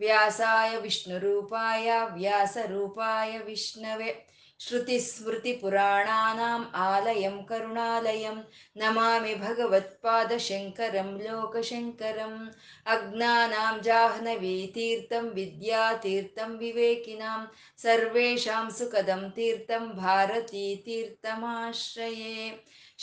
व्यासाय 0.00 0.76
विष्णुरूपाय 0.80 1.88
व्यासरूपाय 2.16 3.38
विष्णवे 3.46 4.12
श्रुतिस्मृतिपुराणानाम् 4.60 6.64
आलयं 6.76 7.36
करुणालयं 7.48 8.38
नमामि 8.80 9.34
भगवत्पादशङ्करं 9.44 11.08
लोकशङ्करम् 11.20 12.50
अज्ञानां 12.94 13.76
जाह्नवीतीर्थं 13.86 15.24
विद्यातीर्थं 15.34 16.50
विवेकिनां 16.58 17.40
सर्वेषां 17.84 18.66
सुखदं 18.78 19.22
तीर्थं 19.36 19.84
भारतीतीर्थमाश्रये 19.96 22.34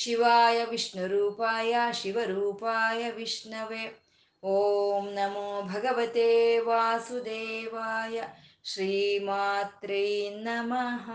शिवाय 0.04 0.58
विष्णुरूपाय 0.72 1.74
शिवरूपाय 2.02 3.02
विष्णवे 3.18 3.84
ಓಂ 4.50 5.06
ನಮೋ 5.14 5.46
ಭಗವತೆ 5.62 6.58
ವಾಸುದೇವಾಯ 6.58 8.24
ಶ್ರೀಮಾತ್ರೇ 8.64 10.30
ನಮಃ 10.30 11.10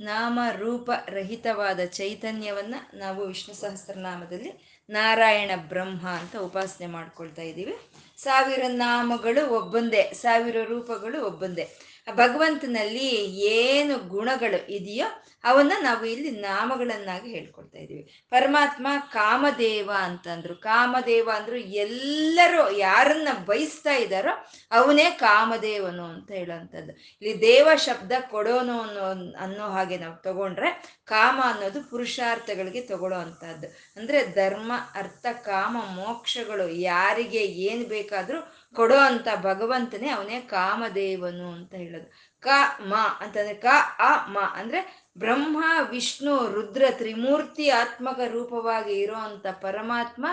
ನಾಮ 0.00 0.38
ರೂಪ 0.56 0.90
ರಹಿತವಾದ 1.08 1.80
ಚೈತನ್ಯವನ್ನ 1.84 2.74
ನಾವು 2.94 3.26
ವಿಷ್ಣು 3.26 3.54
ಸಹಸ್ರನಾಮದಲ್ಲಿ 3.54 4.80
ನಾರಾಯಣ 4.90 5.50
ಬ್ರಹ್ಮ 5.68 6.08
ಅಂತ 6.08 6.36
ಉಪಾಸನೆ 6.36 6.86
ಮಾಡ್ಕೊಳ್ತಾ 6.86 7.42
ಇದ್ದೀವಿ. 7.42 7.74
ಸಾವಿರ 8.16 8.62
ನಾಮಗಳು 8.68 9.42
ಒಬ್ಬೊಂದೇ, 9.50 10.02
ಸಾವಿರ 10.02 10.56
ರೂಪಗಳು 10.64 11.26
ಒಬ್ಬೊಂದೇ. 11.26 11.66
ಭಗವಂತನಲ್ಲಿ 12.14 13.08
ಏನು 13.36 13.98
ಗುಣಗಳು 13.98 14.72
ಇದೆಯೋ 14.72 15.06
ಅವನ್ನ 15.44 15.72
ನಾವು 15.80 16.04
ಇಲ್ಲಿ 16.04 16.30
ನಾಮಗಳನ್ನಾಗಿ 16.30 17.30
ಹೇಳ್ಕೊಡ್ತಾ 17.30 17.78
ಇದ್ದೀವಿ. 17.78 18.24
ಪರಮಾತ್ಮ 18.30 18.86
ಕಾಮದೇವ 19.12 19.90
ಅಂತಂದ್ರು. 19.98 20.56
ಕಾಮದೇವ 20.56 21.30
ಅಂದ್ರು 21.34 21.56
ಎಲ್ಲರೂ 21.56 22.70
ಯಾರನ್ನ 22.70 23.28
ಬಯಸ್ತಾ 23.44 23.94
ಇದ್ದಾರೋ 23.94 24.46
ಅವನೇ 24.70 25.10
ಕಾಮದೇವನು 25.10 26.04
ಅಂತ 26.04 26.30
ಹೇಳುವಂಥದ್ದು. 26.30 26.92
ಇಲ್ಲಿ 26.92 27.40
ದೇವ 27.40 27.68
ಶಬ್ದ 27.76 28.12
ಕೊಡೋನು 28.30 28.80
ಅನ್ನೋ 28.80 29.32
ಅನ್ನೋ 29.36 29.68
ಹಾಗೆ 29.68 29.96
ನಾವು 29.96 30.22
ತಗೊಂಡ್ರೆ 30.22 31.00
ಕಾಮ 31.04 31.40
ಅನ್ನೋದು 31.44 31.90
ಪುರುಷಾರ್ಥಗಳಿಗೆ 31.90 32.80
ತಗೊಳ್ಳೋ 32.80 33.18
ಅಂಥದ್ದು. 33.18 33.66
ಅಂದ್ರೆ 34.00 34.26
ಧರ್ಮ, 34.26 34.72
ಅರ್ಥ, 34.94 35.26
ಕಾಮ, 35.32 35.76
ಮೋಕ್ಷಗಳು 35.94 36.68
ಯಾರಿಗೆ 36.68 37.38
ಏನು 37.38 37.88
ಬೇಕಾದ್ರೂ 37.88 38.59
ಕೊಡೋ 38.74 38.96
ಅಂತ 38.96 39.28
ಭಗವಂತನೇ 39.36 40.08
ಅವನೇ 40.08 40.40
ಕಾಮದೇವನು 40.40 41.52
ಅಂತ 41.52 41.74
ಹೇಳೋದು. 41.74 42.12
ಕ, 42.40 42.48
ಮ 42.80 42.94
ಅಂತಂದ್ರೆ 43.20 43.54
ಕ, 43.54 43.66
ಅ, 43.98 44.26
ಮ 44.28 44.38
ಅಂದ್ರೆ 44.54 45.10
ಬ್ರಹ್ಮ, 45.18 45.64
ವಿಷ್ಣು, 45.90 46.48
ರುದ್ರ, 46.48 46.84
ತ್ರಿಮೂರ್ತಿ, 46.90 47.68
ಆತ್ಮಕ 47.70 48.20
ರೂಪವಾಗಿ 48.28 48.92
ಇರೋ 48.92 49.14
ಅಂತ 49.14 49.46
ಪರಮಾತ್ಮ 49.46 50.26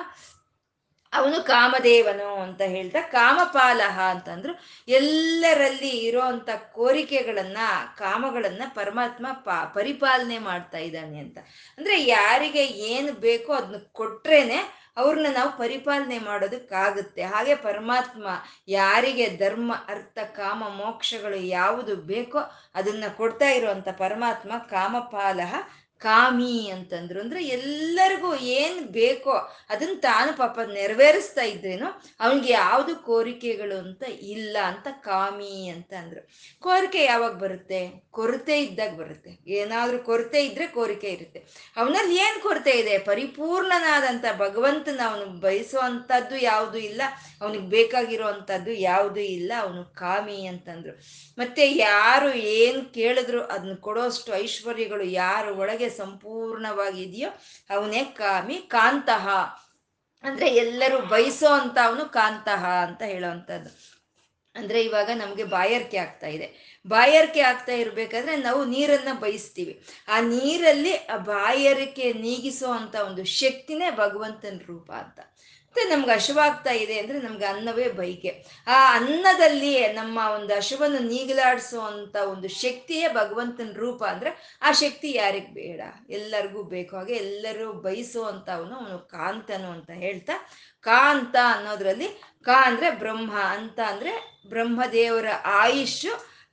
ಅವನು 1.14 1.44
ಕಾಮದೇವನು 1.44 2.36
ಅಂತ 2.36 2.62
ಹೇಳ್ತಾ 2.62 3.02
ಕಾಮಪಾಲಹ 3.02 4.00
ಅಂತಂದ್ರು 4.00 4.54
ಎಲ್ಲರಲ್ಲಿ 4.88 5.90
ಇರೋ 5.90 6.22
ಅಂತ 6.22 6.50
ಕೋರಿಕೆಗಳನ್ನ, 6.74 7.58
ಕಾಮಗಳನ್ನ 7.98 8.62
ಪರಮಾತ್ಮ 8.76 9.28
ಪಾ, 9.34 9.66
ಪರಿಪಾಲನೆ 9.66 10.38
ಮಾಡ್ತಾ 10.38 10.78
ಇದ್ದಾನೆ 10.78 11.20
ಅಂತ. 11.20 11.38
ಅಂದ್ರೆ 11.78 12.04
ಯಾರಿಗೆ 12.04 12.66
ಏನು 12.66 13.12
ಬೇಕೋ 13.12 13.54
ಅದನ್ನ 13.54 13.76
ಕೊಟ್ರೇನೆ 13.92 14.87
ಅವ್ರನ್ನ 14.98 15.28
ನಾವು 15.34 15.52
ಪರಿಪಾಲನೆ 15.58 16.18
ಮಾಡೋದಕ್ಕಾಗುತ್ತೆ. 16.20 17.24
ಹಾಗೆ 17.24 17.56
ಪರಮಾತ್ಮ 17.56 18.26
ಯಾರಿಗೆ 18.68 19.38
ಧರ್ಮ, 19.38 19.72
ಅರ್ಥ, 19.88 20.18
ಕಾಮ, 20.36 20.64
ಮೋಕ್ಷಗಳು 20.78 21.40
ಯಾವುದು 21.60 21.96
ಬೇಕೋ 21.96 22.40
ಅದನ್ನ 22.76 23.04
ಕೊಡ್ತಾ 23.18 23.50
ಇರುವಂತ 23.50 23.90
ಪರಮಾತ್ಮ 23.98 24.52
ಕಾಮಪಾಲಹ 24.70 25.54
ಕಾಮಿ 26.00 26.70
ಅಂತಂದ್ರು 26.70 27.20
ಅಂದ್ರೆ 27.20 27.46
ಎಲ್ಲರಿಗೂ 27.48 28.36
ಏನ್ 28.36 28.86
ಬೇಕೋ 28.86 29.32
ಅದನ್ನ 29.70 29.94
ತಾನು 30.00 30.38
ಪಾಪ 30.38 30.60
ನೆರವೇರಿಸ್ತಾ 30.74 31.42
ಇದ್ರೇನು 31.42 32.02
ಅವನಿಗೆ 32.20 32.54
ಯಾವುದು 32.54 32.96
ಕೋರಿಕೆಗಳು 32.96 33.78
ಅಂತ 33.78 34.04
ಇಲ್ಲ 34.22 34.58
ಅಂತ 34.66 34.88
ಕಾಮಿ 34.92 35.68
ಅಂತ 35.68 35.94
ಅಂದ್ರು 35.94 36.22
ಕೋರಿಕೆ 36.60 37.04
ಯಾವಾಗ 37.04 37.34
ಬರುತ್ತೆ? 37.34 38.08
ಕೊರತೆ 38.12 38.64
ಇದ್ದಾಗ 38.64 38.96
ಬರುತ್ತೆ. 38.96 39.38
ಏನಾದ್ರೂ 39.48 40.00
ಕೊರತೆ 40.00 40.46
ಇದ್ರೆ 40.46 40.68
ಕೋರಿಕೆ 40.68 41.10
ಇರುತ್ತೆ. 41.10 41.40
ಅವನಲ್ಲಿ 41.78 42.16
ಏನ್ 42.16 42.42
ಕೊರತೆ 42.42 42.72
ಇದೆ? 42.72 42.98
ಪರಿಪೂರ್ಣನಾದಂತ 42.98 44.26
ಭಗವಂತನ 44.38 45.02
ಅವನು 45.06 45.26
ಬಯಸುವಂತದ್ದು 45.26 46.38
ಯಾವುದು 46.38 46.78
ಇಲ್ಲ, 46.78 47.02
ಅವನಿಗೆ 47.42 47.68
ಬೇಕಾಗಿರೋ 47.68 48.28
ಅಂತದ್ದು 48.28 48.72
ಯಾವುದು 48.72 49.20
ಇಲ್ಲ, 49.20 49.52
ಅವನು 49.60 49.84
ಕಾಮಿ 49.84 50.46
ಅಂತಂದ್ರು. 50.46 50.94
ಮತ್ತೆ 51.38 51.72
ಯಾರು 51.72 52.34
ಏನ್ 52.34 52.94
ಕೇಳಿದ್ರು 52.94 53.44
ಅದನ್ನ 53.44 53.74
ಕೊಡೋಷ್ಟು 53.74 54.34
ಐಶ್ವರ್ಯಗಳು 54.36 55.04
ಯಾರು 55.04 55.56
ಒಳಗೆ 55.56 55.87
ಸಂಪೂರ್ಣವಾಗಿದೆಯೋ, 55.90 57.30
ಅವನೇ 57.70 58.04
ಕಾಮಿ 58.04 58.56
ಕಾಂತಹ 58.56 59.30
ಅಂದ್ರೆ 60.24 60.50
ಎಲ್ಲರೂ 60.50 61.02
ಬಯಸೋ 61.02 61.54
ಅಂತ 61.54 61.78
ಅವನು 61.84 62.06
ಕಾಂತಹ 62.06 62.66
ಅಂತ 62.66 63.02
ಹೇಳೋವಂಥದ್ದು. 63.02 63.98
ಅಂದ್ರೆ 64.56 64.82
ಇವಾಗ 64.82 65.10
ನಮ್ಗೆ 65.16 65.44
ಬಾಯರ್ಕೆ 65.44 65.98
ಆಗ್ತಾ 65.98 66.28
ಇದೆ. 66.28 66.80
ಬಾಯರ್ಕೆ 66.88 67.40
ಆಗ್ತಾ 67.40 67.72
ಇರ್ಬೇಕಾದ್ರೆ 67.72 68.36
ನಾವು 68.36 68.66
ನೀರನ್ನ 68.66 69.20
ಬಯಸ್ತೀವಿ. 69.20 69.86
ಆ 70.08 70.20
ನೀರಲ್ಲಿ 70.20 70.96
ಆ 70.96 71.18
ಬಾಯಾರಿಕೆ 71.18 72.14
ನೀಗಿಸೋ 72.14 72.72
ಒಂದು 73.06 73.26
ಶಕ್ತಿನೇ 73.26 73.90
ಭಗವಂತನ 73.90 74.60
ರೂಪ 74.66 74.92
ಅಂತ. 74.92 75.20
ಮತ್ತೆ 75.78 75.96
ನಮ್ಗೆ 75.96 76.12
ಹಶುವಾಗ್ತಾ 76.12 76.72
ಇದೆ 76.72 77.00
ಅಂದ್ರೆ 77.00 77.20
ನಮ್ಗೆ 77.22 77.46
ಅನ್ನವೇ 77.46 77.88
ಬೈಕೆ. 77.90 78.32
ಆ 78.68 78.96
ಅನ್ನದಲ್ಲಿ 78.96 79.88
ನಮ್ಮ 79.88 80.20
ಒಂದು 80.36 80.56
ಹಶುವನ್ನು 80.56 81.00
ನೀಗಲಾಡಿಸುವಂತ 81.00 82.16
ಒಂದು 82.16 82.48
ಶಕ್ತಿಯೇ 82.48 83.08
ಭಗವಂತನ 83.08 83.72
ರೂಪ 83.76 84.04
ಅಂದ್ರೆ 84.04 84.60
ಆ 84.62 84.72
ಶಕ್ತಿ 84.72 85.12
ಯಾರಿಗೆ 85.12 85.48
ಬೇಡ? 85.48 85.82
ಎಲ್ಲರಿಗೂ 86.10 86.64
ಬೇಕು. 86.64 86.96
ಹಾಗೆ 86.96 87.14
ಎಲ್ಲರೂ 87.14 87.74
ಬಯಸುವಂತ 87.74 88.50
ಅವನು 88.50 88.76
ಅವನು 88.76 89.00
ಕಾಂತನು 89.00 89.72
ಅಂತ 89.72 89.90
ಹೇಳ್ತಾ, 89.90 90.34
ಕಾಂತ 90.82 91.36
ಅನ್ನೋದ್ರಲ್ಲಿ 91.56 92.10
ಕಾ 92.44 92.68
ಅಂದ್ರೆ 92.68 92.90
ಬ್ರಹ್ಮ, 92.92 93.32
ಅಂತ 93.38 93.80
ಅಂದ್ರೆ 93.80 94.42
ಬ್ರಹ್ಮದೇವರ 94.50 95.28
ಆಯುಷ್ 95.46 96.06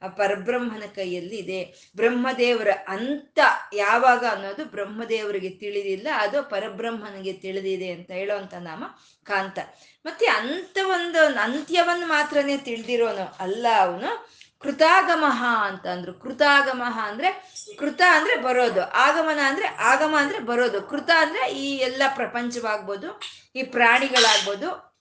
ಪರಬ್ರಹ್ಮನ 0.02 0.82
ಕೈಯಲ್ಲಿ 0.94 1.36
ಇದೆ. 1.36 1.90
ಬ್ರಹ್ಮದೇವರ 1.96 2.68
ಅಂತ 2.88 3.38
ಯಾವಾಗ 3.74 4.24
ಅನ್ನೋದು 4.30 4.64
ಬ್ರಹ್ಮದೇವರಿಗೆ 4.64 5.50
ತಿಳಿದಿಲ್ಲ, 5.50 6.08
ಅದು 6.16 6.42
ಪರಬ್ರಹ್ಮನಿಗೆ 6.42 7.32
ತಿಳಿದಿದೆ 7.32 7.90
ಅಂತ 7.90 8.10
ಹೇಳೋವಂಥ 8.10 8.54
ನಾಮ 8.54 8.84
ಕಾಂತ. 9.24 9.58
ಮತ್ತೆ 10.06 10.26
ಅಂತ 10.26 10.78
ಒಂದು 10.84 11.40
ಅಂತ್ಯವನ್ನು 11.40 12.06
ಮಾತ್ರನೇ 12.06 12.56
ತಿಳಿದಿರೋನು 12.56 13.36
ಅಲ್ಲ 13.38 13.66
ಅವನು. 13.78 14.28
ಕೃತಾಗಮಹ 14.60 15.44
ಅಂತ 15.60 15.86
ಅಂದ್ರು. 15.86 16.14
ಕೃತಾಗಮಹ 16.14 16.98
ಅಂದ್ರೆ 17.02 17.30
ಕೃತ 17.78 18.02
ಅಂದ್ರೆ 18.10 18.36
ಬರೋದು. 18.36 18.80
ಆಗಮನ 18.80 19.38
ಅಂದ್ರೆ 19.44 19.66
ಆಗಮ 19.66 20.14
ಅಂದ್ರೆ 20.18 20.38
ಬರೋದು. 20.38 20.82
ಕೃತ 20.82 21.10
ಅಂದ್ರೆ 21.16 21.52
ಈ 21.52 21.76
ಎಲ್ಲ 21.76 22.02
ಪ್ರಪಂಚವಾಗ್ಬೋದು, 22.14 23.20
ಈ 23.56 23.62
ಪ್ರಾಣಿಗಳಾಗ್ಬೋದು 23.62 24.93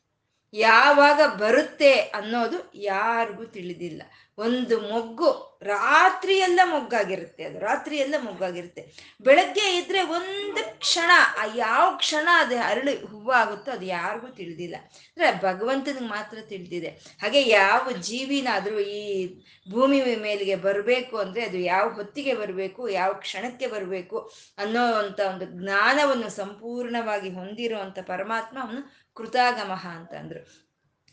ಯಾವಾಗ 0.54 1.22
ಬರುತ್ತೆ 1.28 1.94
ಅನ್ನೋದು 1.94 2.72
ಯಾರಿಗೂ 2.76 3.46
ತಿಳಿದಿಲ್ಲ. 3.46 4.02
ಒಂದು 4.38 4.80
ಮೊಗ್ಗು 4.80 5.60
ರಾತ್ರಿ 5.64 6.38
ಎಲ್ಲ 6.38 6.60
ಮೊಗ್ಗಾಗಿರುತ್ತೆ, 6.64 7.44
ಅದು 7.44 7.60
ರಾತ್ರಿ 7.60 7.98
ಎಲ್ಲ 7.98 8.16
ಮೊಗ್ಗಾಗಿರುತ್ತೆ. 8.20 8.82
ಬೆಳಗ್ಗೆ 9.22 9.82
ಇದ್ರೆ 9.82 10.02
ಒಂದು 10.02 10.80
ಕ್ಷಣ, 10.80 11.12
ಆ 11.40 11.44
ಯಾವ 11.56 11.98
ಕ್ಷಣ 11.98 12.28
ಅದು 12.38 12.58
ಅರಳಿ 12.58 13.06
ಹೂವಾಗುತ್ತೋ 13.06 13.72
ಅದು 13.72 13.86
ಯಾರಿಗೂ 13.86 14.28
ತಿಳಿದಿಲ್ಲ. 14.28 14.76
ಅಂದ್ರೆ 14.76 15.42
ಭಗವಂತನಿಗೆ 15.42 16.08
ಮಾತ್ರ 16.08 16.38
ತಿಳಿದಿದೆ. 16.42 16.88
ಹಾಗೆ 17.22 17.50
ಯಾವ 17.50 17.92
ಜೀವಿನಾದರೂ 17.92 18.80
ಈ 18.80 19.36
ಭೂಮಿ 19.72 20.16
ಮೇಲಿಗೆ 20.16 20.56
ಬರಬೇಕು 20.56 21.18
ಅಂದ್ರೆ 21.18 21.46
ಅದು 21.46 21.58
ಯಾವ 21.58 21.90
ಹೊತ್ತಿಗೆ 21.90 22.34
ಬರಬೇಕು, 22.34 22.90
ಯಾವ 22.90 23.14
ಕ್ಷಣಕ್ಕೆ 23.14 23.68
ಬರಬೇಕು 23.68 24.32
ಅನ್ನೋ 24.58 24.94
ಅಂತ 24.94 25.20
ಒಂದು 25.20 25.46
ಜ್ಞಾನವನ್ನು 25.46 26.30
ಸಂಪೂರ್ಣವಾಗಿ 26.30 27.30
ಹೊಂದಿರುವಂತ 27.30 28.00
ಪರಮಾತ್ಮ 28.00 28.58
ಅವನು 28.62 29.03
ಕೃತಾಗಮಹ 29.16 29.88
ಅಂತಂದ್ರು. 29.88 30.64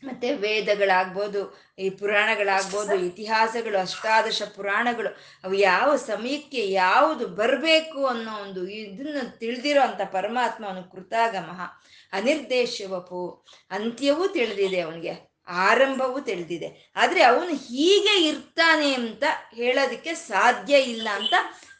ಮತ್ತೆ 0.03 0.35
ವೇದಗಳಾಗ್ಬೋದು, 0.35 1.59
ಈ 1.79 1.89
ಪುರಾಣಗಳಾಗ್ಬೋದು, 1.89 2.95
ಇತಿಹಾಸಗಳು, 2.95 3.77
ಅಷ್ಟಾದಶ 3.77 4.41
ಪುರಾಣಗಳು, 4.55 5.09
ಅವು 5.43 5.53
ಯಾವ 5.53 5.95
ಸಮಯಕ್ಕೆ 5.95 6.71
ಯಾವುದು 6.71 7.27
ಬರಬೇಕು 7.27 8.05
ಅನ್ನೋ 8.05 8.41
ಒಂದು 8.41 8.67
ಇದನ್ನ 8.67 9.17
ತಿಳಿದಿರೋ 9.39 9.81
ಅಂತ 9.81 10.01
ಪರಮಾತ್ಮ 10.11 10.67
ಅವನು 10.67 10.91
ಕೃತಾಗಮಃ 10.91 11.61
ಅನಿರ್ದೇಶವಪು, 12.13 13.45
ಅಂತ್ಯವೂ 13.71 14.27
ತಿಳಿದಿದೆ 14.27 14.79
ಅವನಿಗೆ, 14.79 15.31
ಆರಂಭವೂ 15.47 16.19
ತಿಳಿದಿದೆ. 16.19 16.93
ಆದರೆ 16.95 17.23
ಅವನು 17.23 17.49
ಹೀಗೆ 17.49 18.27
ಇರ್ತಾನೆ 18.27 18.93
ಅಂತ 18.93 19.23
ಹೇಳೋದಕ್ಕೆ 19.53 20.13
ಸಾಧ್ಯ 20.13 20.79
ಇಲ್ಲ 20.79 21.07
ಅಂತ 21.13 21.33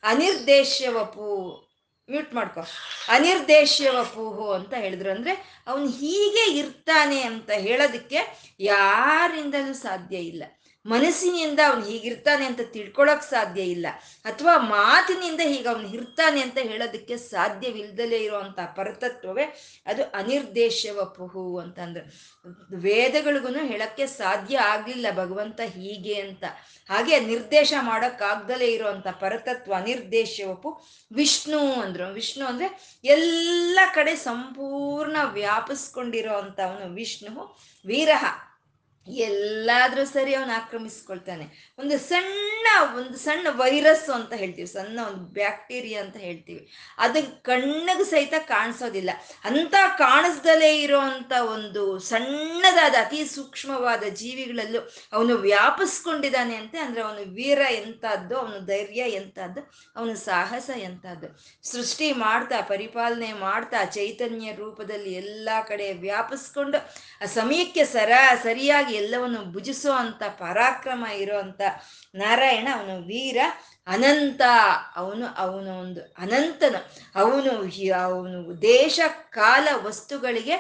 ಅನಿರ್ದೇಶವಪು 0.04 1.71
ಮ್ಯೂಟ್ 2.12 2.34
ಮಾಡ್ಕೊ. 2.36 2.62
ಅನಿರ್ದೇಶ್ಯವ 3.08 4.04
ಪೂಹು 4.04 4.52
ಅಂತ 4.52 4.74
ಹೇಳಿದ್ರು. 4.74 5.10
ಅಂದ್ರೆ 5.10 5.64
ಅವನು 5.68 5.88
ಹೀಗೆ 5.88 6.58
ಇರ್ತಾನೆ 6.58 7.22
ಅಂತ 7.22 7.52
ಹೇಳೋದಕ್ಕೆ 7.52 8.18
ಯಾರಿಂದಲೂ 8.60 9.74
ಸಾಧ್ಯ 9.74 10.18
ಇಲ್ಲ. 10.18 10.44
ಮನಸ್ಸಿನಿಂದ 10.86 11.60
ಅವನು 11.70 11.86
ಹೀಗಿರ್ತಾನೆ 11.86 12.46
ಅಂತ 12.46 12.60
ತಿಳ್ಕೊಳಕ್ 12.64 13.24
ಸಾಧ್ಯ 13.24 13.62
ಇಲ್ಲ. 13.62 13.88
ಅಥವಾ 14.26 14.58
ಮಾತಿನಿಂದ 14.58 15.42
ಹೀಗೆ 15.44 15.70
ಅವನು 15.70 15.88
ಇರ್ತಾನೆ 15.88 16.42
ಅಂತ 16.42 16.58
ಹೇಳೋದಕ್ಕೆ 16.62 17.18
ಸಾಧ್ಯವಿಲ್ಲದಲೇ 17.18 18.18
ಇರುವಂತ 18.18 18.60
ಪರತತ್ವವೇ 18.76 19.44
ಅದು 19.86 20.04
ಅನಿರ್ದೇಶವಪುಹು 20.04 21.60
ಅಂತಂದ್ರೆ. 21.60 22.04
ವೇದಗಳಿಗೂ 22.76 23.48
ಹೇಳಕ್ಕೆ 23.48 24.08
ಸಾಧ್ಯ 24.08 24.58
ಆಗ್ಲಿಲ್ಲ 24.58 25.08
ಭಗವಂತ 25.12 25.62
ಹೀಗೆ 25.62 26.14
ಅಂತ. 26.14 26.44
ಹಾಗೆ 26.90 27.20
ನಿರ್ದೇಶ 27.20 27.74
ಮಾಡೋಕ್ಕಾಗ್ದಲೇ 27.82 28.68
ಇರುವಂತ 28.68 29.08
ಪರತತ್ವ 29.08 29.74
ಅನಿರ್ದೇಶವಪು 29.74 30.82
ವಿಷ್ಣು 31.14 31.60
ಅಂದ್ರು. 31.60 32.14
ವಿಷ್ಣು 32.14 32.46
ಅಂದ್ರೆ 32.46 33.00
ಎಲ್ಲ 33.04 33.80
ಕಡೆ 33.96 34.16
ಸಂಪೂರ್ಣ 34.16 35.18
ವ್ಯಾಪಿಸ್ಕೊಂಡಿರೋ 35.24 36.34
ಅಂತ 36.34 36.60
ಅವನು 36.60 36.94
ವಿಷ್ಣು 36.94 37.60
ವೀರಹ. 37.86 38.51
ಎಲ್ಲಾದ್ರೂ 39.08 40.06
ಸರಿ 40.06 40.36
ಅವನು 40.36 40.54
ಆಕ್ರಮಿಸ್ಕೊಳ್ತಾನೆ. 40.54 41.76
ಒಂದು 41.80 42.00
ಸಣ್ಣ 42.00 42.68
ಒಂದು 42.96 43.18
ಸಣ್ಣ 43.18 43.48
ವೈರಸ್ 43.50 44.10
ಅಂತ 44.10 44.34
ಹೇಳ್ತೀವಿ, 44.34 44.68
ಸಣ್ಣ 44.68 45.00
ಒಂದು 45.08 45.18
ಬ್ಯಾಕ್ಟೀರಿಯಾ 45.18 46.04
ಅಂತ 46.04 46.18
ಹೇಳ್ತೀವಿ. 46.18 46.72
ಅದು 46.98 47.44
ಕಣ್ಣಿಗೆ 47.44 48.04
ಸಹಿತ 48.04 48.34
ಕಾಣಿಸೋದಿಲ್ಲ. 48.40 49.10
ಅಂತ 49.44 49.76
ಕಾಣಿಸ್ದಲೇ 49.98 50.82
ಇರೋಂಥ 50.82 51.32
ಒಂದು 51.32 52.00
ಸಣ್ಣದಾದ, 52.00 52.94
ಅತಿ 52.94 53.26
ಸೂಕ್ಷ್ಮವಾದ 53.26 54.04
ಜೀವಿಗಳಲ್ಲೂ 54.10 54.90
ಅವನು 55.14 55.36
ವ್ಯಾಪಿಸ್ಕೊಂಡಿದ್ದಾನೆ 55.36 56.56
ಅಂತ. 56.56 56.76
ಅಂದ್ರೆ 56.86 57.02
ಅವನು 57.02 57.34
ವೀರ 57.34 57.60
ಎಂಥದ್ದು, 57.70 58.38
ಅವನು 58.38 58.66
ಧೈರ್ಯ 58.66 59.02
ಎಂಥದ್ದು, 59.02 59.72
ಅವನು 59.96 60.16
ಸಾಹಸ 60.16 60.70
ಎಂಥದ್ದು. 60.78 61.40
ಸೃಷ್ಟಿ 61.72 62.12
ಮಾಡ್ತಾ, 62.12 62.62
ಪರಿಪಾಲನೆ 62.62 63.34
ಮಾಡ್ತಾ, 63.34 63.86
ಚೈತನ್ಯ 63.86 64.54
ರೂಪದಲ್ಲಿ 64.56 65.14
ಎಲ್ಲ 65.14 65.50
ಕಡೆ 65.68 65.94
ವ್ಯಾಪಿಸ್ಕೊಂಡು 65.94 66.78
ಆ 67.22 67.26
ಸಮಯಕ್ಕೆ 67.26 67.86
ಸರ, 67.86 68.12
ಸರಿಯಾಗಿ 68.44 68.91
ಎಲ್ಲವನ್ನು 68.96 69.52
ಭುಜಿಸೋ 69.52 69.92
ಅಂತ 69.92 70.24
ಪರಾಕ್ರಮ 70.24 71.06
ಅಂತ 71.40 71.62
ನಾರಾಯಣ, 72.16 72.68
ಅವನು 72.74 73.02
ವೀರ, 73.02 73.38
ಅನಂತ. 73.88 74.42
ಅವನು 74.96 75.26
ಅವನು 75.38 75.80
ಒಂದು 75.80 76.02
ಅನಂತನು. 76.18 76.92
ಅವನು 77.16 77.52
ಅವನು 78.04 78.62
ದೇಶ, 78.62 79.00
ಕಾಲ, 79.30 79.68
ವಸ್ತುಗಳಿಗೆ 79.84 80.54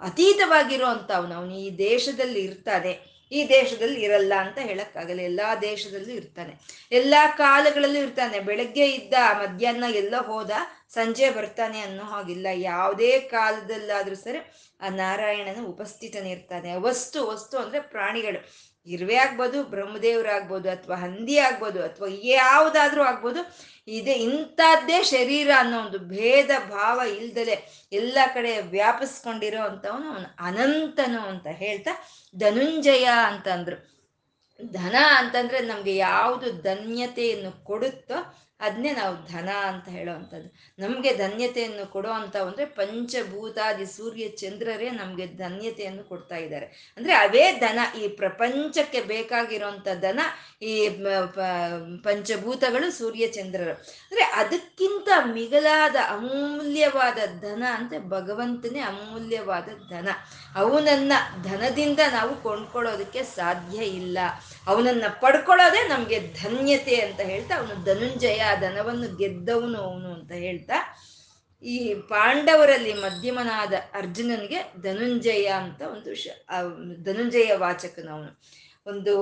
ಅತೀತವಾಗಿರುವಂತ 0.00 1.12
ಅವನು. 1.12 1.34
ಅವನು 1.34 1.54
ಈ 1.54 1.78
ದೇಶದಲ್ಲಿ 1.78 2.40
ಇರ್ತಾನೆ. 2.40 3.15
ಈ 3.32 3.48
ದೇಶದಲ್ಲಿ 3.48 4.00
ಇರಲ್ಲ 4.00 4.32
ಅಂತ 4.38 4.58
ಹೇಳಕ್ಕಾಗಲ್ಲ. 4.58 5.20
ಎಲ್ಲಾ 5.20 5.54
ದೇಶದಲ್ಲೂ 5.54 6.12
ಇರ್ತಾನೆ. 6.12 6.58
ಎಲ್ಲಾ 6.92 7.26
ಕಾಲಗಳಲ್ಲೂ 7.26 7.98
ಇರ್ತಾನೆ. 7.98 8.40
ಬೆಳಗ್ಗೆ 8.40 8.86
ಇದ್ದ 8.86 9.14
ಮಧ್ಯಾಹ್ನ 9.42 9.84
ಎಲ್ಲ 9.88 10.16
ಹೋದ 10.16 10.50
ಸಂಜೆ 10.88 11.30
ಬರ್ತಾನೆ 11.30 11.80
ಅನ್ನೋ 11.80 12.02
ಹಾಗಿಲ್ಲ. 12.02 12.46
ಯಾವುದೇ 12.54 13.20
ಕಾಲದಲ್ಲಾದ್ರೂ 13.20 14.14
ಸರಿ 14.14 14.38
ಆ 14.80 14.88
ನಾರಾಯಣನ 14.88 15.64
ಉಪಸ್ಥಿತನಿರ್ತಾನೆ. 15.64 16.76
ವಸ್ತು 16.76 17.26
ವಸ್ತು 17.26 17.58
ಅಂದ್ರೆ 17.58 17.80
ಪ್ರಾಣಿಗಳು. 17.80 18.40
ಇರುವೆ 18.86 19.16
ಆಗ್ಬೋದು 19.16 19.58
ಬ್ರಹ್ಮದೇವರಾಗ್ಬೋದು 19.64 20.68
ಅಥವಾ 20.70 20.96
ಹಂದಿ 20.96 21.36
ಆಗ್ಬೋದು, 21.38 21.78
ಅಥವಾ 21.82 22.08
ಯಾವುದಾದ್ರೂ 22.34 23.02
ಆಗ್ಬೋದು, 23.02 23.40
ಇದೆ 23.88 24.14
ಇಂಥದ್ದೇ 24.26 25.02
ಶರೀರ 25.02 25.50
ಅನ್ನೋ 25.58 25.76
ಒಂದು 25.80 25.98
ಭೇದ 26.08 26.50
ಭಾವ 26.70 27.00
ಇಲ್ದಲೆ 27.18 27.56
ಎಲ್ಲ 27.92 28.18
ಕಡೆ 28.34 28.52
ವ್ಯಾಪಿಸ್ಕೊಂಡಿರೋ 28.70 29.60
ಅಂಥವನು 29.62 30.08
ಅವನು 30.12 30.28
ಅನಂತನು 30.38 31.20
ಅಂತ 31.28 31.46
ಹೇಳ್ತಾ 31.46 31.94
ಧನುಂಜಯ 32.34 33.06
ಅಂತಂದ್ರು. 33.26 33.78
ಧನ 34.60 34.96
ಅಂತಂದ್ರೆ 35.18 35.58
ನಮ್ಗೆ 35.60 35.94
ಯಾವುದು 35.96 36.50
ಧನ್ಯತೆಯನ್ನು 36.62 37.52
ಕೊಡುತ್ತೋ 37.64 38.18
ಅದನ್ನೇ 38.60 38.90
ನಾವು 38.92 39.14
ಧನ 39.32 39.48
ಅಂತ 39.70 39.86
ಹೇಳೋವಂಥದ್ದು. 39.88 40.48
ನಮಗೆ 40.78 41.10
ಧನ್ಯತೆಯನ್ನು 41.14 41.84
ಕೊಡೋ 41.86 42.10
ಅಂತ 42.10 42.36
ಅಂದರೆ 42.44 42.66
ಪಂಚಭೂತಾದಿ 42.78 43.86
ಸೂರ್ಯ 43.86 44.26
ಚಂದ್ರರೇ 44.42 44.88
ನಮಗೆ 44.90 45.26
ಧನ್ಯತೆಯನ್ನು 45.42 46.04
ಕೊಡ್ತಾ 46.04 46.36
ಇದ್ದಾರೆ. 46.36 46.66
ಅಂದರೆ 46.98 47.14
ಅವೇ 47.14 47.44
ಧನ, 47.64 47.78
ಈ 48.00 48.04
ಪ್ರಪಂಚಕ್ಕೆ 48.20 49.00
ಬೇಕಾಗಿರೋಂಥ 49.12 49.88
ಧನ, 50.04 50.20
ಈ 50.62 50.72
ಪಂಚಭೂತಗಳು 52.06 52.88
ಸೂರ್ಯ 53.00 53.26
ಚಂದ್ರರು. 53.28 53.74
ಅಂದರೆ 54.06 54.24
ಅದಕ್ಕಿಂತ 54.42 55.08
ಮಿಗಲಾದ 55.36 55.96
ಅಮೂಲ್ಯವಾದ 56.14 57.18
ಧನ 57.44 57.62
ಅಂದರೆ 57.76 58.00
ಭಗವಂತನೇ 58.14 58.82
ಅಮೂಲ್ಯವಾದ 58.92 59.68
ಧನ. 59.92 60.08
ಅವನನ್ನ 60.56 61.12
ಧನದಿಂದ 61.44 62.00
ನಾವು 62.12 62.32
ಕೊಂಡ್ಕೊಳ್ಳೋದಕ್ಕೆ 62.42 63.22
ಸಾಧ್ಯ 63.38 63.78
ಇಲ್ಲ. 64.00 64.18
ಅವನನ್ನು 64.68 65.08
ಪಡ್ಕೊಳ್ಳೋದೇ 65.22 65.82
ನಮಗೆ 65.88 66.18
ಧನ್ಯತೆ 66.42 66.94
ಅಂತ 67.00 67.20
ಹೇಳ್ತಾ 67.32 67.54
ಅವನು 67.54 67.74
ಧನುಂಜಯ 67.84 68.42
ಧನವನ್ನು 68.54 69.16
ಗೆದ್ದವನು 69.16 69.78
ಅವನು 69.78 70.12
ಅಂತ 70.14 70.32
ಹೇಳ್ತಾ, 70.32 70.78
ಈ 71.62 71.94
ಪಾಂಡವರಲ್ಲಿ 71.94 72.94
ಮಧ್ಯಮನಾದ 72.94 73.72
ಅರ್ಜುನನಿಗೆ 73.94 74.60
ಧನುಂಜಯ 74.82 75.46
ಅಂತ 75.46 75.82
ಒಂದು 75.82 76.10
ಧನುಂಜಯ 77.02 77.54
ವಾಚಕನವನು. 77.56 78.30
ಒಂದು 78.86 79.14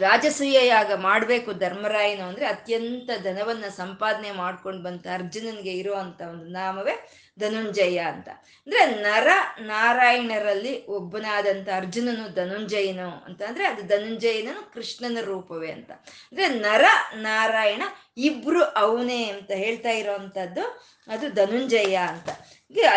ರಾಜಸೂಯ 0.00 0.58
ಯಾಗ 0.66 0.92
ಮಾಡಬೇಕು 1.00 1.50
ಧರ್ಮರಾಯನು 1.60 2.24
ಅಂದರೆ 2.28 2.46
ಅತ್ಯಂತ 2.46 3.10
ಧನವನ್ನು 3.22 3.70
ಸಂಪಾದನೆ 3.76 4.30
ಮಾಡ್ಕೊಂಡು 4.40 4.82
ಬಂತ 4.82 5.06
ಅರ್ಜುನನಿಗೆ 5.14 5.72
ಇರುವಂಥ 5.72 6.20
ಒಂದು 6.32 6.46
ನಾಮವೇ 6.52 6.94
ಧನುಂಜಯ 7.38 7.98
ಅಂತ. 8.12 8.28
ಅಂದರೆ 8.66 8.82
ನರ 9.02 9.28
ನಾರಾಯಣರಲ್ಲಿ 9.66 10.72
ಒಬ್ಬನಾದಂಥ 10.88 11.68
ಅರ್ಜುನನು 11.76 12.26
ಧನುಂಜಯನು 12.34 13.08
ಅಂತ 13.26 13.40
ಅಂದರೆ 13.42 13.64
ಅದು 13.66 13.82
ಧನುಂಜಯನನು 13.88 14.62
ಕೃಷ್ಣನ 14.74 15.20
ರೂಪವೇ 15.28 15.70
ಅಂತ. 15.72 15.90
ಅಂದರೆ 16.28 16.48
ನರ 16.58 16.84
ನಾರಾಯಣ 17.22 17.82
ಇಬ್ರು 18.28 18.62
ಅವನೇ 18.76 19.22
ಅಂತ 19.30 19.50
ಹೇಳ್ತಾ 19.56 19.92
ಇರೋವಂಥದ್ದು 19.92 20.64
ಅದು 21.08 21.28
ಧನುಂಜಯ 21.34 21.96
ಅಂತ. 22.10 22.28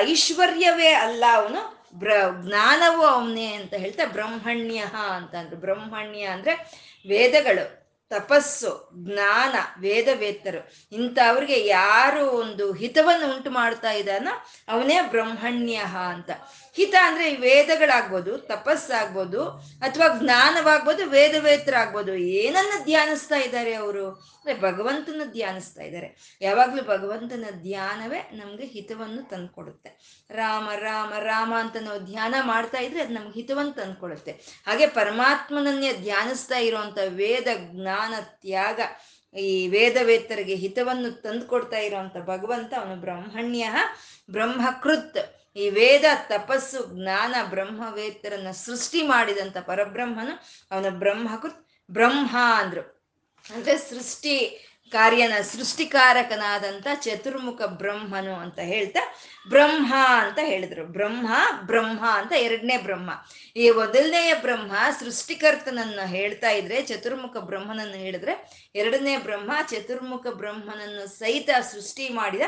ಐಶ್ವರ್ಯವೇ 0.06 0.92
ಅಲ್ಲ 1.06 1.24
ಅವನು 1.34 1.62
ಬ್ರ 1.94 2.12
ಜ್ಞಾನವು 2.42 3.06
ಅವನೇ 3.06 3.54
ಅಂತ 3.54 3.74
ಹೇಳ್ತಾ 3.74 4.06
ಬ್ರಹ್ಮಣ್ಯ 4.06 4.78
ಅಂತ 5.16 5.36
ಅಂದ್ರು 5.36 5.58
ಬ್ರಹ್ಮಣ್ಯ 5.58 6.22
ಅಂದ್ರೆ 6.22 6.54
ವೇದಗಳು, 7.08 7.66
ತಪಸ್ಸು, 8.10 8.92
ಜ್ಞಾನ, 8.96 9.56
ವೇದವೇತ್ತರು. 9.80 10.72
ಇಂಥವ್ರಿಗೆ 10.92 11.68
ಯಾರು 11.68 12.30
ಒಂದು 12.32 12.74
ಹಿತವನ್ನು 12.74 13.36
ಉಂಟು 13.36 13.52
ಮಾಡ್ತಾ 13.52 13.92
ಇದ್ದಾನೋ 13.92 14.32
ಅವನೇ 14.68 15.02
ಬ್ರಹ್ಮಣ್ಯ 15.02 15.76
ಅಂತ. 16.10 16.30
ಹಿತ 16.76 16.96
ಅಂದ್ರೆ 17.04 17.36
ವೇದಗಳಾಗ್ಬೋದು, 17.36 18.38
ತಪಸ್ಸಾಗ್ಬೋದು, 18.38 19.44
ಅಥವಾ 19.82 20.18
ಜ್ಞಾನವಾಗ್ಬೋದು, 20.20 21.06
ವೇದವೇತ್ತರಾಗ್ಬೋದು, 21.06 22.16
ಏನನ್ನ 22.16 22.84
ಧ್ಯಾನಿಸ್ತಾ 22.84 23.36
ಇದ್ದಾರೆ 23.36 23.74
ಅವರು? 23.74 24.10
ಅಂದ್ರೆ 24.10 24.62
ಭಗವಂತನ 24.62 25.22
ಧ್ಯಾನಿಸ್ತಾ 25.32 25.82
ಇದ್ದಾರೆ. 25.82 26.38
ಯಾವಾಗ್ಲೂ 26.42 26.84
ಭಗವಂತನ 26.84 27.46
ಧ್ಯಾನವೇ 27.52 28.30
ನಮ್ಗೆ 28.34 28.66
ಹಿತವನ್ನು 28.66 29.30
ತಂದ್ಕೊಡುತ್ತೆ. 29.30 30.20
ರಾಮ 30.32 30.70
ರಾಮ 30.80 31.14
ರಾಮ 31.20 31.54
ಅಂತ 31.58 31.78
ನಾವು 31.78 32.00
ಧ್ಯಾನ 32.00 32.36
ಮಾಡ್ತಾ 32.42 32.78
ಇದ್ರೆ 32.78 33.02
ಅದು 33.02 33.14
ನಮ್ಗೆ 33.14 33.34
ಹಿತವನ್ನು 33.34 33.72
ತಂದ್ಕೊಡುತ್ತೆ. 33.72 34.32
ಹಾಗೆ 34.68 34.88
ಪರಮಾತ್ಮನನ್ನೇ 34.88 35.94
ಧ್ಯಾನಿಸ್ತಾ 35.94 36.58
ಇರುವಂತ 36.58 36.98
ವೇದ, 37.08 37.48
ಜ್ಞಾನ, 37.56 38.14
ತ್ಯಾಗ, 38.22 38.80
ಈ 39.38 39.68
ವೇದವೇತ್ತರಿಗೆ 39.68 40.56
ಹಿತವನ್ನು 40.56 41.22
ತಂದುಕೊಡ್ತಾ 41.22 41.78
ಇರುವಂತ 41.78 42.18
ಭಗವಂತ 42.18 42.74
ಅವನು 42.74 42.96
ಬ್ರಹ್ಮಣ್ಯ 42.96 43.70
ಬ್ರಹ್ಮಕೃತ್. 44.32 45.43
ಈ 45.56 45.70
ವೇದ 45.70 46.06
ತಪಸ್ಸು 46.28 47.02
ಜ್ಞಾನ 47.02 47.36
ಬ್ರಹ್ಮವೇತ್ತರನ್ನ 47.50 48.52
ಸೃಷ್ಟಿ 48.52 49.02
ಮಾಡಿದಂತ 49.02 49.58
ಪರಬ್ರಹ್ಮನು 49.58 50.36
ಅವನ 50.72 50.90
ಬ್ರಹ್ಮಕೃತ್ 50.90 51.68
ಬ್ರಹ್ಮ 51.92 52.38
ಅಂದ್ರು. 52.56 52.82
ಅಂದ್ರೆ 53.56 53.78
ಸೃಷ್ಟಿ 53.78 54.70
ಕಾರ್ಯನ 54.92 55.34
ಸೃಷ್ಟಿಕಾರಕನಾದಂಥ 55.42 56.88
ಚತುರ್ಮುಖ 56.96 57.62
ಬ್ರಹ್ಮನು 57.62 58.34
ಅಂತ 58.34 58.60
ಹೇಳ್ತಾ 58.60 59.00
ಬ್ರಹ್ಮ 59.50 59.94
ಅಂತ 59.96 60.40
ಹೇಳಿದ್ರು. 60.42 60.86
ಬ್ರಹ್ಮ 60.86 61.28
ಬ್ರಹ್ಮ 61.62 62.06
ಅಂತ 62.10 62.32
ಎರಡನೇ 62.32 62.78
ಬ್ರಹ್ಮ. 62.78 63.10
ಈ 63.56 63.70
ಮೊದಲನೆಯ 63.70 64.34
ಬ್ರಹ್ಮ 64.34 64.72
ಸೃಷ್ಟಿಕರ್ತನನ್ನು 65.00 66.08
ಹೇಳ್ತಾ 66.08 66.50
ಇದ್ರೆ, 66.50 66.82
ಚತುರ್ಮುಖ 66.82 67.38
ಬ್ರಹ್ಮನನ್ನು 67.38 67.96
ಹೇಳಿದ್ರೆ 67.96 68.34
ಎರಡನೇ 68.76 69.18
ಬ್ರಹ್ಮ 69.18 69.52
ಚತುರ್ಮುಖ 69.68 70.28
ಬ್ರಹ್ಮನನ್ನು 70.28 71.08
ಸಹಿತ 71.08 71.50
ಸೃಷ್ಟಿ 71.72 72.10
ಮಾಡಿದ 72.10 72.42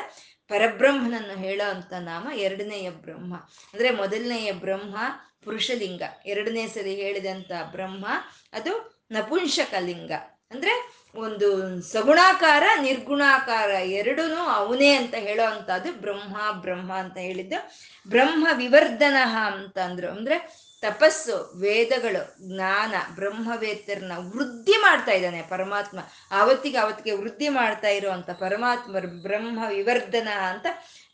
ಪರಬ್ರಹ್ಮನನ್ನು 0.48 1.38
ಹೇಳೋ 1.38 1.70
ಅಂತ 1.70 1.94
ನಾಮ 1.94 2.28
ಎರಡನೆಯ 2.36 2.90
ಬ್ರಹ್ಮ. 2.90 3.36
ಅಂದ್ರೆ 3.74 3.92
ಮೊದಲನೆಯ 3.92 4.52
ಬ್ರಹ್ಮ 4.52 4.98
ಪುರುಷಲಿಂಗ. 5.44 6.02
ಎರಡನೇ 6.26 6.68
ಸರಿ 6.68 6.96
ಹೇಳಿದಂತ 6.96 7.52
ಬ್ರಹ್ಮ, 7.72 8.08
ಅದು 8.54 9.04
ನಪುಂಸಕಲಿಂಗ. 9.12 10.12
ಅಂದ್ರೆ 10.52 11.06
ಒಂದು 11.16 11.82
ಸಗುಣಾಕಾರ, 11.82 12.64
ನಿರ್ಗುಣಾಕಾರ 12.82 13.70
ಎರಡೂ 13.70 14.36
ಅವನೇ 14.36 14.96
ಅಂತ 14.96 15.14
ಹೇಳೋ 15.14 15.50
ಅಂತದ್ದು 15.50 15.94
ಬ್ರಹ್ಮ 15.94 16.52
ಬ್ರಹ್ಮ 16.52 16.94
ಅಂತ 16.94 17.18
ಹೇಳಿದ್ದು 17.18 17.72
ಬ್ರಹ್ಮ 18.10 18.48
ವಿವರ್ಧನ 18.54 19.16
ಅಂತ 19.46 19.78
ಅಂದ್ರು. 19.78 20.12
ಅಂದ್ರೆ 20.12 20.65
ತಪಸ್ಸು, 20.86 21.36
ವೇದಗಳು, 21.60 22.22
ಜ್ಞಾನ, 22.48 22.94
ಬ್ರಹ್ಮವೇತ್ತರನ್ನ 23.16 24.12
ವೃದ್ಧಿ 24.18 24.76
ಮಾಡ್ತಾ 24.78 25.12
ಇದ್ದಾನೆ 25.12 25.42
ಪರಮಾತ್ಮ. 25.42 26.00
ಅವತ್ತಿಗೆ 26.32 26.78
ಅವತ್ತಿಗೆ 26.78 27.16
ವೃದ್ಧಿ 27.16 27.50
ಮಾಡ್ತಾ 27.50 27.90
ಇರುವಂತ 27.90 28.30
ಪರಮಾತ್ಮ 28.30 28.96
ಬ್ರಹ್ಮ 29.22 29.60
ವಿವರ್ಧನ 29.68 30.28
ಅಂತ 30.50 30.66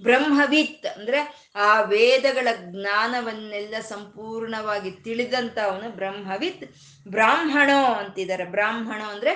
ಬ್ರಹ್ಮವಿತ್ 0.03 0.85
ಅಂದ್ರೆ 0.85 1.19
ಆ 1.55 1.81
ವೇದಗಳ 1.81 2.47
ಜ್ಞಾನವನ್ನೆಲ್ಲ 2.71 3.75
ಸಂಪೂರ್ಣವಾಗಿ 3.89 4.91
ತಿಳಿದಂತ 4.91 5.57
ಅವನು 5.59 5.87
ಬ್ರಹ್ಮವಿತ್. 5.95 6.65
ಬ್ರಾಹ್ಮಣೋ 7.07 7.81
ಅಂತಿದ್ದಾರೆ. 7.93 8.45
ಬ್ರಾಹ್ಮಣೋ 8.45 9.05
ಅಂದ್ರೆ 9.05 9.33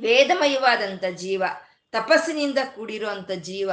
ವೇದಮಯವಾದಂಥ 0.00 1.04
ಜೀವ, 1.16 1.42
ತಪಸ್ಸಿನಿಂದ 1.92 2.58
ಕೂಡಿರುವಂಥ 2.74 3.30
ಜೀವ 3.30 3.70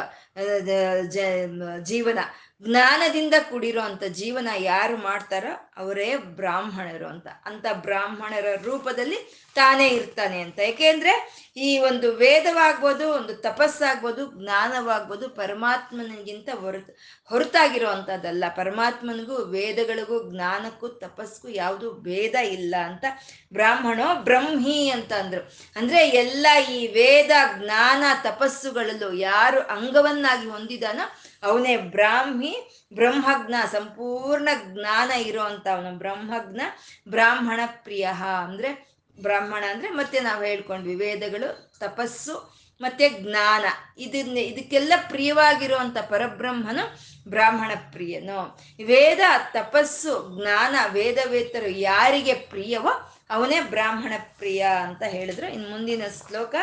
ಜೀವನ. 1.84 2.20
ಜ್ಞಾನದಿಂದ 2.62 3.34
ಕೂಡಿರೋ 3.50 3.82
ಅಂತ 3.82 4.04
ಜೀವನ 4.04 4.50
ಯಾರು 4.58 4.98
ಮಾಡ್ತಾರೋ? 4.98 5.74
ಅವರೇ 5.78 6.16
ಬ್ರಾಹ್ಮಣರು 6.18 7.08
ಅಂತ. 7.08 7.28
ಅಂತ 7.46 7.66
ಬ್ರಾಹ್ಮಣರ 7.74 8.46
ರೂಪದಲ್ಲಿ 8.64 9.48
ತಾನೇ 9.56 9.88
ಇರ್ತಾನೆ 9.88 10.42
ಅಂತ. 10.42 10.60
ಯಾಕೆಂದ್ರೆ 10.60 11.14
ಈ 11.58 11.80
ಒಂದು 11.80 12.12
ವೇದವಾಗ್ಬೋದು, 12.12 13.10
ಒಂದು 13.10 13.36
ತಪಸ್ಸಾಗ್ಬೋದು, 13.36 14.44
ಜ್ಞಾನವಾಗ್ಬೋದು 14.44 15.30
ಪರಮಾತ್ಮನಿಗಿಂತ 15.30 16.50
ಹೊರತು 16.50 16.98
ಹೊರತಾಗಿರೋ 17.26 17.90
ಅಂಥದ್ದಲ್ಲ 17.90 18.44
ಪರಮಾತ್ಮನಿಗೂ, 18.56 19.36
ವೇದಗಳಿಗೂ, 19.36 20.32
ಜ್ಞಾನಕ್ಕೂ 20.32 20.88
ತಪಸ್ಗೂ 20.88 21.50
ಯಾವುದು 21.50 21.94
ಭೇದ 21.94 22.36
ಇಲ್ಲ 22.36 22.76
ಅಂತ 22.86 23.06
ಬ್ರಾಹ್ಮಣೋ 23.54 24.16
ಬ್ರಹ್ಮಿ 24.16 24.90
ಅಂತ 24.90 25.14
ಅಂದ್ರು. 25.14 25.42
ಅಂದ್ರೆ 25.76 26.10
ಎಲ್ಲ 26.10 26.48
ಈ 26.72 26.88
ವೇದ, 26.88 27.32
ಜ್ಞಾನ, 27.58 28.04
ತಪಸ್ಸುಗಳಲ್ಲೂ 28.24 29.14
ಯಾರು 29.14 29.60
ಅಂಗವನ್ನಾಗಿ 29.60 30.50
ಹೊಂದಿದಾನೋ 30.50 31.29
ಅವನೇ 31.44 31.78
ಬ್ರಾಹ್ಮಿ, 31.78 32.84
ಬ್ರಹ್ಮಜ್ಞ, 32.94 33.54
ಸಂಪೂರ್ಣ 33.72 34.50
ಜ್ಞಾನ 34.64 35.12
ಇರೋವಂಥ 35.12 35.68
ಅವನು 35.68 35.98
ಬ್ರಹ್ಮಜ್ಞ, 35.98 36.62
ಬ್ರಾಹ್ಮಣ 37.10 37.60
ಪ್ರಿಯ 37.84 38.08
ಅಂದ್ರೆ 38.44 38.90
ಬ್ರಾಹ್ಮಣ 39.22 39.64
ಅಂದ್ರೆ 39.70 39.90
ಮತ್ತೆ 39.90 40.20
ನಾವು 40.20 40.44
ಹೇಳ್ಕೊಂಡ್ವಿ 40.44 40.96
ವೇದಗಳು, 40.96 41.78
ತಪಸ್ಸು, 41.80 42.60
ಮತ್ತೆ 42.82 43.10
ಜ್ಞಾನ. 43.10 43.66
ಇದನ್ನ 43.98 44.38
ಇದಕ್ಕೆಲ್ಲ 44.38 44.94
ಪ್ರಿಯವಾಗಿರುವಂತ 45.10 45.98
ಪರಬ್ರಹ್ಮನು 45.98 46.98
ಬ್ರಾಹ್ಮಣ 47.30 47.72
ಪ್ರಿಯನು. 47.92 48.60
ವೇದ, 48.86 49.20
ತಪಸ್ಸು, 49.54 50.42
ಜ್ಞಾನ 50.42 50.76
ವೇದವೇತರು 50.88 51.70
ಯಾರಿಗೆ 51.70 52.34
ಪ್ರಿಯವೋ 52.34 53.16
ಅವನೇ 53.30 53.62
ಬ್ರಾಹ್ಮಣ 53.62 54.14
ಪ್ರಿಯ 54.38 54.68
ಅಂತ 54.82 55.04
ಹೇಳಿದ್ರು. 55.04 55.54
ಇನ್ನು 55.54 55.70
ಮುಂದಿನ 55.70 56.02
ಶ್ಲೋಕ 56.28 56.56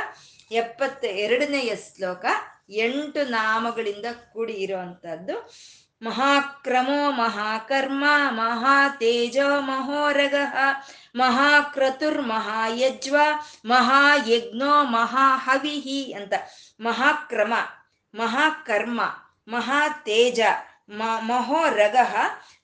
ಎಪ್ಪತ್ತ 0.50 1.04
ಎರಡನೆಯ 1.04 1.76
ಶ್ಲೋಕ. 1.76 2.26
ಎಂಟು 2.70 3.28
ನಾಮಗಳಿಂದ 3.28 4.06
ಕೂಡಿ 4.32 4.52
ಇರುವಂತಹದ್ದು 4.52 5.52
ಮಹಾಕ್ರಮೋ, 6.02 7.11
ಮಹಾಕರ್ಮ, 7.11 8.04
ಮಹಾತೇಜೋ, 8.28 9.61
ಮಹೋರಗ, 9.61 10.35
ಮಹಾಕ್ರತುರ್, 11.16 12.23
ಮಹಾಯಜ್ವ, 12.23 13.16
ಮಹಾಯಜ್ಞೋ, 13.64 14.85
ಮಹಾಹವಿಹಿ 14.85 16.12
ಅಂತ. 16.12 16.32
ಮಹಾಕ್ರಮ, 16.80 17.54
ಮಹಾಕರ್ಮ, 18.14 19.00
ಮಹಾತೇಜ 19.49 20.40
ಮಹೋರಗ, 20.88 21.96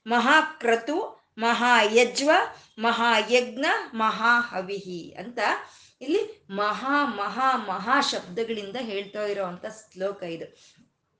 ಮಹಾಕ್ರತು, 0.07 1.27
ಮಹಾಯಜ್ವ, 1.37 2.31
ಮಹಾಯಜ್ಞ, 2.79 3.65
ಮಹಾಹವಿಹಿ 3.93 5.15
ಅಂತ. 5.19 5.39
ಇಲ್ಲಿ 6.03 6.47
ಮಹಾ 6.49 7.05
ಮಹಾ 7.05 7.57
ಮಹಾ 7.57 8.01
ಶಬ್ದಗಳಿಂದ 8.01 8.75
ಹೇಳ್ತಾ 8.79 9.25
ಇರೋವಂಥ 9.25 9.65
ಶ್ಲೋಕ 9.65 10.23
ಇದು. 10.23 10.45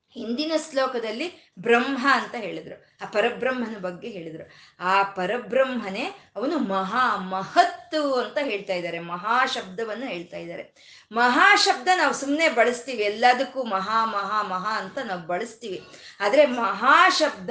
ಹಿಂದಿನ 0.09 0.51
ಶ್ಲೋಕದಲ್ಲಿ 0.71 1.53
ಬ್ರಹ್ಮ 1.59 2.07
ಅಂತ 2.11 2.35
ಹೇಳಿದ್ರು. 2.35 3.05
ಆ 3.05 3.09
ಪರಬ್ರಹ್ಮನ 3.09 3.77
ಬಗ್ಗೆ 3.77 4.09
ಹೇಳಿದ್ರು. 4.09 4.51
ಆ 4.79 5.03
ಪರಬ್ರಹ್ಮನೇ 5.03 6.05
ಅವನು 6.35 6.57
ಮಹಾ 6.57 7.15
ಮಹತ್ತು 7.15 8.13
ಅಂತ 8.13 8.37
ಹೇಳ್ತಾ 8.41 8.73
ಇದ್ದಾರೆ. 8.73 8.99
ಮಹಾ 8.99 9.45
ಶಬ್ದವನ್ನು 9.45 10.05
ಹೇಳ್ತಾ 10.05 10.37
ಇದ್ದಾರೆ. 10.37 10.63
ಮಹಾ 11.11 11.55
ಶಬ್ದ 11.55 11.87
ನಾವು 11.97 12.13
ಸುಮ್ಮನೆ 12.13 12.49
ಬಳಸ್ತೀವಿ. 12.49 13.03
ಎಲ್ಲದಕ್ಕೂ 13.03 13.63
ಮಹಾ 13.63 14.05
ಮಹಾ 14.05 14.41
ಮಹಾ 14.41 14.77
ಅಂತ 14.77 14.97
ನಾವು 15.05 15.27
ಬಳಸ್ತೀವಿ. 15.27 15.87
ಆದರೆ 16.19 16.45
ಮಹಾ 16.45 17.09
ಶಬ್ದ 17.09 17.49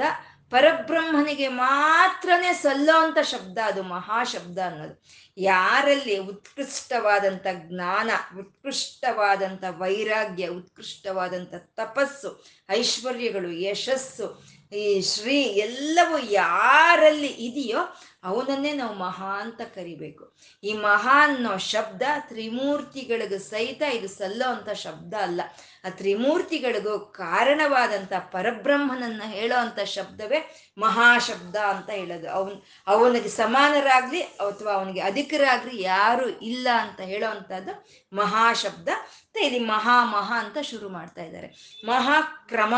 ಪರಬ್ರಹ್ಮನಿಗೆ 0.49 1.47
ಮಾತ್ರನೇ 1.47 2.53
ಸಲ್ಲೋ 2.53 3.01
ಅಂತ 3.01 3.17
ಶಬ್ದ 3.21 3.57
ಅದು. 3.65 3.83
ಮಹಾಶಬ್ದ 3.83 4.59
ಅನ್ನೋದು. 4.59 5.03
ಯಾರಲ್ಲಿ 5.37 6.15
ಉತ್ಕೃಷ್ಟವಾದಂಥ 6.31 7.45
ಜ್ಞಾನ 7.61 8.09
ಉತ್ಕೃಷ್ಟವಾದಂಥ 8.39 9.63
ವೈರಾಗ್ಯ 9.79 10.47
ಉತ್ಕೃಷ್ಟವಾದಂಥ 10.49 11.53
ತಪಸ್ಸು 11.77 12.29
ಐಶ್ವರ್ಯಗಳು 12.71 13.51
ಯಶಸ್ಸು 13.63 14.27
ಈ 14.75 14.85
ಶ್ರೀ 15.03 15.37
ಎಲ್ಲವೂ 15.65 16.17
ಯಾರಲ್ಲಿ 16.31 17.31
ಇದೆಯೋ 17.47 17.81
ಅವನನ್ನೇ 18.23 18.73
ನಾವು 18.73 18.93
ಮಹಾ 18.95 19.41
ಅಂತ 19.41 19.61
ಕರಿಬೇಕು. 19.61 20.33
ಈ 20.63 20.73
ಮಹಾ 20.73 21.23
ಅನ್ನೋ 21.23 21.57
ಶಬ್ದ 21.57 22.01
ತ್ರಿಮೂರ್ತಿಗಳಿಗೂ 22.19 23.37
ಸಹಿತ 23.37 23.81
ಇದು 23.81 24.07
ಸಲ್ಲೋ 24.07 24.49
ಅಂತ 24.49 24.69
ಶಬ್ದ 24.69 25.13
ಅಲ್ಲ. 25.13 25.41
ಆ 25.85 25.89
ತ್ರಿಮೂರ್ತಿಗಳಿಗೂ 25.89 26.99
ಕಾರಣವಾದಂಥ 26.99 28.13
ಪರಬ್ರಹ್ಮನನ್ನ 28.13 29.21
ಹೇಳೋ 29.25 29.59
ಅಂತ 29.59 29.79
ಶಬ್ದವೇ 29.79 30.55
ಮಹಾಶಬ್ದ 30.77 31.55
ಅಂತ 31.55 31.89
ಹೇಳೋದು. 31.89 32.29
ಅವನ್, 32.29 32.61
ಅವನಿಗೆ 32.87 33.29
ಸಮಾನರಾಗ್ಲಿ 33.29 34.21
ಅಥವಾ 34.21 34.73
ಅವನಿಗೆ 34.73 34.99
ಅಧಿಕರಾಗ್ಲಿ 34.99 35.81
ಯಾರು 35.81 36.29
ಇಲ್ಲ 36.29 36.67
ಅಂತ 36.79 37.01
ಹೇಳೋ 37.01 37.29
ಅಂಥದ್ದು 37.29 37.87
ಮಹಾಶಬ್ದ 38.13 38.87
ಮತ್ತೆ 38.87 39.45
ಇಲ್ಲಿ 39.45 39.59
ಮಹಾ 39.59 40.05
ಮಹಾ 40.05 40.39
ಅಂತ 40.39 40.57
ಶುರು 40.61 40.89
ಮಾಡ್ತಾ 40.89 41.23
ಇದ್ದಾರೆ. 41.23 41.81
ಮಹಾಕ್ರಮ 41.85 42.73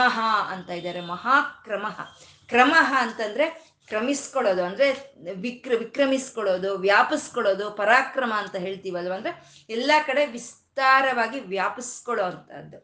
ಅಂತ 0.50 0.70
ಇದ್ದಾರೆ. 0.70 1.02
ಮಹಾಕ್ರಮ 1.02 1.86
ಕ್ರಮ 2.48 2.74
ಅಂತಂದ್ರೆ 2.98 3.75
ಕ್ರಮಿಸ್ಕೊಳ್ಳೋದು, 3.90 4.64
ಅಂದ್ರೆ 4.64 4.88
ವಿಕ್ರ, 5.34 5.72
ವಿಕ್ರಮಿಸ್ಕೊಳ್ಳೋದು, 5.78 6.78
ವ್ಯಾಪಿಸ್ಕೊಳ್ಳೋದು, 6.78 7.72
ಪರಾಕ್ರಮ 7.72 8.34
ಅಂತ 8.38 8.56
ಹೇಳ್ತೀವಲ್ವ? 8.56 9.14
ಅಂದ್ರೆ 9.14 9.34
ಎಲ್ಲ 9.70 9.92
ಕಡೆ 10.06 10.26
ವಿಸ್ತಾರವಾಗಿ 10.26 11.40
ವ್ಯಾಪಿಸ್ಕೊಳ್ಳೋ 11.40 12.26
ಅಂತದ್ದು 12.26 12.80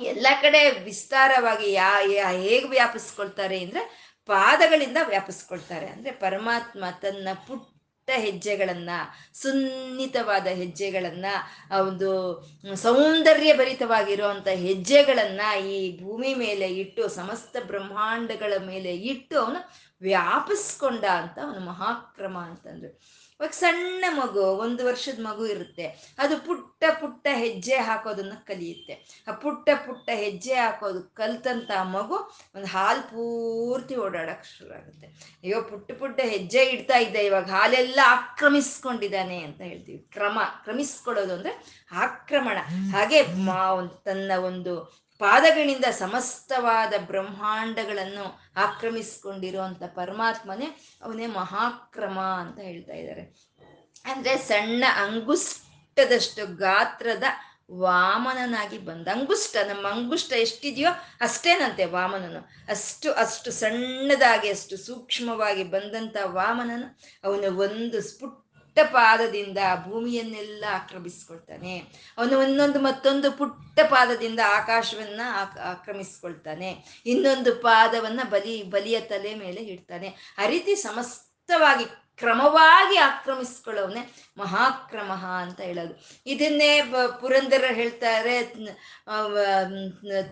ಎಲ್ಲ 0.00 0.26
ಕಡೆ 0.42 0.60
ವಿಸ್ತಾರವಾಗಿ 0.84 1.72
ಯಾ 1.72 1.90
ಹೇಗೆ 2.30 2.68
ವ್ಯಾಪಿಸ್ಕೊಳ್ತಾರೆ 2.68 3.56
ಅಂದ್ರೆ 3.60 3.82
ಪಾದಗಳಿಂದ 4.28 4.96
ವ್ಯಾಪಿಸ್ಕೊಳ್ತಾರೆ. 5.08 5.86
ಅಂದ್ರೆ 5.86 6.10
ಪರಮಾತ್ಮ 6.10 6.84
ತನ್ನ 7.02 7.28
ಪುಟ್ಟ 7.46 8.10
ಹೆಜ್ಜೆಗಳನ್ನ, 8.10 8.90
ಸುನ್ನಿತವಾದ 9.34 10.46
ಹೆಜ್ಜೆಗಳನ್ನ 10.46 11.26
ಒಂದು 11.88 12.10
ಸೌಂದರ್ಯ 12.74 13.52
ಭರಿತವಾಗಿರುವಂತ 13.52 14.48
ಹೆಜ್ಜೆಗಳನ್ನ 14.48 15.40
ಈ 15.66 16.02
ಭೂಮಿ 16.02 16.34
ಮೇಲೆ 16.34 16.68
ಇಟ್ಟು, 16.68 17.08
ಸಮಸ್ತ 17.08 17.56
ಬ್ರಹ್ಮಾಂಡಗಳ 17.66 18.54
ಮೇಲೆ 18.66 18.92
ಇಟ್ಟು 18.96 19.36
ಅವನು 19.40 19.60
ವ್ಯಾಪಿಸ್ಕೊಂಡ 20.00 21.04
ಅಂತ 21.04 21.38
ಅವನು 21.38 21.60
ಮಹಾಕ್ರಮ 21.60 22.38
ಅಂತಂದ್ರು. 22.38 23.00
ಇವಾಗ 23.40 23.50
ಸಣ್ಣ 23.50 24.04
ಮಗು, 24.08 24.40
ಒಂದು 24.40 24.86
ವರ್ಷದ 24.86 25.20
ಮಗು 25.22 25.46
ಇರುತ್ತೆ. 25.46 26.14
ಅದು 26.18 26.46
ಪುಟ್ಟ 26.46 26.84
ಪುಟ್ಟ 27.00 27.26
ಹೆಜ್ಜೆ 27.32 27.74
ಹಾಕೋದನ್ನ 27.74 28.32
ಕಲಿಯುತ್ತೆ. 28.46 29.24
ಆ 29.28 29.32
ಪುಟ್ಟ 29.32 29.68
ಪುಟ್ಟ 29.86 30.10
ಹೆಜ್ಜೆ 30.14 30.54
ಹಾಕೋದು 30.54 31.02
ಕಲ್ತಂತ 31.02 31.70
ಮಗು 31.82 32.14
ಒಂದು 32.54 32.66
ಹಾಲು 32.66 33.02
ಪೂರ್ತಿ 33.02 33.96
ಓಡಾಡಕ್ 33.96 34.44
ಶುರು 34.44 34.74
ಆಗುತ್ತೆ. 34.74 35.06
ಅಯ್ಯೋ, 35.42 35.62
ಪುಟ್ಟ 35.62 35.92
ಪುಟ್ಟ 35.92 36.20
ಹೆಜ್ಜೆ 36.20 36.64
ಇಡ್ತಾ 36.64 36.98
ಇದ್ದೆ 36.98 37.26
ಇವಾಗ 37.26 37.50
ಹಾಲೆಲ್ಲ 37.50 38.00
ಆಕ್ರಮಿಸ್ಕೊಂಡಿದ್ದಾನೆ 38.04 39.38
ಅಂತ 39.38 39.60
ಹೇಳ್ತೀವಿ. 39.60 39.98
ಕ್ರಮ 39.98 40.38
ಕ್ರಮಿಸ್ಕೊಳ್ಳೋದು 40.64 41.34
ಅಂದ್ರೆ 41.34 41.84
ಆಕ್ರಮಣ. 41.92 42.58
ಹಾಗೆ 42.96 43.22
ಮಾ 43.22 43.80
ತನ್ನ 44.04 44.32
ಒಂದು 44.38 44.98
ಪಾದಗಳಿಂದ 45.20 45.84
ಸಮಸ್ತವಾದ 45.84 46.92
ಬ್ರಹ್ಮಾಂಡಗಳನ್ನು 47.06 48.40
ಆಕ್ರಮಿಸ್ಕೊಂಡಿರುವಂತ 48.56 49.82
ಪರಮಾತ್ಮನೇ 49.82 50.80
ಅವನೇ 51.02 51.26
ಮಹಾಕ್ರಮ 51.26 52.18
ಅಂತ 52.20 52.58
ಹೇಳ್ತಾ 52.58 52.92
ಇದ್ದಾರೆ. 52.92 53.22
ಅಂದ್ರೆ 54.04 54.38
ಸಣ್ಣ 54.38 54.84
ಅಂಗುಷ್ಟದಷ್ಟು 54.96 56.56
ಗಾತ್ರದ 56.56 57.24
ವಾಮನನಾಗಿ 57.72 58.78
ಬಂದ 58.78 59.08
ಅಂಗುಷ್ಟ 59.08 59.56
ನಮ್ಮ 59.56 59.88
ಅಂಗುಷ್ಟ 59.88 60.32
ಎಷ್ಟಿದೆಯೋ 60.32 60.90
ಅಷ್ಟೇನಂತೆ 61.20 61.84
ವಾಮನನು. 61.84 62.40
ಅಷ್ಟು 62.68 63.12
ಅಷ್ಟು 63.12 63.50
ಸಣ್ಣದಾಗಿ, 63.50 64.48
ಅಷ್ಟು 64.50 64.76
ಸೂಕ್ಷ್ಮವಾಗಿ 64.76 65.64
ಬಂದಂತ 65.64 66.16
ವಾಮನನು 66.24 66.98
ಅವನು 67.24 67.56
ಒಂದು 67.56 68.00
ಸ್ಫುಟ್ 68.00 68.47
ಪಾದದಿಂದ 68.82 69.58
ಭೂಮಿಯನ್ನೆಲ್ಲ 69.84 70.64
ಆಕ್ರಮಿಸ್ಕೊಳ್ತಾನೆ. 70.70 71.78
ಅವನು 72.18 72.38
ಒಂದೊಂದು 72.38 72.80
ಮತ್ತೊಂದು 72.80 73.32
ಪುಟ್ಟ 73.32 73.80
ಪಾದದಿಂದ 73.80 74.40
ಆಕಾಶವನ್ನ 74.46 75.20
ಆಕ್ರಮಿಸ್ಕೊಳ್ತಾನೆ. 75.62 77.02
ಇನ್ನೊಂದು 77.06 77.54
ಪಾದವನ್ನ 77.54 78.20
ಬಲಿ, 78.30 78.62
ಬಲಿಯ 78.62 79.00
ತಲೆ 79.00 79.34
ಮೇಲೆ 79.34 79.60
ಇಡ್ತಾನೆ. 79.60 80.34
ಆ 80.38 80.46
ರೀತಿ 80.46 80.74
ಸಮಸ್ತವಾಗಿ 80.74 82.07
ಕ್ರಮವಾಗಿ 82.18 82.96
ಆಕ್ರಮಿಸ್ಕೊಳ್ಳೋವನ್ನೇ 82.98 84.02
ಮಹಾಕ್ರಮ 84.38 85.12
ಅಂತ 85.42 85.60
ಹೇಳೋದು. 85.60 85.94
ಇದನ್ನೇ 86.26 86.70
ಪುರಂದರ 87.20 87.64
ಹೇಳ್ತಾರೆ 87.72 88.36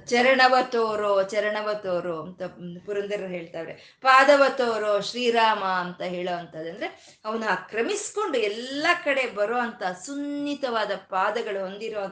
ಚರಣವ 0.06 0.54
ತೋರೋ 0.72 1.22
ಚರಣವ 1.22 1.68
ತೋರೋ 1.74 2.16
ಅಂತ 2.22 2.42
ಪುರಂದರ 2.86 3.22
ಹೇಳ್ತಾರೆ. 3.26 3.72
ಪಾದವ 4.02 4.42
ತೋರೋ, 4.58 5.00
ಶ್ರೀರಾಮ 5.00 5.64
ಅಂತ 5.64 6.02
ಹೇಳೋ 6.02 6.34
ಅಂಥದ್ದು. 6.36 6.70
ಅಂದ್ರೆ 6.70 7.18
ಅವನು 7.24 7.44
ಆಕ್ರಮಿಸ್ಕೊಂಡು 7.48 8.38
ಎಲ್ಲ 8.38 8.86
ಕಡೆ 9.04 9.26
ಬರೋ 9.34 9.58
ಅಂತ 9.58 9.82
ಸುನ್ನಿತವಾದ 10.06 10.92
ಪಾದಗಳು 11.10 11.60
ಹೊಂದಿರೋ 11.60 12.02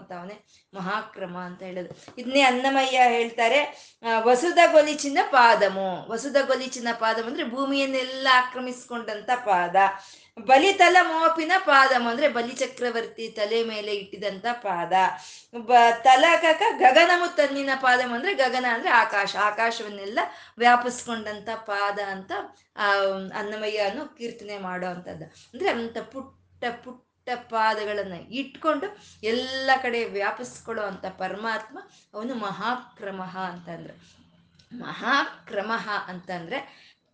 ಮಹಾಕ್ರಮ 0.75 1.37
ಅಂತ 1.39 1.63
ಹೇಳೋದು. 1.63 1.91
ಇದನ್ನೇ 2.19 2.41
ಅನ್ನಮಯ್ಯ 2.41 3.01
ಹೇಳ್ತಾರೆ 3.09 3.61
ವಸುದ 4.23 4.59
ಗೊಲಿಚಿನ 4.73 5.19
ಪಾದಮು. 5.31 5.89
ವಸುದ 6.11 6.37
ಗೊಲಿಚಿನ 6.47 6.89
ಪಾದಮು 7.01 7.29
ಅಂದ್ರೆ 7.29 7.45
ಭೂಮಿಯನ್ನೆಲ್ಲ 7.51 8.29
ಆಕ್ರಮಿಸ್ಕೊಂಡಂತ 8.33 9.31
ಪಾದ. 9.65 9.77
ಬಲಿತಲ 10.45 10.97
ಮೋಪಿನ 11.03 11.53
ಪಾದಮ್ 11.59 12.09
ಅಂದ್ರೆ 12.09 12.29
ಬಲಿ 12.29 12.55
ಚಕ್ರವರ್ತಿ 12.55 13.29
ತಲೆ 13.29 13.65
ಮೇಲೆ 13.65 13.95
ಇಟ್ಟಿದಂತ 13.95 14.47
ಪಾದ. 14.53 14.93
ಬ, 15.57 15.73
ತಲಕಕ 16.03 16.63
ಗಗನಮು 16.79 17.37
ತನ್ನಿನ 17.37 17.71
ಪಾದಮ್ 17.81 18.13
ಅಂದ್ರೆ 18.13 18.35
ಗಗನ 18.35 18.67
ಅಂದ್ರೆ 18.71 18.91
ಆಕಾಶ. 18.91 19.37
ಆಕಾಶವನ್ನೆಲ್ಲ 19.37 20.19
ವ್ಯಾಪಿಸ್ಕೊಂಡಂತ 20.59 21.49
ಪಾದ 21.57 21.99
ಅಂತ, 21.99 22.33
ಆ 22.77 22.87
ಅನ್ನು 23.39 24.17
ಕೀರ್ತನೆ 24.17 24.59
ಮಾಡೋ 24.59 24.87
ಅಂದ್ರೆ 24.87 25.69
ಅಂತ 25.69 25.99
ಪುಟ್ಟ 25.99 26.65
ಪುಟ್ಟ 26.85 27.29
ಪಾದಗಳನ್ನು 27.35 28.31
ಇಟ್ಕೊಂಡು 28.31 28.99
ಎಲ್ಲ 29.23 29.71
ಕಡೆ 29.83 30.05
ವ್ಯಾಪಿಸ್ಕೊಳ್ಳೋ 30.05 30.83
ಅಂತ 30.83 31.07
ಪರಮಾತ್ಮ 31.07 31.79
ಅವನು 32.15 32.35
ಮಹಾಕ್ರಮ 32.35 33.23
ಅಂತಂದ್ರೆ. 33.23 33.95
ಮಹಾಕ್ರಮ 34.73 35.73
ಅಂತಂದ್ರೆ 36.07 36.59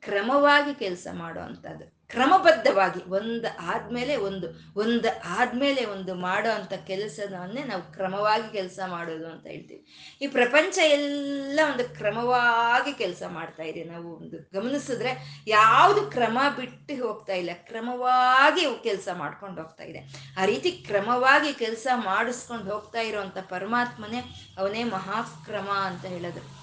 ಕ್ರಮವಾಗಿ 0.00 0.74
ಕೆಲಸ 0.74 1.06
ಮಾಡೋ 1.12 1.40
ಅಂಥದ್ದು 1.40 1.99
ಕ್ರಮಬದ್ಧವಾಗಿ 2.10 3.10
ಒಂದು 3.10 3.48
ಆದ್ಮೇಲೆ 3.60 4.16
ಒಂದು 4.16 4.72
ಒಂದು 4.76 5.08
ಆದ್ಮೇಲೆ 5.24 5.84
ಒಂದು 5.84 6.14
ಮಾಡೋ 6.14 6.50
ಅಂತ 6.50 6.72
ಕೆಲಸವನ್ನೇ 6.72 7.62
ನಾವು 7.64 7.92
ಕ್ರಮವಾಗಿ 7.92 8.52
ಕೆಲಸ 8.52 8.80
ಮಾಡೋದು 8.86 9.26
ಅಂತ 9.28 9.46
ಹೇಳ್ತೀವಿ. 9.46 9.86
ಈ 10.22 10.26
ಪ್ರಪಂಚ 10.26 10.78
ಎಲ್ಲ 10.78 11.60
ಒಂದು 11.72 11.94
ಕ್ರಮವಾಗಿ 11.94 12.92
ಕೆಲಸ 12.92 13.22
ಮಾಡ್ತಾ 13.28 13.62
ಇದೆ. 13.62 13.84
ನಾವು 13.84 14.16
ಒಂದು 14.16 14.50
ಗಮನಿಸಿದ್ರೆ 14.60 15.42
ಯಾವುದು 15.46 16.02
ಕ್ರಮ 16.10 16.38
ಬಿಟ್ಟು 16.56 17.02
ಹೋಗ್ತಾ 17.02 17.32
ಇಲ್ಲ, 17.32 17.50
ಕ್ರಮವಾಗಿ 17.54 18.82
ಕೆಲಸ 18.82 19.08
ಮಾಡ್ಕೊಂಡು 19.14 19.62
ಹೋಗ್ತಾ 19.62 19.84
ಇದೆ. 19.84 20.32
ಆ 20.38 20.44
ರೀತಿ 20.44 20.72
ಕ್ರಮವಾಗಿ 20.72 21.52
ಕೆಲಸ 21.52 21.86
ಮಾಡಿಸ್ಕೊಂಡು 21.94 22.72
ಹೋಗ್ತಾ 22.72 23.00
ಇರೋವಂಥ 23.00 23.38
ಪರಮಾತ್ಮನೇ 23.38 24.22
ಅವನೇ 24.58 24.84
ಮಹಾಕ್ರಮ 24.84 25.68
ಅಂತ 25.70 26.04
ಹೇಳೋದು. 26.04 26.59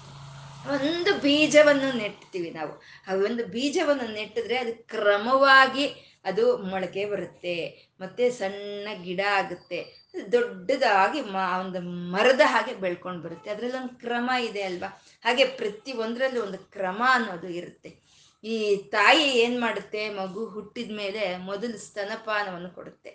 ಒಂದು 0.74 1.10
ಬೀಜವನ್ನು 1.24 1.88
ನೆಟ್ತೀವಿ 1.98 2.50
ನಾವು. 2.50 2.72
ಆ 3.08 3.14
ಒಂದು 3.28 3.42
ಬೀಜವನ್ನು 3.46 4.06
ನೆಟ್ಟಿದ್ರೆ 4.12 4.56
ಅದು 4.56 4.72
ಕ್ರಮವಾಗಿ 4.92 5.86
ಅದು 6.24 6.44
ಮೊಳಕೆ 6.70 7.04
ಬರುತ್ತೆ, 7.04 7.56
ಮತ್ತೆ 8.00 8.24
ಸಣ್ಣ 8.30 8.88
ಗಿಡ 9.04 9.20
ಆಗುತ್ತೆ 9.40 9.78
ದೊಡ್ಡದಾಗಿ 10.32 11.20
ಮ 11.34 11.38
ಒಂದು 11.60 11.80
ಮರದ 12.14 12.42
ಹಾಗೆ 12.44 12.74
ಬೆಳ್ಕೊಂಡು 12.74 13.20
ಬರುತ್ತೆ. 13.22 13.48
ಅದರಲ್ಲಿ 13.50 13.76
ಒಂದು 13.76 13.94
ಕ್ರಮ 13.94 14.30
ಇದೆ 14.48 14.62
ಅಲ್ವಾ? 14.62 14.90
ಹಾಗೆ 15.24 15.44
ಪ್ರತಿ 15.58 15.92
ಒಂದರಲ್ಲೂ 16.04 16.40
ಒಂದು 16.42 16.58
ಕ್ರಮ 16.76 17.00
ಅನ್ನೋದು 17.16 17.48
ಇರುತ್ತೆ. 17.60 17.90
ಈ 18.44 18.56
ತಾಯಿ 18.90 19.24
ಏನು 19.44 19.60
ಮಾಡುತ್ತೆ? 19.60 20.02
ಮಗು 20.20 20.42
ಹುಟ್ಟಿದ 20.46 20.92
ಮೇಲೆ 20.96 21.22
ಮೊದಲು 21.50 21.78
ಸ್ತನಪಾನವನ್ನು 21.78 22.70
ಕೊಡುತ್ತೆ. 22.70 23.10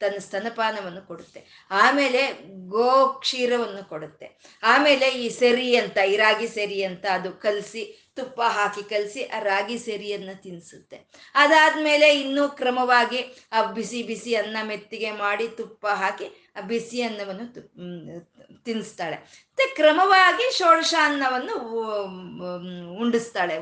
ತನ್ನ 0.00 0.18
ಸ್ತನಪಾನವನ್ನು 0.18 1.02
ಕೊಡುತ್ತೆ. 1.08 1.68
ಆಮೇಲೆ 1.70 2.22
ಗೋ 2.68 3.08
ಕ್ಷೀರವನ್ನು 3.20 3.88
ಕೊಡುತ್ತೆ. 3.88 4.58
ಆಮೇಲೆ 4.62 5.08
ಈ 5.08 5.28
ಸೆರಿ 5.28 5.76
ಅಂತ, 5.76 5.96
ಇರಾಗಿ 5.96 6.16
ರಾಗಿ 6.16 6.48
ಸೆರಿ 6.48 6.82
ಅಂತ 6.82 7.06
ಅದು 7.12 7.32
ಕಲಸಿ 7.32 8.09
ತುಪ್ಪ 8.20 8.40
ಹಾಕಿ 8.48 8.82
ಕಲಸಿ 8.90 9.22
ಆ 9.28 9.40
ರಾಗಿ 9.42 9.76
ಸೆರಿಯನ್ನು 9.78 10.34
ತಿನ್ನಿಸುತ್ತೆ 10.42 10.98
ಅದಾದ್ಮೇಲೆ 11.34 12.08
ಇನ್ನೂ 12.22 12.44
ಕ್ರಮವಾಗಿ 12.60 13.20
ಆ 13.52 13.62
ಬಿಸಿ 13.78 14.00
ಬಿಸಿ 14.02 14.34
ಅನ್ನ 14.34 14.56
ಮೆತ್ತಿಗೆ 14.62 15.12
ಮಾಡಿ 15.24 15.48
ತುಪ್ಪ 15.58 15.86
ಹಾಕಿ 16.02 16.28
ಆ 16.56 16.62
ಬಿಸಿ 16.70 16.98
ಅನ್ನವನ್ನು 17.02 17.46
ತಿನ್ನಿಸ್ತಾಳೆ 18.66 19.18
ಮತ್ತೆ 19.50 19.74
ಕ್ರಮವಾಗಿ 19.74 20.44
ಷೋಡಶ 20.58 20.94
ಅನ್ನವನ್ನು 21.02 21.54
ಉಂಡಿಸ್ತಾಳೆ 23.02 23.56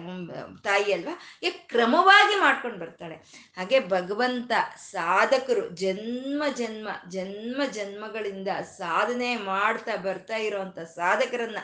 ತಾಯಿ 0.64 0.90
ಅಲ್ವಾ? 0.92 1.14
ಈ 1.42 1.48
ಕ್ರಮವಾಗಿ 1.70 2.36
ಮಾಡ್ಕೊಂಡು 2.40 2.78
ಬರ್ತಾಳೆ. 2.78 3.16
ಹಾಗೆ 3.56 3.78
ಭಗವಂತ 3.88 4.52
ಸಾಧಕರು 4.90 5.64
ಜನ್ಮ 5.82 6.42
ಜನ್ಮ 6.60 6.88
ಜನ್ಮ 7.08 7.60
ಜನ್ಮಗಳಿಂದ 7.76 8.48
ಸಾಧನೆ 8.78 9.30
ಮಾಡ್ತಾ 9.50 9.96
ಬರ್ತಾ 10.06 10.38
ಇರೋವಂಥ 10.46 10.78
ಸಾಧಕರನ್ನ 10.96 11.62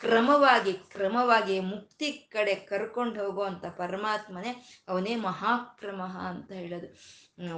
ಕ್ರಮವಾಗಿ 0.00 0.72
ಕ್ರಮವಾಗಿ 0.92 1.60
ಮುಕ್ತಿ 1.60 2.08
ಕಡೆ 2.32 2.54
ಕರ್ಕೊಂಡು 2.54 3.24
ಹೋಗುವಂಥ 3.24 3.64
ಪರಮಾತ್ಮನೇ 3.66 4.52
ಅವನೇ 4.88 5.14
ಮಹಾಕ್ರಮ 5.16 6.02
ಅಂತ 6.28 6.50
ಹೇಳೋದು. 6.52 6.88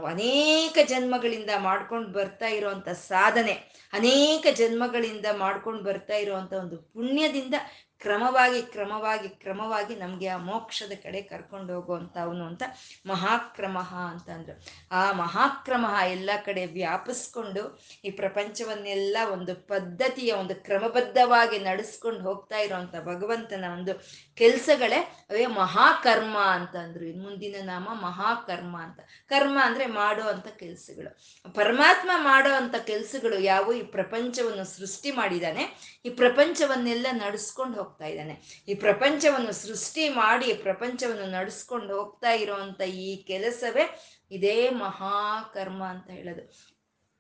ಅನೇಕ 0.06 0.78
ಜನ್ಮಗಳಿಂದ 0.88 1.50
ಮಾಡ್ಕೊಂಡು 1.58 2.08
ಬರ್ತಾ 2.08 2.48
ಇರುವಂತ 2.48 2.88
ಸಾಧನೆ, 2.88 3.54
ಅನೇಕ 3.92 4.46
ಜನ್ಮಗಳಿಂದ 4.56 5.26
ಮಾಡ್ಕೊಂಡು 5.38 5.82
ಬರ್ತಾ 5.84 6.14
ಇರುವಂತ 6.14 6.52
ಒಂದು 6.52 6.78
ಪುಣ್ಯದಿಂದ 6.92 7.54
ಕ್ರಮವಾಗಿ 8.00 8.62
ಕ್ರಮವಾಗಿ 8.62 9.28
ಕ್ರಮವಾಗಿ 9.28 9.96
ನಮಗೆ 9.96 10.26
ಆ 10.26 10.36
ಮೋಕ್ಷದ 10.36 10.92
ಕಡೆ 11.02 11.22
ಕರ್ಕೊಂಡು 11.22 11.74
ಹೋಗುವಂತ 11.74 12.18
ಅವನು 12.18 12.44
ಅಂತ 12.44 12.62
ಮಹಾಕ್ರಮ 13.06 13.78
ಅಂತ 13.78 14.50
ಆ 14.92 15.12
ಮಹಾಕ್ರಮ 15.12 15.86
ಎಲ್ಲ 16.10 16.30
ಕಡೆ 16.44 16.66
ವ್ಯಾಪಿಸ್ಕೊಂಡು 16.66 17.80
ಈ 18.04 18.10
ಪ್ರಪಂಚವನ್ನೆಲ್ಲ 18.10 19.16
ಒಂದು 19.32 19.54
ಪದ್ಧತಿಯ, 19.54 20.32
ಒಂದು 20.32 20.54
ಕ್ರಮಬದ್ಧವಾಗಿ 20.54 21.58
ನಡೆಸ್ಕೊಂಡು 21.58 22.20
ಹೋಗ್ತಾ 22.20 22.58
ಇರುವಂತ 22.58 22.94
ಭಗವಂತನ 22.96 23.64
ಒಂದು 23.72 23.94
ಕೆಲಸಗಳೇ 24.34 24.96
ಅವೇ 25.30 25.46
ಮಹಾಕರ್ಮ 25.46 26.38
ಅಂತಂದ್ರು 26.38 27.04
ಇನ್ನು 27.04 27.24
ಮುಂದಿನ 27.24 27.56
ನಾಮ 27.62 27.88
ಮಹಾಕರ್ಮ 28.02 28.76
ಅಂತ. 28.82 29.00
ಕರ್ಮ 29.28 29.58
ಅಂದ್ರೆ 29.62 29.86
ಮಾಡೋ 29.86 30.22
ಅಂತ 30.22 30.46
ಕೆಲಸಗಳು. 30.46 31.10
ಪರಮಾತ್ಮ 31.54 32.10
ಮಾಡೋ 32.16 32.54
ಅಂತ 32.54 32.74
ಕೆಲಸಗಳು 32.74 33.38
ಯಾವ 33.38 33.72
ಈ 33.72 33.82
ಪ್ರಪಂಚವನ್ನು 33.82 34.64
ಸೃಷ್ಟಿ 34.64 35.10
ಮಾಡಿದಾನೆ 35.10 35.64
ಈ 36.04 36.10
ಪ್ರಪಂಚವನ್ನೆಲ್ಲ 36.10 37.06
ನಡೆಸ್ಕೊಂಡು 37.12 37.87
ಇದ್ದಾನೆ. 38.06 38.64
ಈ 38.68 38.74
ಪ್ರಪಂಚವನ್ನು 38.74 39.52
ಸೃಷ್ಟಿ 39.52 40.08
ಮಾಡಿ 40.08 40.52
ಪ್ರಪಂಚವನ್ನು 40.52 41.26
ನಡೆಸ್ಕೊಂಡು 41.26 41.96
ಹೋಗ್ತಾ 41.96 42.30
ಇರೋವಂಥ 42.30 42.80
ಈ 42.80 43.16
ಕೆಲಸವೇ 43.22 43.84
ಇದೇ 44.30 44.70
ಮಹಾಕರ್ಮ 44.70 45.84
ಅಂತ 45.84 46.10
ಹೇಳೋದು. 46.10 46.68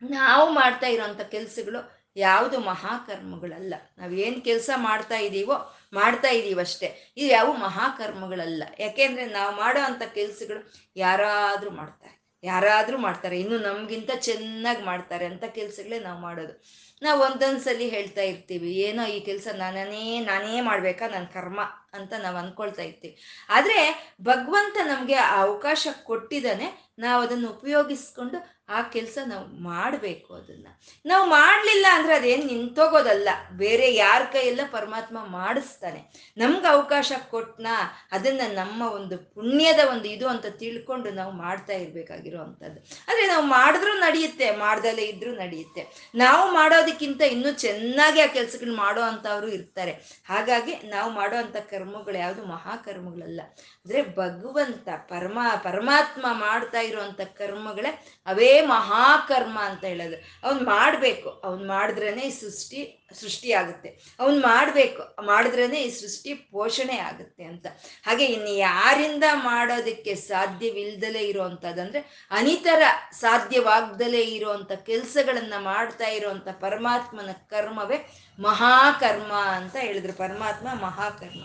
ನಾವು 0.02 0.52
ಮಾಡ್ತಾ 0.52 0.86
ಇರೋವಂಥ 0.86 1.20
ಕೆಲಸಗಳು 1.20 1.98
ಯಾವುದು 2.16 2.60
ಮಹಾಕರ್ಮಗಳಲ್ಲ. 2.60 3.74
ನಾವೇನು 3.98 4.44
ಕೆಲಸ 4.44 4.70
ಮಾಡ್ತಾ 4.76 5.16
ಇದ್ದೀವೋ 5.16 5.74
ಮಾಡ್ತಾ 5.92 6.28
ಇದ್ದೀವಷ್ಟೇ 6.28 7.12
ಇದು 7.16 7.26
ಯಾವ 7.26 7.52
ಮಹಾಕರ್ಮಗಳಲ್ಲ. 7.52 8.62
ಯಾಕೆಂದ್ರೆ 8.78 9.26
ನಾವು 9.26 9.56
ಮಾಡೋ 9.56 9.80
ಅಂಥ 9.80 10.02
ಕೆಲಸಗಳು 10.02 10.72
ಯಾರಾದರೂ 10.96 11.70
ಮಾಡ್ತಾರೆ. 11.70 12.17
ಯಾರಾದರೂ 12.42 12.98
ಮಾಡ್ತಾರೆ. 12.98 13.40
ಇನ್ನು 13.40 13.58
ನಮಗಿಂತ 13.58 14.10
ಚೆನ್ನಾಗಿ 14.20 14.82
ಮಾಡ್ತಾರೆ 14.82 15.26
ಅಂತ 15.26 15.44
ಕೆಲ್ಸಗಳೇ 15.44 15.98
ನಾವು 15.98 16.20
ಮಾಡೋದು. 16.20 16.54
ನಾವು 17.02 17.18
ಒಂದೊಂದ್ಸಲಿ 17.20 17.90
ಹೇಳ್ತಾ 17.90 18.22
ಇರ್ತೀವಿ, 18.22 18.70
ಏನೋ 18.76 19.02
ಈ 19.06 19.20
ಕೆಲಸ 19.20 19.48
ನಾನೇ 19.56 20.18
ನಾನೇ 20.20 20.60
ಮಾಡ್ಬೇಕಾ 20.60 21.06
ನನ್ನ 21.08 21.26
ಕರ್ಮ 21.32 21.60
ಅಂತ 21.94 22.12
ನಾವು 22.22 22.36
ಅನ್ಕೊಳ್ತಾ 22.36 22.82
ಇರ್ತೀವಿ. 22.82 23.14
ಆದರೆ 23.48 23.78
ಭಗವಂತ 24.22 24.76
ನಮಗೆ 24.86 25.14
ಅವಕಾಶ 25.14 25.86
ಕೊಟ್ಟಿದ್ದಾನೆ, 26.04 26.68
ನಾವು 26.98 27.22
ಅದನ್ನು 27.22 27.48
ಉಪಯೋಗಿಸ್ಕೊಂಡು 27.50 28.57
ಆ 28.68 28.82
ಕೆಲಸ 28.82 29.18
ನಾವು 29.26 29.46
ಮಾಡಬೇಕು 29.46 30.34
ಅದನ್ನ. 30.34 30.66
ನಾವು 31.06 31.30
ಮಾಡಲಿಲ್ಲ 31.30 31.86
ಅಂದ್ರೆ 31.92 32.14
ಅದೇನು 32.14 32.44
ನಿಂತೋಗೋದಲ್ಲ. 32.44 33.28
ಬೇರೆ 33.50 33.94
ಯಾರ 33.94 34.22
ಕೈಯೆಲ್ಲ 34.32 34.60
ಪರಮಾತ್ಮ 34.70 35.26
ಮಾಡಿಸ್ತಾನೆ. 35.26 36.32
ನಮ್ಗೆ 36.36 36.66
ಅವಕಾಶ 36.66 37.12
ಕೊಟ್ಟನ 37.30 37.66
ಅದನ್ನ 38.12 38.40
ನಮ್ಮ 38.52 38.82
ಒಂದು 38.82 39.18
ಪುಣ್ಯದ 39.18 39.78
ಒಂದು 39.90 40.04
ಇದು 40.04 40.28
ಅಂತ 40.28 40.46
ತಿಳ್ಕೊಂಡು 40.46 41.10
ನಾವು 41.10 41.32
ಮಾಡ್ತಾ 41.32 41.72
ಇರ್ಬೇಕಾಗಿರೋ 41.72 42.42
ಅಂಥದ್ದು. 42.42 42.80
ಆದರೆ 42.80 43.26
ನಾವು 43.26 43.44
ಮಾಡಿದ್ರೂ 43.46 43.98
ನಡೆಯುತ್ತೆ, 43.98 44.50
ಮಾಡ್ದಲೇ 44.56 45.02
ಇದ್ರೂ 45.02 45.32
ನಡೆಯುತ್ತೆ. 45.32 46.10
ನಾವು 46.14 46.52
ಮಾಡೋದಕ್ಕಿಂತ 46.52 47.22
ಇನ್ನೂ 47.22 47.52
ಚೆನ್ನಾಗಿ 47.52 48.20
ಆ 48.20 48.26
ಕೆಲಸಗಳನ್ನ 48.26 48.76
ಮಾಡೋ 48.76 49.00
ಅಂಥವ್ರು 49.00 49.48
ಇರ್ತಾರೆ. 49.48 49.92
ಹಾಗಾಗಿ 50.28 50.74
ನಾವು 50.88 51.12
ಮಾಡೋ 51.12 51.36
ಅಂಥ 51.36 51.56
ಕರ್ಮಗಳು 51.56 52.18
ಯಾವುದು 52.18 52.44
ಮಹಾಕರ್ಮಗಳಲ್ಲ. 52.44 53.40
ಅಂದರೆ 53.56 54.02
ಭಗವಂತ 54.02 54.88
ಪರಮ, 54.96 55.38
ಪರಮಾತ್ಮ 55.62 56.26
ಮಾಡ್ತಾ 56.32 56.80
ಇರುವಂತ 56.80 57.20
ಕರ್ಮಗಳೇ 57.20 58.06
ಅವೇ 58.26 58.57
ಮಹಾಕರ್ಮ 58.60 59.58
ಅಂತ 59.60 59.84
ಹೇಳೋದು. 59.84 60.48
ಅವ್ನು 60.48 60.64
ಮಾಡಬೇಕು. 60.64 61.30
ಅವ್ನು 61.30 61.66
ಮಾಡಿದ್ರೇ 61.66 62.20
ಈ 62.20 62.30
ಸೃಷ್ಟಿ 62.30 63.04
ಸೃಷ್ಟಿ 63.20 63.52
ಆಗುತ್ತೆ. 63.52 64.16
ಅವ್ನು 64.20 64.40
ಮಾಡಬೇಕು. 64.40 65.22
ಮಾಡಿದ್ರೇ 65.22 65.82
ಈ 65.82 65.90
ಸೃಷ್ಟಿ 65.90 66.34
ಪೋಷಣೆ 66.34 66.96
ಆಗುತ್ತೆ 66.96 67.44
ಅಂತ. 67.44 67.66
ಹಾಗೆ 68.06 68.24
ಇನ್ನು 68.24 68.48
ಯಾರಿಂದ 68.48 69.24
ಮಾಡೋದಕ್ಕೆ 69.34 70.14
ಸಾಧ್ಯವಿಲ್ದಲೇ 70.14 71.18
ಇರುವಂಥದ್ದಂದ್ರೆ 71.18 72.28
ಅನಿತರ 72.30 72.82
ಸಾಧ್ಯವಾಗ್ದಲೇ 73.12 74.20
ಇರುವಂಥ 74.20 74.72
ಕೆಲಸಗಳನ್ನು 74.72 75.62
ಮಾಡ್ತಾ 75.62 76.06
ಇರೋವಂಥ 76.06 76.48
ಪರಮಾತ್ಮನ 76.48 77.30
ಕರ್ಮವೇ 77.32 78.14
ಮಹಾಕರ್ಮ 78.40 79.32
ಅಂತ 79.32 79.76
ಹೇಳಿದ್ರು. 79.76 80.12
ಪರಮಾತ್ಮ 80.12 80.68
ಮಹಾಕರ್ಮ. 80.80 81.42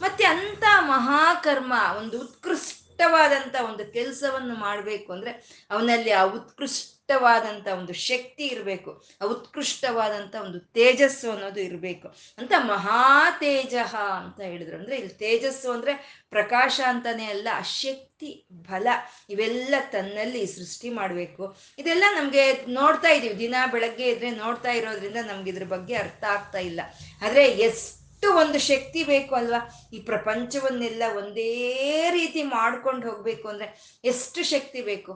ಮತ್ತೆ 0.00 0.24
ಅಂತ 0.24 0.64
ಮಹಾಕರ್ಮ, 0.80 1.72
ಒಂದು 1.98 2.18
ಉತ್ಕೃಷ್ಟವಾದಂಥ 3.00 3.56
ಒಂದು 3.70 3.92
ಕೆಲಸವನ್ನು 3.92 4.54
ಮಾಡಬೇಕು 4.54 5.12
ಅಂದ್ರೆ 5.12 5.64
ಅವನಲ್ಲಿ 5.70 6.10
ಆ 6.10 6.22
ಉತ್ಕೃಷ್ಟವಾದಂಥ 6.22 7.68
ಒಂದು 7.68 7.92
ಶಕ್ತಿ 7.92 8.46
ಇರಬೇಕು. 8.46 9.04
ಆ 9.20 9.24
ಉತ್ಕೃಷ್ಟವಾದಂಥ 9.24 10.34
ಒಂದು 10.34 10.60
ತೇಜಸ್ಸು 10.60 11.30
ಅನ್ನೋದು 11.30 11.60
ಇರಬೇಕು. 11.60 12.08
ಅಂತ 12.38 12.52
ಮಹಾ 12.58 13.30
ತೇಜ 13.30 13.74
ಅಂತ 13.94 14.40
ಹೇಳಿದ್ರು. 14.40 14.76
ಅಂದ್ರೆ 14.76 14.96
ಇಲ್ಲಿ 14.96 15.14
ತೇಜಸ್ಸು 15.14 15.72
ಅಂದ್ರೆ 15.72 16.24
ಪ್ರಕಾಶ 16.30 16.80
ಅಂತಾನೆ 16.86 17.24
ಅಲ್ಲ 17.24 17.48
ಶಕ್ತಿ, 17.62 18.46
ಬಲ 18.52 18.88
ಇವೆಲ್ಲ 19.30 19.74
ತನ್ನಲ್ಲಿ 19.90 20.46
ಸೃಷ್ಟಿ 20.46 20.90
ಮಾಡಬೇಕು. 20.90 21.56
ಇದೆಲ್ಲ 21.78 22.04
ನಮಗೆ 22.20 22.66
ನೋಡ್ತಾ 22.66 23.08
ಇದೀವಿ. 23.08 23.38
ದಿನ 23.38 23.54
ಬೆಳಗ್ಗೆ 23.70 24.10
ಇದ್ರೆ 24.10 24.30
ನೋಡ್ತಾ 24.30 24.70
ಇರೋದ್ರಿಂದ 24.70 25.16
ನಮ್ಗೆ 25.26 25.50
ಇದ್ರ 25.50 25.64
ಬಗ್ಗೆ 25.64 25.94
ಅರ್ಥ 25.94 26.24
ಆಗ್ತಾ 26.24 26.58
ಇಲ್ಲ. 26.58 26.80
ಆದರೆ 27.22 27.44
ಎಸ್ 27.44 27.99
ಎಷ್ಟು 28.22 28.38
ಒಂದು 28.38 28.58
ಶಕ್ತಿ 28.58 29.02
ಬೇಕು 29.10 29.32
ಅಲ್ವಾ? 29.34 29.58
ಈ 29.92 29.98
ಪ್ರಪಂಚವನ್ನೆಲ್ಲ 30.08 31.04
ಒಂದೇ 31.20 31.52
ರೀತಿ 32.16 32.40
ಮಾಡ್ಕೊಂಡು 32.56 33.04
ಹೋಗ್ಬೇಕು 33.08 33.46
ಅಂದ್ರೆ 33.48 33.68
ಎಷ್ಟು 34.04 34.40
ಶಕ್ತಿ 34.50 34.80
ಬೇಕು? 34.90 35.12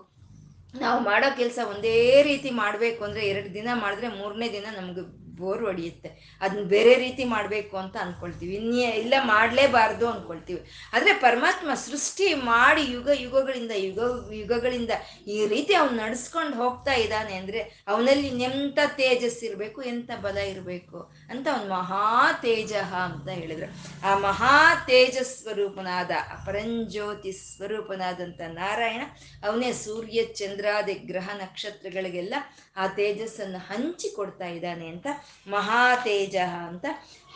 ನಾವು 0.84 1.00
ಮಾಡೋ 1.08 1.28
ಕೆಲಸ 1.40 1.58
ಒಂದೇ 1.72 1.98
ರೀತಿ 2.22 2.52
ಮಾಡಬೇಕು 2.62 3.04
ಅಂದ್ರೆ 3.04 3.24
ಎರಡು 3.26 3.50
ದಿನ 3.54 3.68
ಮಾಡಿದ್ರೆ 3.82 4.08
ಮೂರನೇ 4.20 4.48
ದಿನ 4.48 4.66
ನಮ್ಗೆ 4.78 5.04
ಬೋರ್ 5.38 5.62
ಹೊಡಿಯುತ್ತೆ. 5.66 6.08
ಅದನ್ನ 6.40 6.62
ಬೇರೆ 6.72 6.92
ರೀತಿ 6.94 7.24
ಮಾಡಬೇಕು 7.32 7.74
ಅಂತ 7.76 7.96
ಅನ್ಕೊಳ್ತೀವಿ. 8.02 8.52
ಇನ್ನೇ 8.56 8.90
ಇಲ್ಲ 9.02 9.14
ಮಾಡಲೇಬಾರ್ದು 9.30 10.04
ಅನ್ಕೊಳ್ತೀವಿ. 10.08 10.60
ಆದರೆ 10.94 11.12
ಪರಮಾತ್ಮ 11.24 11.74
ಸೃಷ್ಟಿ 11.86 12.26
ಮಾಡಿ 12.34 12.82
ಯುಗ 12.92 13.08
ಯುಗಗಳಿಂದ 13.24 13.72
ಯುಗ 13.86 14.00
ಯುಗಗಳಿಂದ 14.40 14.92
ಈ 15.36 15.38
ರೀತಿ 15.46 15.74
ಅವ್ನು 15.74 15.96
ನಡೆಸ್ಕೊಂಡು 16.04 16.56
ಹೋಗ್ತಾ 16.62 16.94
ಇದ್ದಾನೆ 17.04 17.34
ಅಂದರೆ 17.34 17.62
ಅವನಲ್ಲಿ 17.88 18.28
ಎಂಥ 18.48 18.78
ತೇಜಸ್ 19.00 19.40
ಇರಬೇಕು, 19.48 19.82
ಎಂಥ 19.94 20.10
ಬಲ 20.22 20.36
ಇರಬೇಕು? 20.52 21.00
ಅಂತ 21.34 21.46
ಒಂದು 21.54 21.68
ಮಹಾ 21.68 22.32
ತೇಜ 22.42 22.72
ಅಂತ 23.04 23.28
ಹೇಳಿದ್ರು. 23.28 23.68
ಆ 24.08 24.18
ಮಹಾ 24.18 24.52
ತೇಜ 24.86 25.16
ಸ್ವರೂಪನಾದ 25.22 26.10
ಅಪರಂಜ್ಯೋತಿ 26.30 27.32
ಸ್ವರೂಪನಾದಂಥ 27.32 28.40
ನಾರಾಯಣ, 28.52 29.02
ಅವನೇ 29.46 29.72
ಸೂರ್ಯ 29.72 30.24
ಚಂದ್ರಾದಿ 30.24 30.94
ಗ್ರಹ 30.94 31.28
ನಕ್ಷತ್ರಗಳಿಗೆಲ್ಲ 31.34 32.34
ಆ 32.76 32.86
ತೇಜಸ್ಸನ್ನು 32.86 33.58
ಹಂಚಿ 33.58 34.08
ಕೊಡ್ತಾ 34.16 34.46
ಇದ್ದಾನೆ 34.46 34.86
ಅಂತ 34.88 35.06
ಮಹಾ 35.46 35.82
ತೇಜ 35.96 36.36
ಅಂತ 36.66 36.86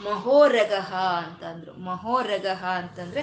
ಮಹೋರಗಹ 0.00 0.94
ಅಂತ 1.26 1.42
ಅಂದರು. 1.44 1.74
ಮಹೋರಗಹ 1.84 2.64
ಅಂತಂದ್ರೆ 2.64 3.22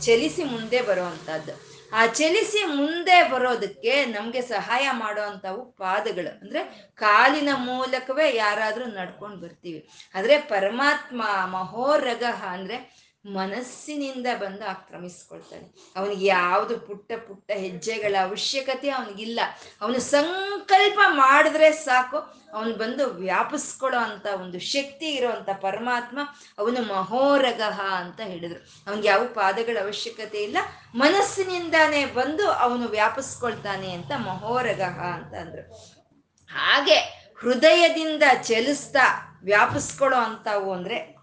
ಚಲಿಸಿ 0.00 0.44
ಮುಂದೆ 0.44 0.82
ಬರುವಂತಹದ್ದು. 0.82 1.73
ಆ 1.96 2.06
ಚಲಿಸಿ 2.06 2.64
ಮುಂದೆ 2.64 3.16
ಬರೋದಕ್ಕೆ 3.28 4.04
ನಮ್ಗೆ 4.04 4.40
ಸಹಾಯ 4.40 4.88
ಮಾಡುವಂಥವು 4.92 5.64
ಪಾದಗಳು. 5.72 6.40
ಅಂದ್ರೆ 6.40 6.60
ಕಾಲಿನ 6.94 7.48
ಮೂಲಕವೇ 7.56 8.36
ಯಾರಾದ್ರೂ 8.36 8.84
ನಡ್ಕೊಂಡು 8.84 9.36
ಬರ್ತೀವಿ. 9.36 9.80
ಆದ್ರೆ 10.14 10.38
ಪರಮಾತ್ಮ 10.38 11.22
ಮಹೋರಗಹ 11.46 12.44
ಅಂದ್ರೆ 12.50 13.03
ಮನಸ್ಸಿನಿಂದ 13.26 14.26
ಬಂದು 14.38 14.66
ಆಕ್ರಮಿಸ್ಕೊಳ್ತಾನೆ. 14.66 15.92
ಅವನಿಗೆ 15.96 16.26
ಯಾವುದು 16.26 16.78
ಪುಟ್ಟ 16.78 17.12
ಪುಟ್ಟ 17.28 17.50
ಹೆಜ್ಜೆಗಳ 17.50 18.16
ಅವಶ್ಯಕತೆ 18.22 18.90
ಅವನಿಗಿಲ್ಲ. 18.90 19.40
ಅವನು 19.80 20.00
ಸಂಕಲ್ಪ 20.00 20.98
ಮಾಡಿದ್ರೆ 21.06 21.72
ಸಾಕು. 21.72 22.44
ಅವನು 22.52 22.74
ಬಂದು 22.74 23.06
ವ್ಯಾಪಿಸ್ಕೊಳ್ಳೋ 23.06 23.98
ಅಂತ 23.98 24.26
ಒಂದು 24.26 24.58
ಶಕ್ತಿ 24.58 25.06
ಇರೋವಂಥ 25.06 25.48
ಪರಮಾತ್ಮ 25.60 26.18
ಅವನು 26.58 26.94
ಮಹೋರಗಹ 26.94 27.80
ಅಂತ 27.80 28.20
ಹೇಳಿದ್ರು. 28.20 28.90
ಅವನಿಗೆ 28.90 29.08
ಯಾವ 29.08 29.26
ಪಾದಗಳ 29.26 29.76
ಅವಶ್ಯಕತೆ 29.82 30.38
ಇಲ್ಲ. 30.38 30.56
ಮನಸ್ಸಿನಿಂದಾನೇ 30.94 32.04
ಬಂದು 32.04 32.50
ಅವನು 32.50 32.88
ವ್ಯಾಪಿಸ್ಕೊಳ್ತಾನೆ 32.88 33.92
ಅಂತ 33.92 34.12
ಮಹೋರಗಹ 34.16 34.98
ಅಂತ 34.98 35.34
ಅಂದ್ರು. 35.34 35.72
ಹಾಗೆ 36.50 36.94
ಹೃದಯದಿಂದ 37.40 38.22
ಚಲಿಸ್ತಾ 38.42 39.40
ವ್ಯಾಪಿಸ್ಕೊಳ್ಳೋ 39.44 40.18
ಅಂಥವು 40.18 40.72
ಅಂದ್ರೆ 40.72 41.13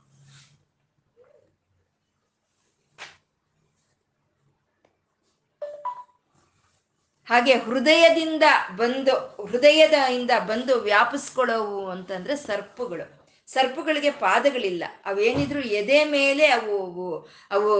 ಹಾಗೆ 7.25 7.53
ಹೃದಯದಿಂದ 7.53 8.43
ಬಂದು 8.75 9.45
ಹೃದಯದ 9.45 9.93
ಇಂದ 9.93 10.31
ಬಂದು 10.47 10.75
ವ್ಯಾಪಿಸ್ಕೊಳ್ಳೋವು 10.81 11.89
ಅಂತಂದ್ರೆ 11.89 12.36
ಸರ್ಪುಗಳು. 12.36 13.21
ಸರ್ಪಗಳಿಗೆ 13.47 14.12
ಪಾದಗಳಿಲ್ಲ. 14.12 14.84
ಅವೇನಿದ್ರು 15.05 15.62
ಎದೆ 15.62 16.03
ಮೇಲೆ 16.03 16.47
ಅವು 16.47 17.17
ಅವು 17.51 17.71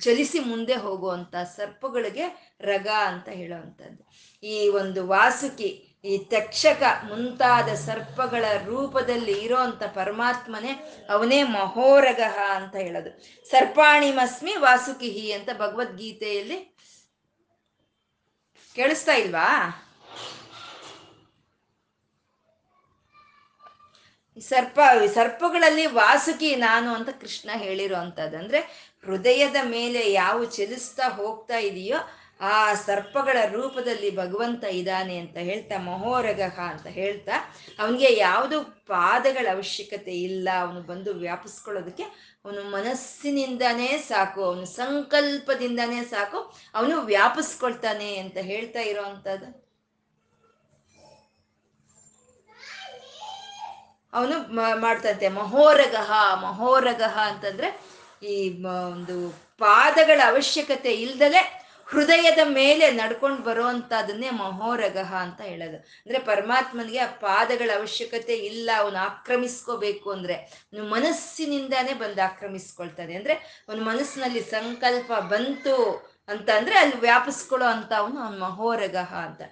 ಚಲಿಸಿ 0.00 0.38
ಮುಂದೆ 0.38 0.74
ಹೋಗುವಂತ 0.74 1.36
ಸರ್ಪಗಳಿಗೆ 1.56 2.56
ರಗ 2.60 2.88
ಅಂತ 2.88 3.28
ಹೇಳುವಂಥದ್ದು. 3.28 4.02
ಈ 4.46 4.68
ಒಂದು 4.68 5.06
ವಾಸುಕಿ, 5.06 5.84
ಈ 6.04 6.18
ತಕ್ಷಕ 6.18 6.82
ಮುಂತಾದ 6.82 7.68
ಸರ್ಪಗಳ 7.74 8.44
ರೂಪದಲ್ಲಿ 8.64 9.32
ಇರೋಂಥ 9.32 9.82
ಪರಮಾತ್ಮನೇ 9.82 10.72
ಅವನೇ 11.10 11.42
ಮಹೋರಗಹ 11.42 12.38
ಅಂತ 12.54 12.76
ಹೇಳೋದು. 12.76 13.10
ಸರ್ಪಾಣಿಮಸ್ಮಿ 13.50 14.54
ವಾಸುಕಿಹಿ 14.56 15.32
ಅಂತ 15.32 15.48
ಭಗವದ್ಗೀತೆಯಲ್ಲಿ 15.58 16.77
ಕೇಳಿಸ್ತಾ 18.78 19.14
ಇಲ್ವಾ? 19.14 19.48
ಸರ್ಪ 24.40 24.78
ಸರ್ಪಗಳಲ್ಲಿ 25.14 25.86
ವಾಸುಕಿ 25.86 26.50
ನಾನು 26.56 26.90
ಅಂತ 26.94 27.10
ಕೃಷ್ಣ 27.20 27.50
ಹೇಳಿರೋ 27.54 27.96
ಅಂತದಂದ್ರೆ 27.96 28.60
ಹೃದಯದ 29.06 29.58
ಮೇಲೆ 29.64 30.00
ಯಾವ 30.12 30.44
ಚಲಿಸ್ತಾ 30.56 31.06
ಹೋಗ್ತಾ 31.08 31.58
ಇದೆಯೋ 31.58 31.98
ಆ 32.40 32.74
ಸರ್ಪಗಳ 32.86 33.36
ರೂಪದಲ್ಲಿ 33.50 34.10
ಭಗವಂತ 34.16 34.64
ಇದ್ದಾನೆ 34.64 35.14
ಅಂತ 35.18 35.36
ಹೇಳ್ತಾ, 35.48 35.76
ಮಹೋರಗಹ 35.78 36.58
ಅಂತ 36.72 36.86
ಹೇಳ್ತಾ, 36.86 37.36
ಅವನಿಗೆ 37.78 38.10
ಯಾವುದು 38.18 38.56
ಪಾದಗಳ 38.86 39.46
ಅವಶ್ಯಕತೆ 39.52 40.14
ಇಲ್ಲ, 40.20 40.48
ಅವನು 40.60 40.80
ಬಂದು 40.82 41.12
ವ್ಯಾಪಿಸ್ಕೊಳ್ಳೋದಕ್ಕೆ 41.14 42.06
ಅವನು 42.44 42.62
ಮನಸ್ಸಿನಿಂದಾನೇ 42.64 43.98
ಸಾಕು, 43.98 44.44
ಅವನು 44.44 44.66
ಸಂಕಲ್ಪದಿಂದಾನೇ 44.66 46.04
ಸಾಕು, 46.04 46.54
ಅವನು 46.74 47.00
ವ್ಯಾಪಿಸ್ಕೊಳ್ತಾನೆ 47.00 48.16
ಅಂತ 48.16 48.36
ಹೇಳ್ತಾ 48.40 48.80
ಇರೋ 48.80 49.02
ಅಂಥದ್ದು. 49.02 49.68
ಅವನು 54.12 54.36
ಮಾಡ್ತಂತೆ 54.80 55.28
ಮಹೋರಗಹ 55.28 56.34
ಮಹೋರಗಹ 56.34 57.18
ಅಂತಂದ್ರೆ 57.18 57.68
ಈ 58.22 58.64
ಒಂದು 58.64 59.16
ಪಾದಗಳ 59.58 60.20
ಅವಶ್ಯಕತೆ 60.26 60.92
ಇಲ್ದಲೆ 60.94 61.57
ಹೃದಯದ 61.90 62.38
ಮೇಲೆ 62.44 62.90
ನಡ್ಕೊಂಡು 62.90 63.42
ಬರುವಂತದನ್ನೇ 63.42 64.30
ಮಹೋರಗಹ 64.30 65.14
ಅಂತ 65.14 65.40
ಹೇಳೋದು. 65.40 65.76
ಅಂದ್ರೆ 65.76 66.18
ಪರಮಾತ್ಮನಿಗೆ 66.18 66.98
ಆ 66.98 67.06
ಪಾದಗಳ 67.06 67.70
ಅವಶ್ಯಕತೆ 67.76 68.34
ಇಲ್ಲ, 68.50 68.70
ಅವನು 68.76 68.98
ಆಕ್ರಮಿಸ್ಕೋಬೇಕು 68.98 70.10
ಅಂದ್ರೆ 70.10 70.36
ಮನಸ್ಸಿನಿಂದಾನೇ 70.90 71.94
ಬಂದು 71.94 72.22
ಆಕ್ರಮಿಸ್ಕೊಳ್ತಾನೆ. 72.24 73.14
ಅಂದ್ರೆ 73.14 73.34
ಅವನ 73.68 73.80
ಮನಸ್ಸಿನಲ್ಲಿ 73.80 74.40
ಸಂಕಲ್ಪ 74.40 75.12
ಬಂತು 75.12 75.76
ಅಂತ 76.28 76.50
ಅಂದ್ರೆ 76.50 76.78
ಅಲ್ಲಿ 76.78 76.96
ವ್ಯಾಪಿಸ್ಕೊಳ್ಳೋ 77.00 77.66
ಅಂತ 77.66 77.92
ಅವನು 77.92 78.18
ಅವನು 78.20 78.38
ಮಹೋರಗಹ 78.38 79.14
ಅಂತ. 79.14 79.42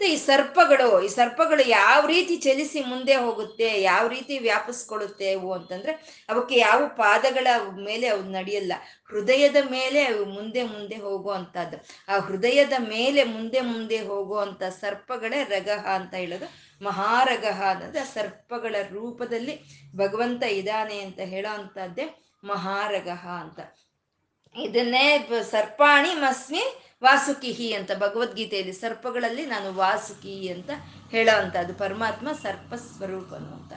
ಮತ್ತೆ 0.00 0.08
ಈ 0.12 0.16
ಸರ್ಪಗಳು 0.20 0.86
ಈ 1.02 1.08
ಸರ್ಪಗಳು 1.08 1.62
ಯಾವ 1.68 2.00
ರೀತಿ 2.06 2.34
ಚಲಿಸಿ 2.36 2.80
ಮುಂದೆ 2.80 3.14
ಹೋಗುತ್ತೆ, 3.14 3.68
ಯಾವ 3.82 4.04
ರೀತಿ 4.06 4.34
ವ್ಯಾಪಿಸ್ಕೊಳ್ಳುತ್ತೆ 4.38 5.26
ಅವು 5.34 5.52
ಅಂತಂದ್ರೆ 5.52 5.92
ಅವಕ್ಕೆ 6.28 6.56
ಯಾವ 6.56 6.80
ಪಾದಗಳ 6.96 7.46
ಮೇಲೆ 7.86 8.06
ಅವು 8.08 8.24
ನಡೆಯಲ್ಲ. 8.28 8.74
ಹೃದಯದ 9.04 9.56
ಮೇಲೆ 9.70 10.00
ಅವು 10.04 10.24
ಮುಂದೆ 10.24 10.62
ಮುಂದೆ 10.64 10.96
ಹೋಗುವಂತಹದ್ದು 10.96 11.78
ಆ 12.08 12.18
ಹೃದಯದ 12.18 12.72
ಮೇಲೆ 12.88 13.24
ಮುಂದೆ 13.24 13.60
ಮುಂದೆ 13.60 14.00
ಹೋಗುವಂತ 14.00 14.62
ಸರ್ಪಗಳೇ 14.82 15.40
ರಗಹ 15.44 15.84
ಅಂತ 15.94 16.14
ಹೇಳೋದು. 16.14 16.48
ಮಹಾರಗಹ 16.84 17.60
ಅನ್ನೋದು 17.70 18.00
ಆ 18.00 18.08
ಸರ್ಪಗಳ 18.14 18.76
ರೂಪದಲ್ಲಿ 18.92 19.56
ಭಗವಂತ 19.96 20.42
ಇದ್ದಾನೆ 20.60 20.98
ಅಂತ 20.98 21.20
ಹೇಳೋ 21.24 21.52
ಅಂತದ್ದೇ 21.58 22.06
ಮಹಾರಗಹ 22.44 23.24
ಅಂತ. 23.44 23.60
ಇದನ್ನೇ 24.54 25.06
ಸರ್ಪಾಣಿ 25.50 26.12
ಮಸ್ಮಿ 26.14 26.62
ವಾಸುಕಿಹಿ 27.02 27.72
ಅಂತ 27.72 27.90
ಭಗವದ್ಗೀತೆಯಲ್ಲಿ 27.98 28.72
ಸರ್ಪಗಳಲ್ಲಿ 28.72 29.46
ನಾನು 29.46 29.74
ವಾಸುಕಿ 29.74 30.48
ಅಂತ 30.48 30.70
ಹೇಳೋ 31.10 31.58
ಅದು 31.58 31.74
ಪರಮಾತ್ಮ 31.74 32.32
ಸರ್ಪ 32.32 32.74
ಸ್ವರೂಪನು 32.74 33.46
ಅಂತ 33.46 33.72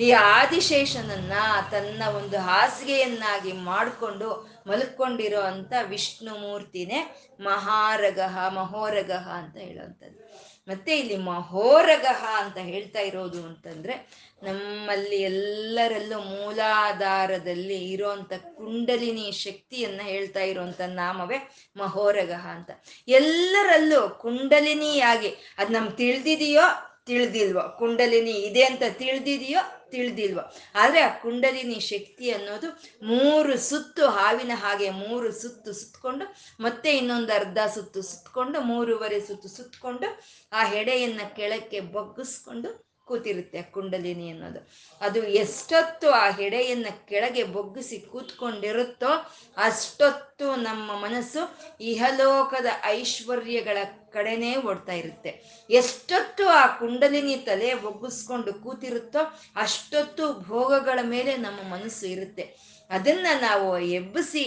ಈ 0.00 0.10
ಆದಿಶೇಷನನ್ನ 0.10 1.32
ತನ್ನ 1.70 2.02
ಒಂದು 2.16 2.38
ಹಾಸಿಗೆಯನ್ನಾಗಿ 2.38 3.52
ಮಾಡಿಕೊಂಡು 3.52 4.52
ಮಲ್ಕೊಂಡಿರೋ 4.66 5.40
ಅಂತ 5.40 5.72
ವಿಷ್ಣು 5.88 6.38
ಮೂರ್ತಿನೇ 6.38 7.16
ಮಹಾರಗಹ, 7.40 8.48
ಮಹೋರಗಹ 8.48 9.28
ಅಂತ 9.28 9.56
ಹೇಳೋವಂಥದ್ದು 9.56 10.51
ಮತ್ತೆ 10.68 10.98
ಇಲ್ಲಿ 10.98 11.16
ಮಹೋರಗಹ 11.16 12.24
ಅಂತ 12.38 12.58
ಹೇಳ್ತಾ 12.58 13.00
ಇರೋದು 13.00 13.46
ಅಂತಂದ್ರೆ 13.46 13.94
ನಮ್ಮಲ್ಲಿ 14.42 15.16
ಎಲ್ಲರಲ್ಲೂ 15.22 16.18
ಮೂಲಾಧಾರದಲ್ಲಿ 16.20 17.92
ಇರೋಂಥ 17.92 18.32
ಕುಂಡಲಿನಿ 18.56 19.32
ಶಕ್ತಿಯನ್ನ 19.32 20.00
ಹೇಳ್ತಾ 20.04 20.40
ಇರುವಂತ 20.40 20.80
ನಾಮವೇ 20.80 21.38
ಮಹೋರಗಹ 21.76 22.46
ಅಂತ. 22.48 22.70
ಎಲ್ಲರಲ್ಲೂ 23.08 24.08
ಕುಂಡಲಿನಿಯಾಗಿ 24.18 25.30
ಅದ್ 25.58 25.72
ನಮ್ಗೆ 25.72 25.96
ತಿಳಿದಿದೆಯೋ, 25.96 26.66
ತಿಳಿದಿಲ್ವೋ, 27.06 27.76
ಕುಂಡಲಿನಿ 27.78 28.30
ಇದೆ 28.30 28.64
ಅಂತ 28.64 28.82
ತಿಳಿದಿದೆಯೋ 28.98 29.62
ತಿಳಿದಿಲ್ವೋ? 29.92 30.44
ಆದರೆ 30.74 31.00
ಆ 31.00 31.10
ಕುಂಡಲಿನಿ 31.22 31.78
ಶಕ್ತಿ 31.84 32.26
ಅನ್ನೋದು 32.30 32.68
ಮೂರು 33.06 33.54
ಸುತ್ತು 33.68 34.04
ಹಾವಿನ 34.10 34.52
ಹಾಗೆ 34.56 34.88
ಮೂರು 35.00 35.28
ಸುತ್ತು 35.32 35.72
ಸುತ್ತಕೊಂಡು 35.72 36.26
ಮತ್ತೆ 36.60 36.92
ಇನ್ನೊಂದು 36.96 37.32
ಅರ್ಧ 37.32 37.58
ಸುತ್ತು 37.74 38.02
ಸುತ್ತಕೊಂಡು 38.02 38.60
ಮೂರುವರೆ 38.62 39.20
ಸುತ್ತು 39.20 39.48
ಸುತ್ತಕೊಂಡು 39.48 40.08
ಆ 40.52 40.62
ಹೆಡೆಯನ್ನ 40.66 41.22
ಕೆಳಕ್ಕೆ 41.36 41.80
ಬಗ್ಗಿಸ್ಕೊಂಡು 41.92 42.70
ಕೂತಿರುತ್ತೆ 43.12 43.62
ಕುಂಡಲಿನಿ 43.74 44.26
ಅನ್ನೋದು. 44.30 44.60
ಅದು 45.00 45.20
ಎಷ್ಟೊತ್ತು 45.42 46.08
ಆ 46.22 46.24
ಹೆಡೆಯನ್ನ 46.30 46.88
ಕೆಳಗೆ 47.08 47.44
ಬೊಗ್ಗಿಸಿ 47.56 47.98
ಕೂತ್ಕೊಂಡಿರುತ್ತೋ 48.12 49.12
ಅಷ್ಟೊತ್ತು 49.56 50.48
ನಮ್ಮ 50.56 50.90
ಮನಸ್ಸು 51.04 51.42
ಇಹಲೋಕದ 51.90 52.68
ಐಶ್ವರ್ಯಗಳ 52.96 53.78
ಕಡೆನೇ 54.12 54.52
ಓಡ್ತಾ 54.56 54.92
ಇರುತ್ತೆ. 54.92 55.30
ಎಷ್ಟೊತ್ತು 55.70 56.44
ಆ 56.48 56.66
ಕುಂಡಲಿನಿ 56.78 57.36
ತಲೆ 57.36 57.72
ಒಗ್ಗಿಸ್ಕೊಂಡು 57.88 58.52
ಕೂತಿರುತ್ತೋ 58.64 59.22
ಅಷ್ಟೊತ್ತು 59.56 60.26
ಭೋಗಗಳ 60.48 60.98
ಮೇಲೆ 61.02 61.34
ನಮ್ಮ 61.36 61.60
ಮನಸ್ಸು 61.74 62.06
ಇರುತ್ತೆ. 62.06 62.44
ಅದನ್ನ 62.90 63.26
ನಾವು 63.40 63.68
ಎಬ್ಬಿಸಿ 63.78 64.44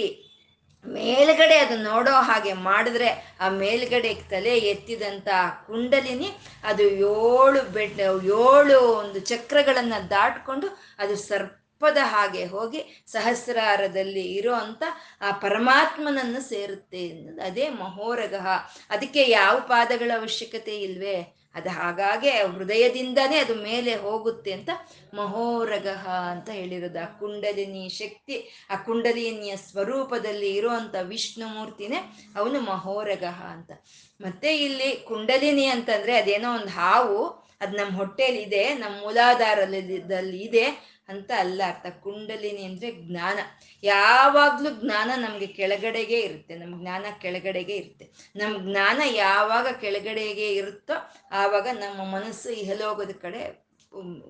ಮೇಲ್ಗಡೆ 0.88 1.58
ಅದು 1.58 1.78
ನೋಡೋ 1.84 2.12
ಹಾಗೆ 2.12 2.54
ಮಾಡಿದ್ರೆ 2.54 3.38
ಆ 3.40 3.50
ಮೇಲ್ಗಡೆ 3.50 4.14
ತಲೆ 4.14 4.58
ಎತ್ತಿದಂಥ 4.58 5.28
ಕುಂಡಲಿನಿ 5.68 6.30
ಅದು 6.64 6.84
ಏಳು 6.84 7.72
ಬೆಡ್, 7.72 8.02
ಏಳು 8.26 8.80
ಒಂದು 8.80 9.20
ಚಕ್ರಗಳನ್ನು 9.20 10.10
ದಾಟ್ಕೊಂಡು 10.10 10.68
ಅದು 11.00 11.16
ಸರ್ಪದ 11.16 11.98
ಹಾಗೆ 12.02 12.46
ಹೋಗಿ 12.46 13.04
ಸಹಸ್ರಾರದಲ್ಲಿ 13.08 14.22
ಇರೋ 14.22 14.54
ಅಂತ 14.54 14.84
ಆ 15.22 15.32
ಪರಮಾತ್ಮನನ್ನು 15.32 16.50
ಸೇರುತ್ತೆ 16.50 17.10
ಅದೇ 17.42 17.70
ಮಹೋರಗಹ. 17.70 18.48
ಅದಕ್ಕೆ 18.90 19.30
ಯಾವ 19.30 19.60
ಪಾದಗಳ 19.60 20.12
ಅವಶ್ಯಕತೆ 20.16 20.78
ಇಲ್ವೇ? 20.82 21.45
ಅದು 21.56 21.70
ಹಾಗಾಗೆ 21.70 22.32
ಹೃದಯದಿಂದನೇ 22.32 23.38
ಅದು 23.38 23.56
ಮೇಲೆ 23.56 23.96
ಹೋಗುತ್ತೆ 23.96 24.52
ಅಂತ 24.52 24.70
ಮಹೋರಗಹ 25.14 26.08
ಅಂತ 26.08 26.50
ಹೇಳಿರೋದು. 26.50 27.00
ಆ 27.04 27.06
ಕುಂಡಲಿನಿ 27.20 27.90
ಶಕ್ತಿ, 27.90 28.38
ಆ 28.70 28.76
ಕುಂಡಲಿನಿಯ 28.76 29.56
ಸ್ವರೂಪದಲ್ಲಿ 29.56 30.52
ಇರುವಂಥ 30.56 30.96
ವಿಷ್ಣು 31.04 31.48
ಮೂರ್ತಿನೇ 31.48 32.00
ಅವನು 32.36 32.60
ಮಹೋರಗಹ 32.62 33.40
ಅಂತ. 33.46 33.72
ಮತ್ತೆ 34.22 34.58
ಇಲ್ಲಿ 34.58 34.92
ಕುಂಡಲಿನಿ 35.08 35.66
ಅಂತಂದ್ರೆ 35.66 36.16
ಅದೇನೋ 36.18 36.52
ಒಂದು 36.54 36.68
ಹಾವು, 36.68 37.20
ಅದು 37.62 37.78
ನಮ್ಮ 37.78 37.98
ಹೊಟ್ಟೆಯಲ್ಲಿ 37.98 38.42
ಇದೆ 38.42 38.64
ನಮ್ಮ 38.74 38.96
ಮೂಲಾಧಾರದಲ್ಲಿ 39.02 40.38
ಇದೆ 40.38 40.66
ಅಂತ 41.10 41.32
ಅಲ್ಲ, 41.38 41.62
ಅರ್ಥ. 41.68 41.86
ಕುಂಡಲಿನಿ 42.04 42.64
ಅಂದ್ರೆ 42.64 42.92
ಜ್ಞಾನ. 42.92 43.40
ಯಾವಾಗ್ಲೂ 43.84 44.70
ಜ್ಞಾನ 44.70 45.12
ನಮ್ಗೆ 45.16 45.48
ಕೆಳಗಡೆಗೆ 45.48 46.20
ಇರುತ್ತೆ. 46.20 46.56
ನಮ್ 46.56 46.82
ಜ್ಞಾನ 46.82 47.06
ಕೆಳಗಡೆಗೆ 47.22 47.76
ಇರುತ್ತೆ. 47.76 48.10
ನಮ್ 48.36 48.72
ಜ್ಞಾನ 48.72 49.02
ಯಾವಾಗ 49.06 49.68
ಕೆಳಗಡೆಗೆ 49.82 50.54
ಇರುತ್ತೋ 50.54 50.94
ಆವಾಗ 51.32 51.68
ನಮ್ಮ 51.72 52.04
ಮನಸ್ಸು 52.12 52.50
ಇಹಲೋಗದ 52.52 53.12
ಕಡೆ 53.22 53.65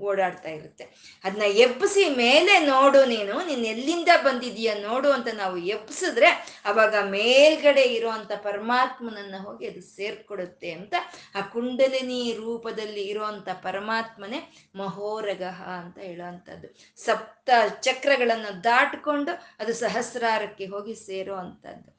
ಓಡಾಡ್ತಾ 0.08 0.50
ಇರುತ್ತೆ. 0.50 0.86
ಅದನ್ನ 1.24 1.48
ಎಬ್ಬಿಸಿ 1.66 2.04
ಮೇಲೆ 2.16 2.54
ನೋಡು 2.66 3.00
ನೀನು, 3.06 3.36
ನೀನ್ 3.46 3.66
ಎಲ್ಲಿಂದ 3.66 4.12
ಬಂದಿದೀಯ 4.24 4.72
ನೋಡು 4.88 5.10
ಅಂತ 5.12 5.30
ನಾವು 5.34 5.58
ಎಬ್ಬಿಸಿದ್ರೆ 5.76 6.30
ಅವಾಗ 6.66 6.96
ಮೇಲ್ಗಡೆ 7.10 7.86
ಇರುವಂತ 7.98 8.32
ಪರಮಾತ್ಮನನ್ನ 8.44 9.38
ಹೋಗಿ 9.38 9.66
ಅದು 9.68 9.82
ಸೇರ್ಕೊಡುತ್ತೆ 9.96 10.72
ಅಂತ 10.72 10.94
ಆ 11.36 11.42
ಕುಂಡಲಿನಿ 11.54 12.22
ರೂಪದಲ್ಲಿ 12.34 13.04
ಇರುವಂತ 13.04 13.50
ಪರಮಾತ್ಮನೇ 13.64 14.40
ಮಹೋರಗಹ 14.76 15.62
ಅಂತ 15.82 15.98
ಹೇಳುವಂಥದ್ದು 16.00 16.70
ಸಪ್ತ 17.00 17.50
ಚಕ್ರಗಳನ್ನು 17.82 18.64
ದಾಟ್ಕೊಂಡು 18.64 19.34
ಅದು 19.60 19.74
ಸಹಸ್ರಾರಕ್ಕೆ 19.74 20.66
ಹೋಗಿ 20.66 20.96
ಸೇರೋ 21.08 21.36
ಅಂಥದ್ದು 21.36 21.92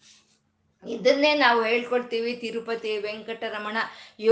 ಇದನ್ನೇ 0.94 1.32
ನಾವು 1.34 1.60
ಹೇಳ್ಕೊಡ್ತೀವಿ 1.64 2.32
ತಿರುಪತಿ 2.36 2.92
ವೆಂಕಟರಮಣ. 2.98 3.76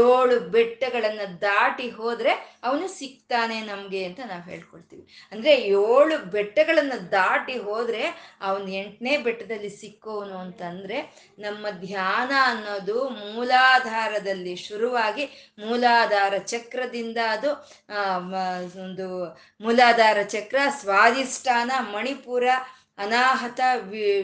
ಏಳು 0.05 0.37
ಬೆಟ್ಟಗಳನ್ನ 0.55 1.25
ದಾಟಿ 1.41 1.87
ಹೋದ್ರೆ 1.91 2.33
ಅವನು 2.65 2.87
ಸಿಗ್ತಾನೆ 2.99 3.59
ನಮ್ಗೆ 3.61 4.03
ಅಂತ 4.05 4.21
ನಾವು 4.27 4.45
ಹೇಳ್ಕೊಡ್ತೀವಿ. 4.51 5.05
ಅಂದ್ರೆ 5.33 5.55
ಏಳು 5.81 6.17
ಬೆಟ್ಟಗಳನ್ನ 6.35 6.97
ದಾಟಿ 7.13 7.57
ಹೋದ್ರೆ 7.59 8.03
ಅವನು 8.43 8.69
ಎಂಟನೇ 8.83 9.15
ಬೆಟ್ಟದಲ್ಲಿ 9.17 9.71
ಸಿಕ್ಕೋನು 9.83 10.37
ಅಂತಂದ್ರೆ 10.39 10.99
ನಮ್ಮ 11.39 11.67
ಧ್ಯಾನ 11.87 12.33
ಅನ್ನೋದು 12.51 12.99
ಮೂಲಾಧಾರದಲ್ಲಿ 13.09 14.57
ಶುರುವಾಗಿ 14.67 15.25
ಮೂಲಾಧಾರ 15.59 16.35
ಚಕ್ರದಿಂದ 16.53 17.19
ಅದು 17.31 17.51
ಒಂದು 18.85 19.09
ಮೂಲಾಧಾರ 19.61 20.19
ಚಕ್ರ, 20.29 20.59
ಸ್ವಾಧಿಷ್ಠಾನ, 20.81 21.71
ಮಣಿಪುರ 21.95 22.47
ಅನಾಹತ 22.99 23.61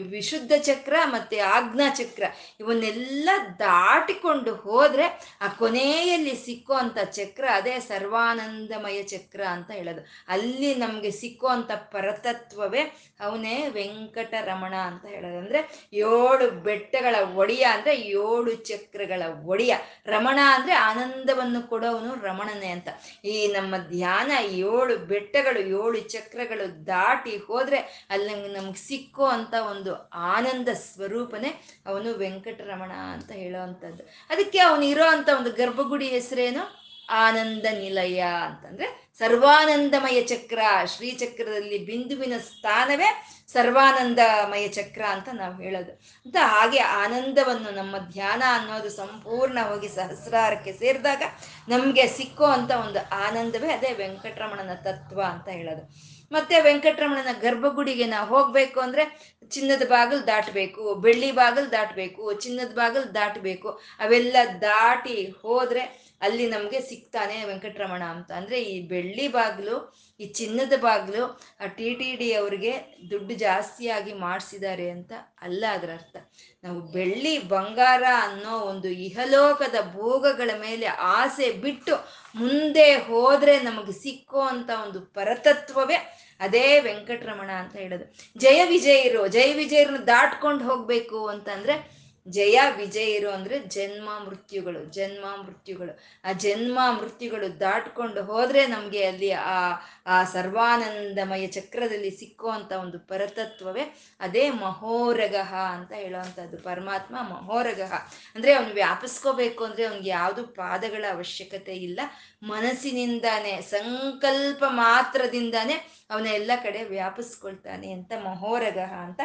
ವಿಶುದ್ಧ 0.09 0.51
ಚಕ್ರ 0.57 0.95
ಮತ್ತೆ 1.05 1.39
ಆಜ್ಞಾ 1.39 1.89
ಚಕ್ರ 1.89 2.23
ಇವನ್ನೆಲ್ಲ 2.59 3.29
ದಾಟಿಕೊಂಡು 3.59 4.55
ಹೋದರೆ 4.55 5.37
ಆ 5.41 5.47
ಕೊನೆಯಲ್ಲಿ 5.47 6.35
ಸಿಕ್ಕೋ 6.35 6.79
ಚಕ್ರ 7.11 7.45
ಅದೇ 7.53 7.79
ಸರ್ವಾನಂದಮಯ 7.79 9.03
ಚಕ್ರ 9.03 9.43
ಅಂತ 9.43 9.71
ಹೇಳೋದು. 9.71 10.01
ಅಲ್ಲಿ 10.27 10.75
ನಮಗೆ 10.75 11.11
ಸಿಕ್ಕೋ 11.11 11.47
ಪರತತ್ವವೇ 11.91 12.79
ಅವನೇ 13.19 13.67
ವೆಂಕಟರಮಣ 13.67 14.73
ಅಂತ 14.73 15.05
ಹೇಳೋದು. 15.05 15.37
ಅಂದರೆ 15.37 15.89
ಏಳು 15.93 16.51
ಬೆಟ್ಟಗಳ 16.51 17.15
ಒಡೆಯ 17.35 17.63
ಅಂದ್ರೆ 17.63 17.95
ಏಳು 17.95 18.55
ಚಕ್ರಗಳ 18.55 19.21
ಒಡೆಯ. 19.45 19.75
ರಮಣ 20.05 20.39
ಅಂದ್ರೆ 20.53 20.73
ಆನಂದವನ್ನು 20.73 21.69
ಕೊಡೋವನು 21.69 22.15
ರಮಣನೇ 22.21 22.67
ಅಂತ. 22.67 22.89
ಈ 23.25 23.47
ನಮ್ಮ 23.47 23.77
ಧ್ಯಾನ 23.77 24.31
ಏಳು 24.41 24.97
ಬೆಟ್ಟಗಳು, 24.97 25.59
ಏಳು 25.59 25.99
ಚಕ್ರಗಳು 25.99 26.87
ದಾಟಿ 26.87 27.37
ಹೋದರೆ 27.37 28.07
ಅಲ್ಲಿ 28.09 28.60
ನಮ್ಗೆ 28.61 28.79
ಸಿಕ್ಕೋ 28.87 29.25
ಅಂತ 29.25 29.53
ಒಂದು 29.53 30.09
ಆನಂದ 30.09 30.69
ಸ್ವರೂಪನೇ 30.73 31.51
ಅವನು 31.85 32.13
ವೆಂಕಟರಮಣ 32.17 32.91
ಅಂತ 32.91 33.31
ಹೇಳೋವಂಥದ್ದು. 33.31 34.03
ಅದಕ್ಕೆ 34.29 34.59
ಅವನು 34.59 34.85
ಇರೋ 34.85 35.07
ಅಂತ 35.07 35.29
ಒಂದು 35.37 35.51
ಗರ್ಭಗುಡಿ 35.51 36.07
ಹೆಸರೇನು? 36.07 36.81
ಆನಂದ 37.09 37.65
ನಿಲಯ 37.79 38.19
ಅಂತಂದ್ರೆ 38.19 39.13
ಸರ್ವಾನಂದಮಯ 39.19 40.21
ಚಕ್ರ, 40.21 40.59
ಶ್ರೀಚಕ್ರದಲ್ಲಿ 40.85 41.85
ಬಿಂದುವಿನ 41.85 42.33
ಸ್ಥಾನವೇ 42.37 43.09
ಸರ್ವಾನಂದಮಯ 43.47 44.67
ಚಕ್ರ 44.67 45.03
ಅಂತ 45.05 45.29
ನಾವು 45.33 45.55
ಹೇಳೋದು. 45.61 45.91
ಅಂತ 46.25 46.35
ಹಾಗೆ 46.41 46.79
ಆನಂದವನ್ನು 46.79 47.71
ನಮ್ಮ 47.75 47.97
ಧ್ಯಾನ 47.97 48.43
ಅನ್ನೋದು 48.47 48.89
ಸಂಪೂರ್ಣ 48.89 49.59
ಹೋಗಿ 49.61 49.87
ಸಹಸ್ರಾರಕ್ಕೆ 49.87 50.73
ಸೇರಿದಾಗ 50.73 51.23
ನಮಗೆ 51.67 52.07
ಸಿಕ್ಕೋ 52.07 52.45
ಅಂತ 52.45 52.71
ಒಂದು 52.71 52.99
ಆನಂದವೇ 53.25 53.71
ಅದೇ 53.73 53.93
ವೆಂಕಟರಮಣನ 53.93 54.73
ತತ್ವ 54.73 55.21
ಅಂತ 55.21 55.47
ಹೇಳೋದು. 55.47 55.83
ಮತ್ತೆ 56.31 56.55
ವೆಂಕಟರಮಣನ 56.61 57.31
ಗರ್ಭಗುಡಿಗೆ 57.45 58.05
ನಾವು 58.15 58.27
ಹೋಗ್ಬೇಕು 58.33 58.79
ಅಂದ್ರೆ 58.79 59.03
ಚಿನ್ನದ 59.51 59.83
ಬಾಗಿಲು 59.89 60.21
ದಾಟಬೇಕು, 60.27 60.83
ಬೆಳ್ಳಿ 61.05 61.29
ಬಾಗಿಲು 61.31 61.69
ದಾಟಬೇಕು, 61.71 62.21
ಚಿನ್ನದ 62.43 62.71
ಬಾಗಿಲು 62.75 63.07
ದಾಟಬೇಕು. 63.13 63.69
ಅವೆಲ್ಲ 63.99 64.35
ದಾಟಿ 64.61 65.17
ಹೋದ್ರೆ 65.41 65.83
ಅಲ್ಲಿ 66.21 66.45
ನಮಗೆ 66.47 66.79
ಸಿಗ್ತಾನೆ 66.81 67.35
ವೆಂಕಟರಮಣ 67.49 68.03
ಅಂತ. 68.15 68.29
ಅಂದ್ರೆ 68.31 68.57
ಈ 68.71 68.75
ಬೆಳ್ಳಿ 68.91 69.25
ಬಾಗಿಲು, 69.27 69.77
ಈ 70.19 70.25
ಚಿನ್ನದ 70.39 70.75
ಬಾಗಿಲು, 70.83 71.23
ಆ 71.61 71.67
ಟಿ 71.77 71.87
ಟಿ 71.99 72.09
ಡಿ 72.19 72.27
ಅವ್ರಿಗೆ 72.33 72.73
ದುಡ್ಡು 73.11 73.35
ಜಾಸ್ತಿಯಾಗಿ 73.45 74.13
ಮಾಡಿಸಿದ್ದಾರೆ 74.25 74.87
ಅಂತ 74.89 75.11
ಅಲ್ಲ 75.41 75.63
ಅದರ 75.77 75.91
ಅರ್ಥ. 75.99 76.15
ನಾವು 76.63 76.79
ಬೆಳ್ಳಿ 76.95 77.35
ಬಂಗಾರ 77.53 78.03
ಅನ್ನೋ 78.25 78.55
ಒಂದು 78.71 78.89
ಇಹಲೋಕದ 79.07 79.77
ಭೋಗಗಳ 79.95 80.51
ಮೇಲೆ 80.61 80.87
ಆಸೆ 81.17 81.47
ಬಿಟ್ಟು 81.65 81.95
ಮುಂದೆ 82.35 82.87
ಹೋದ್ರೆ 83.09 83.55
ನಮಗೆ 83.69 83.95
ಸಿಕ್ಕೋ 84.03 84.41
ಅಂತ 84.53 84.69
ಒಂದು 84.85 85.01
ಪರತತ್ವವೇ 85.17 85.99
ಅದೇ 86.41 86.79
ವೆಂಕಟರಮಣ 86.79 87.49
ಅಂತ 87.51 87.75
ಹೇಳೋದು. 87.75 88.05
ಜಯ 88.39 88.59
ವಿಜಯರು 88.65 89.27
ಜಯ 89.27 89.53
ವಿಜಯರನ್ನ 89.53 90.03
ದಾಟ್ಕೊಂಡು 90.03 90.63
ಹೋಗಬೇಕು 90.63 91.27
ಅಂತಂದ್ರೆ 91.27 92.00
ಜಯ 92.27 92.59
ವಿಜಯರು 92.75 93.29
ಅಂದ್ರೆ 93.29 93.59
ಜನ್ಮ 93.59 94.09
ಮೃತ್ಯುಗಳು 94.25 94.85
ಜನ್ಮ 94.85 95.43
ಮೃತ್ಯುಗಳು. 95.43 95.99
ಆ 96.23 96.31
ಜನ್ಮ 96.31 96.79
ಮೃತ್ಯುಗಳು 96.99 97.59
ದಾಟ್ಕೊಂಡು 97.59 98.23
ಹೋದ್ರೆ 98.23 98.67
ನಮ್ಗೆ 98.67 99.05
ಅಲ್ಲಿ 99.05 99.31
ಆ 99.31 99.71
ಆ 100.05 100.23
ಸರ್ವಾನಂದಮಯ 100.23 101.47
ಚಕ್ರದಲ್ಲಿ 101.47 102.11
ಸಿಕ್ಕುವಂತ 102.11 102.71
ಒಂದು 102.71 102.99
ಪರತತ್ವವೇ 102.99 103.97
ಅದೇ 104.19 104.49
ಮಹೋರಗಹ 104.49 105.55
ಅಂತ 105.55 105.91
ಹೇಳುವಂಥದ್ದು 105.91 106.57
ಪರಮಾತ್ಮ 106.57 107.15
ಮಹೋರಗಹ. 107.29 107.93
ಅಂದ್ರೆ 108.35 108.53
ಅವನು 108.53 108.73
ವ್ಯಾಪಿಸ್ಕೋಬೇಕು 108.73 109.63
ಅಂದ್ರೆ 109.63 109.85
ಅವ್ನಿಗೆ 109.85 110.09
ಯಾವುದು 110.09 110.47
ಪಾದಗಳ 110.47 111.05
ಅವಶ್ಯಕತೆ 111.11 111.75
ಇಲ್ಲ. 111.75 111.99
ಮನಸ್ಸಿನಿಂದಾನೆ, 112.43 113.61
ಸಂಕಲ್ಪ 113.61 114.63
ಮಾತ್ರದಿಂದಾನೆ 114.67 116.05
ಅವನ 116.09 116.25
ಎಲ್ಲ 116.25 116.51
ಕಡೆ 116.63 116.83
ವ್ಯಾಪಿಸ್ಕೊಳ್ತಾನೆ 116.83 117.91
ಅಂತ 117.91 118.11
ಮಹೋರಗಹ 118.23 118.93
ಅಂತ 118.93 119.21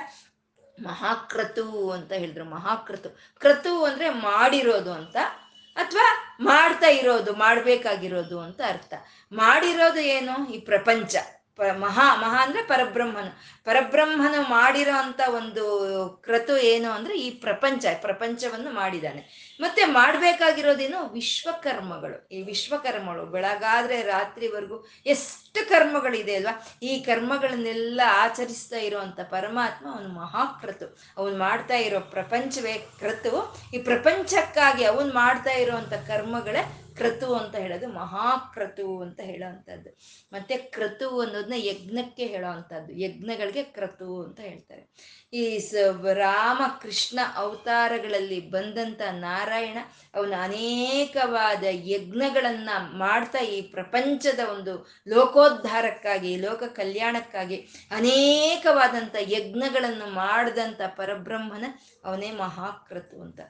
ಮಹಾಕ್ರತು 0.83 1.91
ಅಂತ 1.91 2.13
ಹೇಳಿದ್ರು. 2.13 2.45
ಮಹಾಕ್ರತು 2.45 3.11
ಕ್ರತು 3.39 3.85
ಅಂದ್ರೆ 3.85 4.11
ಮಾಡಿರೋದು 4.11 4.93
ಅಂತ 4.93 5.17
ಅಥವಾ 5.77 6.37
ಮಾಡ್ತಾ 6.41 6.87
ಇರೋದು, 6.87 7.33
ಮಾಡ್ಬೇಕಾಗಿರೋದು 7.33 8.41
ಅಂತ 8.41 8.61
ಅರ್ಥ. 8.67 8.95
ಮಾಡಿರೋದು 9.33 10.01
ಏನು? 10.01 10.49
ಈ 10.49 10.61
ಪ್ರಪಂಚ. 10.61 11.17
ಪ 11.57 11.61
ಮಹಾ 11.73 12.17
ಮಹಾ 12.17 12.43
ಅಂದ್ರೆ 12.43 12.63
ಪರಬ್ರಹ್ಮನು. 12.63 13.65
ಪರಬ್ರಹ್ಮನು 13.65 14.43
ಮಾಡಿರೋ 14.43 14.97
ಅಂತ 14.97 15.21
ಒಂದು 15.29 15.65
ಕ್ರತು 16.25 16.59
ಏನು 16.59 16.91
ಅಂದ್ರೆ 16.91 17.21
ಈ 17.21 17.31
ಪ್ರಪಂಚ, 17.31 17.85
ಪ್ರಪಂಚವನ್ನು 18.01 18.71
ಮಾಡಿದ್ದಾನೆ. 18.71 19.57
ಮತ್ತೆ 19.61 19.85
ಮಾಡ್ಬೇಕಾಗಿರೋದೇನು 19.85 21.13
ವಿಶ್ವಕರ್ಮಗಳು. 21.13 22.29
ಈ 22.29 22.43
ವಿಶ್ವಕರ್ಮಗಳು, 22.43 23.27
ಬೆಳಗಾದ್ರೆ 23.27 24.03
ರಾತ್ರಿವರೆಗೂ 24.03 24.87
ಎಷ್ಟು 25.07 25.69
ಕರ್ಮಗಳಿದೆ 25.69 26.35
ಅಲ್ವಾ? 26.35 26.67
ಈ 26.83 27.01
ಕರ್ಮಗಳನ್ನೆಲ್ಲ 27.01 28.01
ಆಚರಿಸ್ತಾ 28.07 28.77
ಇರುವಂತ 28.77 29.21
ಪರಮಾತ್ಮ 29.21 29.95
ಅವನು 29.95 30.09
ಮಹಾಕ್ರತು. 30.09 30.99
ಅವನು 31.17 31.39
ಮಾಡ್ತಾ 31.39 31.75
ಇರೋ 31.75 32.01
ಪ್ರಪಂಚವೇ 32.01 32.73
ಕ್ರತು. 32.73 33.57
ಈ 33.75 33.79
ಪ್ರಪಂಚಕ್ಕಾಗಿ 33.79 34.85
ಅವನು 34.85 35.15
ಮಾಡ್ತಾ 35.15 35.51
ಇರುವಂತ 35.51 35.93
ಕರ್ಮಗಳೇ 35.93 36.86
ಕ್ರತು 36.97 37.35
ಅಂತ 37.35 37.57
ಹೇಳೋದು 37.57 37.89
ಮಹಾಕ್ರತು 37.89 39.01
ಅಂತ 39.01 39.21
ಹೇಳೋವಂಥದ್ದು 39.21 39.91
ಮತ್ತೆ 40.33 40.57
ಕ್ರತು 40.57 41.21
ಅನ್ನೋದನ್ನ 41.21 41.53
ಯಜ್ಞಕ್ಕೆ 41.57 42.27
ಹೇಳೋವಂಥದ್ದು 42.27 42.93
ಯಜ್ಞಗಳಿಗೆ 42.93 43.63
ಕ್ರತು 43.63 44.23
ಅಂತ 44.23 44.41
ಹೇಳ್ತಾರೆ. 44.41 44.89
ಈ 45.33 45.59
ಸ 45.59 45.75
ರಾಮ 46.15 46.63
ಕೃಷ್ಣ 46.83 47.19
ಅವತಾರಗಳಲ್ಲಿ 47.35 48.51
ಬಂದಂಥ 48.51 49.01
ನಾರಾಯಣ, 49.11 49.79
ಅವನು 50.15 50.37
ಅನೇಕವಾದ 50.43 51.65
ಯಜ್ಞಗಳನ್ನು 51.71 52.99
ಮಾಡ್ತಾ 52.99 53.39
ಈ 53.39 53.61
ಪ್ರಪಂಚದ 53.61 54.39
ಒಂದು 54.39 54.89
ಲೋಕೋದ್ಧಾರಕ್ಕಾಗಿ, 55.09 56.37
ಲೋಕ 56.37 56.63
ಕಲ್ಯಾಣಕ್ಕಾಗಿ 56.63 57.57
ಅನೇಕವಾದಂಥ 57.91 59.17
ಯಜ್ಞಗಳನ್ನು 59.21 60.07
ಮಾಡಿದಂಥ 60.15 60.81
ಪರಬ್ರಹ್ಮನ 60.97 61.65
ಅವನೇ 62.05 62.31
ಮಹಾಕ್ರತು 62.31 63.23
ಅಂತ. 63.23 63.41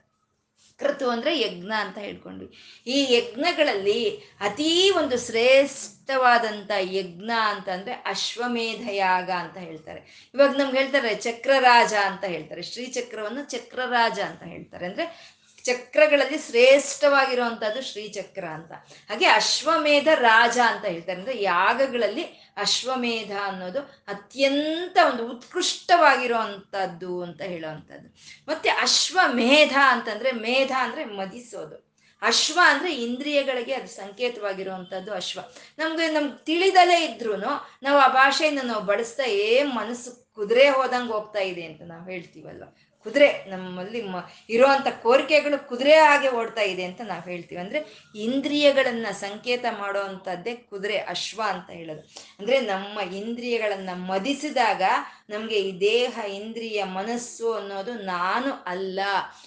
ಕ್ರತು 0.79 1.11
ಅಂದ್ರೆ 1.11 1.41
ಯಜ್ಞ 1.41 1.73
ಅಂತ 1.79 1.99
ಹೇಳ್ಕೊಂಡ್ವಿ. 1.99 2.83
ಈ 2.87 3.15
ಯಜ್ಞಗಳಲ್ಲಿ 3.15 4.17
ಅತೀ 4.41 4.91
ಒಂದು 4.91 5.19
ಶ್ರೇಷ್ಠವಾದಂಥ 5.19 6.71
ಯಜ್ಞ 6.81 7.31
ಅಂತಂದ್ರೆ 7.45 7.93
ಅಶ್ವಮೇಧ 7.93 8.89
ಯಾಗ 8.91 9.31
ಅಂತ 9.31 9.57
ಹೇಳ್ತಾರೆ. 9.57 10.31
ಇವಾಗ 10.35 10.51
ನಮ್ಗೆ 10.51 10.79
ಹೇಳ್ತಾರೆ 10.79 11.15
ಚಕ್ರರಾಜ 11.15 11.95
ಅಂತ 11.95 12.25
ಹೇಳ್ತಾರೆ. 12.25 12.63
ಶ್ರೀಚಕ್ರವನ್ನು 12.63 13.45
ಚಕ್ರರಾಜ 13.45 14.21
ಅಂತ 14.21 14.43
ಹೇಳ್ತಾರೆ. 14.43 14.87
ಅಂದ್ರೆ 14.87 15.37
ಚಕ್ರಗಳಲ್ಲಿ 15.65 16.39
ಶ್ರೇಷ್ಠವಾಗಿರುವಂತಹದ್ದು 16.39 17.83
ಶ್ರೀಚಕ್ರ 17.83 18.45
ಅಂತ. 18.45 18.73
ಹಾಗೆ 19.09 19.27
ಅಶ್ವಮೇಧ 19.27 20.09
ರಾಜ 20.15 20.59
ಅಂತ 20.67 20.85
ಹೇಳ್ತಾರೆ. 20.85 21.19
ಅಂದ್ರೆ 21.19 21.43
ಯಾಗಗಳಲ್ಲಿ 21.43 22.46
ಅಶ್ವಮೇಧ 22.57 23.31
ಅನ್ನೋದು 23.45 23.81
ಅತ್ಯಂತ 24.09 24.99
ಒಂದು 25.11 25.29
ಉತ್ಕೃಷ್ಟವಾಗಿರುವಂಥದ್ದು 25.29 27.23
ಅಂತ 27.23 27.43
ಹೇಳುವಂಥದ್ದು 27.43 28.09
ಮತ್ತೆ 28.49 28.69
ಅಶ್ವಮೇಧ 28.69 29.77
ಅಂತಂದ್ರೆ 29.83 30.33
ಮೇಧ 30.33 30.73
ಅಂದ್ರೆ 30.79 31.05
ಮದಿಸೋದು. 31.05 31.87
ಅಶ್ವ 32.23 32.61
ಅಂದ್ರೆ 32.65 32.95
ಇಂದ್ರಿಯಗಳಿಗೆ 32.95 33.75
ಅದು 33.75 33.87
ಸಂಕೇತವಾಗಿರುವಂಥದ್ದು 33.87 35.15
ಅಶ್ವ. 35.15 35.41
ನಮ್ಗೆ 35.79 36.07
ನಮ್ಗೆ 36.09 36.45
ತಿಳಿದಲೇ 36.45 37.05
ಇದ್ರು 37.05 37.37
ನಾವು 37.37 37.99
ಆ 37.99 38.09
ಭಾಷೆಯನ್ನು 38.09 38.63
ನಾವು 38.63 38.85
ಬಳಸ್ತಾ 38.85 39.23
ಏ 39.23 39.63
ಮನಸ್ಸು 39.63 40.35
ಕುದುರೆ 40.35 40.69
ಹೋದಂಗೆ 40.69 41.13
ಹೋಗ್ತಾ 41.13 41.39
ಇದೆ 41.39 41.63
ಅಂತ 41.63 41.83
ನಾವು 41.83 42.11
ಹೇಳ್ತೀವಲ್ವ. 42.11 42.63
ಕುದುರೆ 43.07 43.29
ನಮ್ಮಲ್ಲಿ 43.51 44.01
ಮ 44.13 44.23
ಇರುವಂಥ 44.51 44.89
ಕೋರಿಕೆಗಳು 45.03 45.59
ಕುದುರೆ 45.69 45.95
ಹಾಗೆ 46.05 46.29
ಓಡ್ತಾ 46.39 46.63
ಇದೆ 46.63 46.85
ಅಂತ 46.85 47.01
ನಾವು 47.11 47.25
ಹೇಳ್ತೀವಿ. 47.31 47.61
ಅಂದರೆ 47.61 47.81
ಇಂದ್ರಿಯಗಳನ್ನು 48.27 49.13
ಸಂಕೇತ 49.21 49.65
ಮಾಡೋ 49.81 50.01
ಅಂಥದ್ದೇ 50.01 50.55
ಕುದುರೆ, 50.71 50.97
ಅಶ್ವ 51.15 51.41
ಅಂತ 51.55 51.69
ಹೇಳೋದು. 51.71 52.03
ಅಂದರೆ 52.41 52.57
ನಮ್ಮ 52.73 52.97
ಇಂದ್ರಿಯಗಳನ್ನು 53.21 53.95
ಮದಿಸಿದಾಗ 54.13 54.83
ನಮಗೆ 55.31 55.59
ಈ 55.69 55.71
ದೇಹ, 55.81 56.15
ಇಂದ್ರಿಯ, 56.41 56.81
ಮನಸ್ಸು 56.99 57.47
ಅನ್ನೋದು 57.53 57.95
ನಾನು 58.13 58.53
ಅಲ್ಲ, 58.67 59.01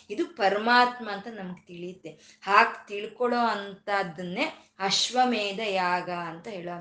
ಇದು 0.10 0.26
ಪರಮಾತ್ಮ 0.42 1.06
ಅಂತ 1.10 1.28
ನಮ್ಗೆ 1.40 1.62
ತಿಳಿಯುತ್ತೆ. 1.68 2.12
ಹಾಗೆ 2.44 2.76
ತಿಳ್ಕೊಳ್ಳೋ 2.88 3.44
ಅಂಥದ್ದನ್ನೇ 3.56 4.48
ಅಶ್ವಮೇಧ 4.88 5.62
ಯಾಗ 5.84 6.10
ಅಂತ 6.32 6.48
ಹೇಳೋ 6.48 6.74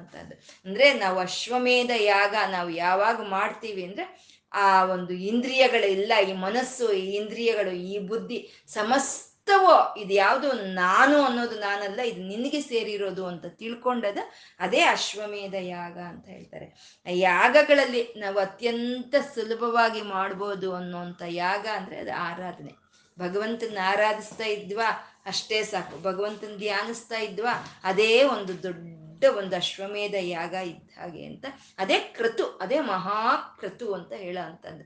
ಅಂದರೆ 0.66 0.86
ನಾವು 0.94 1.16
ಅಶ್ವಮೇಧ 1.18 1.92
ಯಾಗ 2.04 2.34
ನಾವು 2.50 2.70
ಯಾವಾಗ 2.70 3.18
ಮಾಡ್ತೀವಿ 3.30 3.82
ಅಂದರೆ 3.84 4.04
ಆ 4.52 4.84
ಒಂದು 4.84 5.14
ಇಂದ್ರಿಯಗಳೆಲ್ಲ, 5.14 6.12
ಈ 6.28 6.32
ಮನಸ್ಸು, 6.32 6.92
ಈ 6.92 7.14
ಇಂದ್ರಿಯಗಳು, 7.14 7.70
ಈ 7.70 7.98
ಬುದ್ಧಿ 7.98 8.64
ಸಮಸ್ತವೋ 8.68 9.94
ಇದು 9.96 10.14
ಯಾವುದು 10.14 10.52
ನಾನು 10.52 11.22
ಅನ್ನೋದು 11.22 11.60
ನಾನಲ್ಲ, 11.60 12.00
ಇದು 12.00 12.20
ನಿನಗೆ 12.20 12.60
ಸೇರಿರೋದು 12.60 13.26
ಅಂತ 13.26 13.46
ತಿಳ್ಕೊಂಡದ 13.46 14.18
ಅದೇ 14.60 14.82
ಅಶ್ವಮೇಧ 14.82 15.54
ಯಾಗ 15.54 15.98
ಅಂತ 15.98 16.26
ಹೇಳ್ತಾರೆ. 16.28 16.66
ಯಾಗಗಳಲ್ಲಿ 17.06 18.12
ನಾವು 18.16 18.38
ಅತ್ಯಂತ 18.38 19.14
ಸುಲಭವಾಗಿ 19.34 20.02
ಮಾಡ್ಬೋದು 20.02 20.74
ಅನ್ನೋಂಥ 20.74 21.22
ಯಾಗ 21.28 21.66
ಅಂದರೆ 21.76 21.98
ಅದು 22.00 22.10
ಆರಾಧನೆ. 22.10 22.74
ಭಗವಂತನ 23.18 23.78
ಆರಾಧಿಸ್ತಾ 23.78 24.44
ಇದ್ವಾ, 24.44 24.88
ಅಷ್ಟೇ 25.26 25.64
ಸಾಕು. 25.64 26.02
ಭಗವಂತನ 26.02 26.56
ಧ್ಯಾನಿಸ್ತಾ 26.56 27.18
ಇದ್ವಾ, 27.18 27.66
ಅದೇ 27.84 28.22
ಒಂದು 28.22 28.62
ದೊಡ್ಡ 28.62 28.97
ಒಂದು 29.26 29.56
ಅಶ್ವಮೇಧ 29.56 30.14
ಯಾಗ 30.20 30.54
ಇದ್ದ 30.64 30.98
ಹಾಗೆ 30.98 31.26
ಅಂತ. 31.26 31.44
ಅದೇ 31.78 31.98
ಕೃತು, 31.98 32.44
ಅದೇ 32.44 32.80
ಮಹಾಕೃತು 32.80 33.94
ಅಂತ 33.94 34.12
ಹೇಳೋ 34.12 34.46
ಅಂತಂದು 34.46 34.84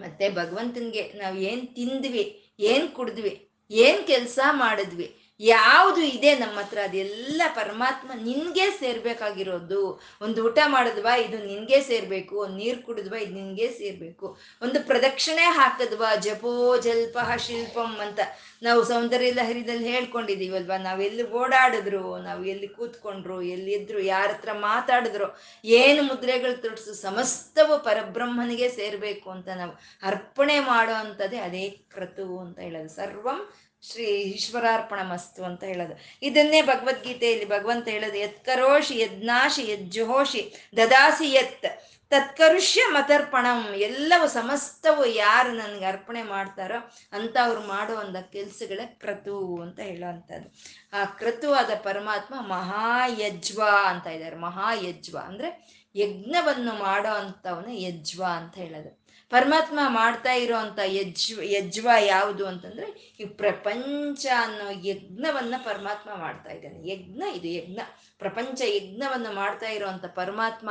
ಮತ್ತೆ 0.00 0.30
ಭಗವಂತನಿಗೆ 0.30 1.12
ನಾವು 1.16 1.36
ಏನು 1.36 1.74
ತಿಂದ್ವಿ, 1.74 2.54
ಏನು 2.60 2.88
ಕುಡಿದ್ವಿ, 2.88 3.50
ಏನು 3.70 4.06
ಕೆಲಸ 4.06 4.38
ಮಾಡಿದ್ವಿ 4.50 5.19
ಯಾವುದು 5.40 6.00
ಇದೆ 6.00 6.38
ನಮ್ಮ 6.38 6.60
ಹತ್ರ, 6.60 6.78
ಅದೆಲ್ಲ 6.84 7.42
ಪರಮಾತ್ಮ 7.54 8.10
ನಿನ್ಗೆ 8.14 8.70
ಸೇರ್ಬೇಕಾಗಿರೋದು. 8.70 10.00
ಒಂದು 10.20 10.44
ಊಟ 10.44 10.58
ಮಾಡಿದ್ವಾ, 10.66 11.16
ಇದು 11.16 11.38
ನಿನ್ಗೆ 11.44 11.80
ಸೇರ್ಬೇಕು. 11.80 12.38
ಒಂದು 12.38 12.56
ನೀರು 12.56 12.86
ಕುಡಿದ್ವಾ, 12.86 13.18
ಇದು 13.18 13.34
ನಿನ್ಗೆ 13.34 13.70
ಸೇರ್ಬೇಕು. 13.70 14.38
ಒಂದು 14.62 14.86
ಪ್ರದಕ್ಷಿಣೆ 14.86 15.42
ಹಾಕದ್ವಾ, 15.42 16.14
ಜಪೋ 16.14 16.76
ಜಲ್ಪ 16.76 17.18
ಶಿಲ್ಪಂ 17.36 17.96
ಅಂತ. 18.00 18.20
ನಾವು 18.62 18.84
ಸೌಂದರ್ಯ 18.84 19.30
ಲಹರಿದಲ್ಲಿ 19.30 19.88
ಹೇಳ್ಕೊಂಡಿದೀವಲ್ವಾ 19.88 20.76
ನಾವೆಲ್ಲಿ 20.76 21.30
ಓಡಾಡಿದ್ರು, 21.30 22.18
ನಾವು 22.18 22.44
ಎಲ್ಲಿ 22.44 22.68
ಕೂತ್ಕೊಂಡ್ರು, 22.68 23.42
ಎಲ್ಲಿ 23.42 23.72
ಇದ್ರು, 23.72 24.00
ಯಾರ 24.00 24.30
ಹತ್ರ 24.30 24.52
ಮಾತಾಡಿದ್ರು, 24.52 25.40
ಏನು 25.64 26.02
ಮುದ್ರೆಗಳು 26.02 26.62
ತೊಡಸು, 26.62 26.94
ಸಮಸ್ತವು 26.94 27.84
ಪರಬ್ರಹ್ಮನಿಗೆ 27.84 28.68
ಸೇರ್ಬೇಕು 28.68 29.30
ಅಂತ 29.30 29.48
ನಾವು 29.48 29.72
ಅರ್ಪಣೆ 30.02 30.60
ಮಾಡೋ 30.60 30.92
ಅಂಥದ್ದೇ 30.92 31.36
ಅದೇ 31.36 31.68
ಕ್ರತು 31.68 32.38
ಅಂತ 32.38 32.58
ಹೇಳೋದು. 32.58 32.88
ಸರ್ವಂ 32.88 33.52
ಶ್ರೀ 33.82 34.04
ಈಶ್ವರಾರ್ಪಣ 34.04 35.00
ಮಸ್ತು 35.02 35.44
ಅಂತ 35.44 35.64
ಹೇಳೋದು. 35.64 35.94
ಇದನ್ನೇ 36.22 36.62
ಭಗವದ್ಗೀತೆಯಲ್ಲಿ 36.62 37.48
ಭಗವಂತ 37.48 37.88
ಹೇಳೋದು 37.88 38.18
ಯತ್ಕರೋಷಿ 38.18 38.98
ಯಜ್ಞಾಶಿ 38.98 39.70
ಯಜ್ಜುಹೋಷಿ 39.70 40.54
ದದಾಸಿ 40.76 41.32
ಯತ್ 41.32 41.66
ತತ್ಕರುಷ್ಯ 42.10 42.82
ಮತರ್ಪಣಂ, 42.90 43.74
ಎಲ್ಲವೂ 43.74 44.28
ಸಮಸ್ತವು 44.28 45.06
ಯಾರು 45.06 45.52
ನನಗೆ 45.52 45.84
ಅರ್ಪಣೆ 45.84 46.22
ಮಾಡ್ತಾರೋ 46.22 46.92
ಅಂತ 47.12 47.36
ಅವ್ರು 47.44 47.60
ಮಾಡೋ 47.60 47.94
ಒಂದು 47.96 48.32
ಕೆಲ್ಸಗಳೇ 48.32 48.86
ಕ್ರತು 48.86 49.62
ಅಂತ 49.62 49.80
ಹೇಳೋವಂಥದ್ದು. 49.80 50.50
ಆ 50.92 51.04
ಕ್ರತು 51.04 51.52
ಆದ 51.52 51.70
ಪರಮಾತ್ಮ 51.82 52.34
ಮಹಾಯಜ್ವ 52.48 53.62
ಅಂತ 53.86 54.06
ಇದ್ದಾರೆ. 54.06 54.36
ಮಹಾಯಜ್ವ 54.36 55.18
ಅಂದರೆ 55.18 55.80
ಯಜ್ಞವನ್ನು 55.96 56.74
ಮಾಡೋ 56.74 57.08
ಅಂಥವನ್ನ 57.08 57.68
ಯಜ್ವ 57.72 58.24
ಅಂತ 58.36 58.54
ಹೇಳೋದು. 58.56 58.99
ಪರಮಾತ್ಮ 59.30 59.80
ಮಾಡ್ತಾ 59.88 60.32
ಇರೋವಂಥ 60.32 60.78
ಯಜ್ವ 60.84 61.40
ಯಜ್ವ 61.42 61.88
ಯಾವುದು 62.00 62.46
ಅಂತಂದ್ರೆ 62.46 63.16
ಈ 63.20 63.24
ಪ್ರಪಂಚ 63.24 64.26
ಅನ್ನೋ 64.40 64.70
ಯಜ್ಞವನ್ನ 64.84 65.54
ಪರಮಾತ್ಮ 65.64 66.14
ಮಾಡ್ತಾ 66.14 66.50
ಇದ್ದಾನೆ. 66.50 66.90
ಯಜ್ಞ 66.90 67.22
ಇದು 67.34 67.48
ಯಜ್ಞ. 67.48 67.80
ಪ್ರಪಂಚ 68.18 68.60
ಯಜ್ಞವನ್ನು 68.64 69.32
ಮಾಡ್ತಾ 69.32 69.68
ಇರೋವಂಥ 69.68 70.04
ಪರಮಾತ್ಮ 70.04 70.70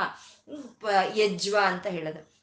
ಯಜ್ವ 1.15 1.57
ಅಂತ 1.61 1.87
ಹೇಳೋದು. 1.87 2.39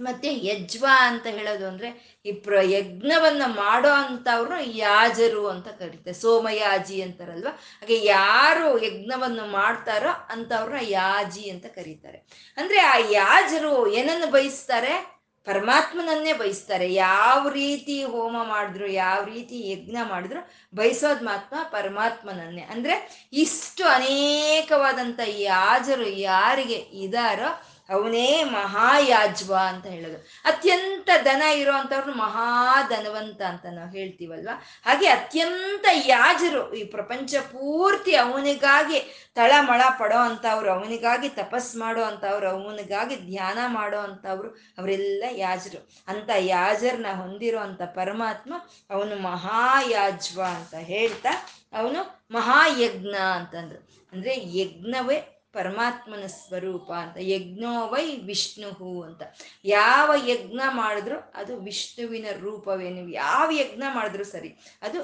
ಮತ್ತೆ 0.00 0.34
ಯಜ್ವ 0.34 0.86
ಅಂತ 1.00 1.26
ಹೇಳೋದು 1.26 1.66
ಅಂದ್ರೆ 1.66 2.20
ಈ 2.26 2.32
ಪ್ರ, 2.32 2.54
ಯಜ್ಞವನ್ನ 2.62 3.42
ಮಾಡೋ 3.46 3.88
ಅಂತವ್ರು 3.88 4.70
ಯಾಜರು 4.70 5.46
ಅಂತ 5.46 5.68
ಕರೀತಾರೆ. 5.68 6.12
ಸೋಮಯಾಜಿ 6.12 7.02
ಅಂತಾರಲ್ವ? 7.02 7.48
ಹಾಗೆ 7.48 8.04
ಯಾರು 8.04 8.82
ಯಜ್ಞವನ್ನು 8.82 9.46
ಮಾಡ್ತಾರೋ 9.46 10.26
ಅಂತವ್ರನ್ನ 10.28 10.86
ಯಾಜಿ 10.88 11.50
ಅಂತ 11.50 11.66
ಕರೀತಾರೆ. 11.66 12.18
ಅಂದ್ರೆ 12.56 12.80
ಆ 12.80 12.96
ಯಾಜರು 12.96 13.88
ಏನನ್ನು 13.88 14.30
ಬಯಸ್ತಾರೆ? 14.30 15.21
ಪರಮಾತ್ಮನನ್ನೇ 15.44 16.32
ಬಯಸ್ತಾರೆ. 16.32 16.94
ಯಾವ 16.94 17.48
ರೀತಿ 17.48 18.04
ಹೋಮ 18.04 18.36
ಮಾಡಿದ್ರು, 18.42 18.86
ಯಾವ 18.86 19.24
ರೀತಿ 19.24 19.70
ಯಜ್ಞ 19.70 19.96
ಮಾಡಿದ್ರು 20.08 20.50
ಬಯಸೋದ್ 20.74 21.22
ಮಾತ್ರ 21.22 21.56
ಪರಮಾತ್ಮನನ್ನೇ. 21.70 22.62
ಅಂದ್ರೆ 22.62 23.26
ಇಷ್ಟು 23.32 23.84
ಅನೇಕವಾದಂಥ 23.84 25.20
ಯಾಜರು 25.26 26.08
ಯಾರಿಗೆ 26.08 26.74
ಇದಾರೋ 26.74 27.62
ಅವನೇ 27.90 28.44
ಮಹಾಯಾಜ್ವ 28.44 29.54
ಅಂತ 29.68 29.86
ಹೇಳೋದು. 29.86 30.16
ಅತ್ಯಂತ 30.44 31.10
ದನ 31.24 31.42
ಮಹಾ 31.66 32.10
ಮಹಾಧನವಂತ 32.16 33.42
ಅಂತ 33.42 33.66
ನಾವು 33.72 33.90
ಹೇಳ್ತೀವಲ್ವ? 33.90 34.48
ಹಾಗೆ 34.86 35.08
ಅತ್ಯಂತ 35.08 35.86
ಯಾಜರು 35.92 36.74
ಈ 36.74 36.84
ಪ್ರಪಂಚ 36.84 37.34
ಪೂರ್ತಿ 37.34 38.16
ಅವನಿಗಾಗಿ 38.16 39.30
ತಳಮಳ 39.34 39.80
ಪಡೋ 39.98 40.16
ಅಂಥವ್ರು 40.16 40.70
ಅವನಿಗಾಗಿ 40.70 41.28
ತಪಸ್ 41.28 41.76
ಮಾಡೋ 41.76 42.02
ಅಂಥವ್ರು 42.02 42.48
ಅವನಿಗಾಗಿ 42.48 43.16
ಧ್ಯಾನ 43.16 43.58
ಮಾಡೋ 43.66 43.98
ಅಂಥವ್ರು 43.98 44.48
ಅವರೆಲ್ಲ 44.48 45.24
ಯಾಜರು. 45.30 45.88
ಅಂತ 46.08 46.30
ಯಾಜರ್ನ 46.38 47.06
ಹೊಂದಿರೋ 47.14 47.58
ಅಂಥ 47.58 47.82
ಪರಮಾತ್ಮ 47.82 48.54
ಅವನು 48.90 49.16
ಮಹಾಯಾಜ್ವ 49.16 50.42
ಅಂತ 50.42 50.74
ಹೇಳ್ತಾ 50.74 51.28
ಅವನು 51.72 52.24
ಮಹಾಯಜ್ಞ 52.30 53.16
ಅಂತಂದ್ರು. 53.16 54.08
ಅಂದ್ರೆ 54.12 54.58
ಯಜ್ಞವೇ 54.58 55.41
ಪರಮಾತ್ಮನ 55.52 56.26
ಸ್ವರೂಪ 56.26 56.92
ಅಂತ. 56.92 57.16
ಯಜ್ಞೋ 57.20 57.88
ವೈ 57.88 58.16
ವಿಷ್ಣು 58.16 59.02
ಅಂತ. 59.02 59.22
ಯಾವ 59.64 60.12
ಯಜ್ಞ 60.26 60.60
ಮಾಡಿದ್ರು 60.70 61.32
ಅದು 61.34 61.60
ವಿಷ್ಣುವಿನ 61.60 62.26
ರೂಪವೇ. 62.38 62.90
ನೀವು 62.90 63.08
ಯಾವ 63.08 63.50
ಯಜ್ಞ 63.50 63.82
ಮಾಡಿದ್ರು 63.94 64.24
ಸರಿ, 64.24 64.56
ಅದು 64.82 65.00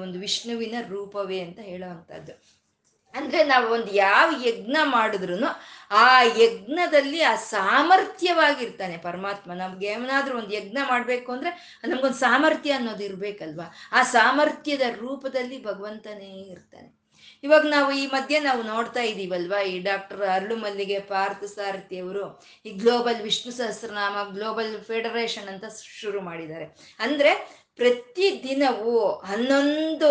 ಒಂದು 0.00 0.18
ವಿಷ್ಣುವಿನ 0.18 0.74
ರೂಪವೇ 0.88 1.40
ಅಂತ 1.40 1.58
ಹೇಳುವಂಥದ್ದು. 1.58 2.32
ಅಂದ್ರೆ 3.14 3.44
ನಾವು 3.44 3.70
ಒಂದು 3.70 3.92
ಯಾವ 3.92 4.30
ಯಜ್ಞ 4.46 4.76
ಮಾಡಿದ್ರು 4.84 5.44
ಆ 5.90 6.22
ಯಜ್ಞದಲ್ಲಿ 6.22 7.22
ಆ 7.22 7.34
ಸಾಮರ್ಥ್ಯವಾಗಿರ್ತಾನೆ 7.36 8.96
ಪರಮಾತ್ಮ. 8.98 9.52
ನಮ್ಗೆ 9.52 9.86
ಏನಾದ್ರೂ 9.86 10.38
ಒಂದು 10.38 10.54
ಯಜ್ಞ 10.54 10.78
ಮಾಡ್ಬೇಕು 10.88 11.32
ಅಂದ್ರೆ 11.32 11.80
ನಮ್ಗೊಂದು 11.88 12.16
ಸಾಮರ್ಥ್ಯ 12.16 12.72
ಅನ್ನೋದು 12.72 13.04
ಇರ್ಬೇಕಲ್ವಾ? 13.04 13.74
ಆ 13.92 14.02
ಸಾಮರ್ಥ್ಯದ 14.02 14.80
ರೂಪದಲ್ಲಿ 14.96 15.64
ಭಗವಂತನೇ 15.64 16.42
ಇರ್ತಾನೆ. 16.50 17.01
ಇವಾಗ 17.44 17.64
ನಾವು 17.66 17.90
ಈ 17.92 18.06
ಮಧ್ಯೆ 18.06 18.38
ನಾವು 18.40 18.62
ನೋಡ್ತಾ 18.62 19.02
ಇದ್ದೀವಲ್ವಾ 19.02 19.60
ಈ 19.72 19.78
ಡಾಕ್ಟರ್ 19.82 20.22
ಅರಳು 20.34 20.56
ಮಲ್ಲಿಗೆ 20.56 20.98
ಪಾರ್ಥ 21.12 21.44
ಸಾರಥಿ 21.44 21.96
ಅವರು 22.00 22.24
ಈ 22.66 22.72
global 22.72 23.20
Vishnu 23.22 23.52
Sahasranama, 23.52 24.16
global 24.36 24.80
federation 24.80 25.48
ಅಂತ 25.48 25.64
ಶುರು 26.00 26.20
ಮಾಡಿದ್ದಾರೆ. 26.20 26.66
ಅಂದ್ರೆ 27.00 27.32
ಪ್ರತಿ 27.76 28.28
ದಿನವೂ 28.44 28.94
ಹನ್ನೊಂದು 29.30 30.10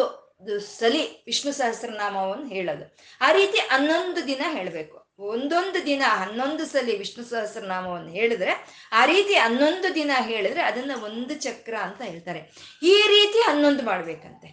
ಸಲಿ 0.78 1.02
ವಿಷ್ಣು 1.26 1.52
ಸಹಸ್ರನಾಮವನ್ನು 1.54 2.48
ಹೇಳೋದು. 2.50 2.86
ಆ 3.22 3.32
ರೀತಿ 3.32 3.60
ಹನ್ನೊಂದು 3.74 4.22
ದಿನ 4.28 4.44
ಹೇಳಬೇಕು. 4.58 4.98
ಒಂದೊಂದು 5.34 5.86
ದಿನ 5.86 6.04
ಹನ್ನೊಂದು 6.22 6.64
ಸಲಿ 6.66 6.94
ವಿಷ್ಣು 6.98 7.24
ಸಹಸ್ರನಾಮವನ್ನು 7.24 8.12
ಹೇಳಿದ್ರೆ 8.12 8.54
ಆ 8.92 9.02
ರೀತಿ 9.06 9.34
ಹನ್ನೊಂದು 9.36 9.96
ದಿನ 9.96 10.12
ಹೇಳಿದ್ರೆ 10.22 10.62
ಅದನ್ನ 10.62 10.92
ಒಂದು 11.04 11.36
ಚಕ್ರ 11.36 11.76
ಅಂತ 11.88 12.02
ಹೇಳ್ತಾರೆ. 12.02 12.42
ಈ 12.84 12.96
ರೀತಿ 13.16 13.40
ಹನ್ನೊಂದು 13.50 13.84
ಮಾಡ್ಬೇಕಂತೆ. 13.84 14.51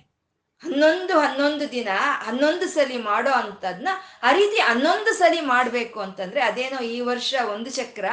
ಹನ್ನೊಂದು 0.63 1.21
ಹನ್ನೊಂದು 1.21 1.73
ದಿನ 1.73 1.89
ಹನ್ನೊಂದು 2.23 2.69
ಸಲಿ 2.69 2.97
ಮಾಡೋ 2.97 3.31
ಅಂಥದ್ನ 3.31 3.89
ಆ 4.23 4.33
ರೀತಿ 4.33 4.61
ಹನ್ನೊಂದು 4.61 5.15
ಸಲಿ 5.15 5.41
ಮಾಡಬೇಕು 5.41 6.01
ಅಂತಂದ್ರೆ 6.01 6.41
ಅದೇನೋ 6.41 6.83
ಈ 6.83 7.01
ವರ್ಷ 7.01 7.35
ಒಂದು 7.55 7.71
ಚಕ್ರ, 7.71 8.05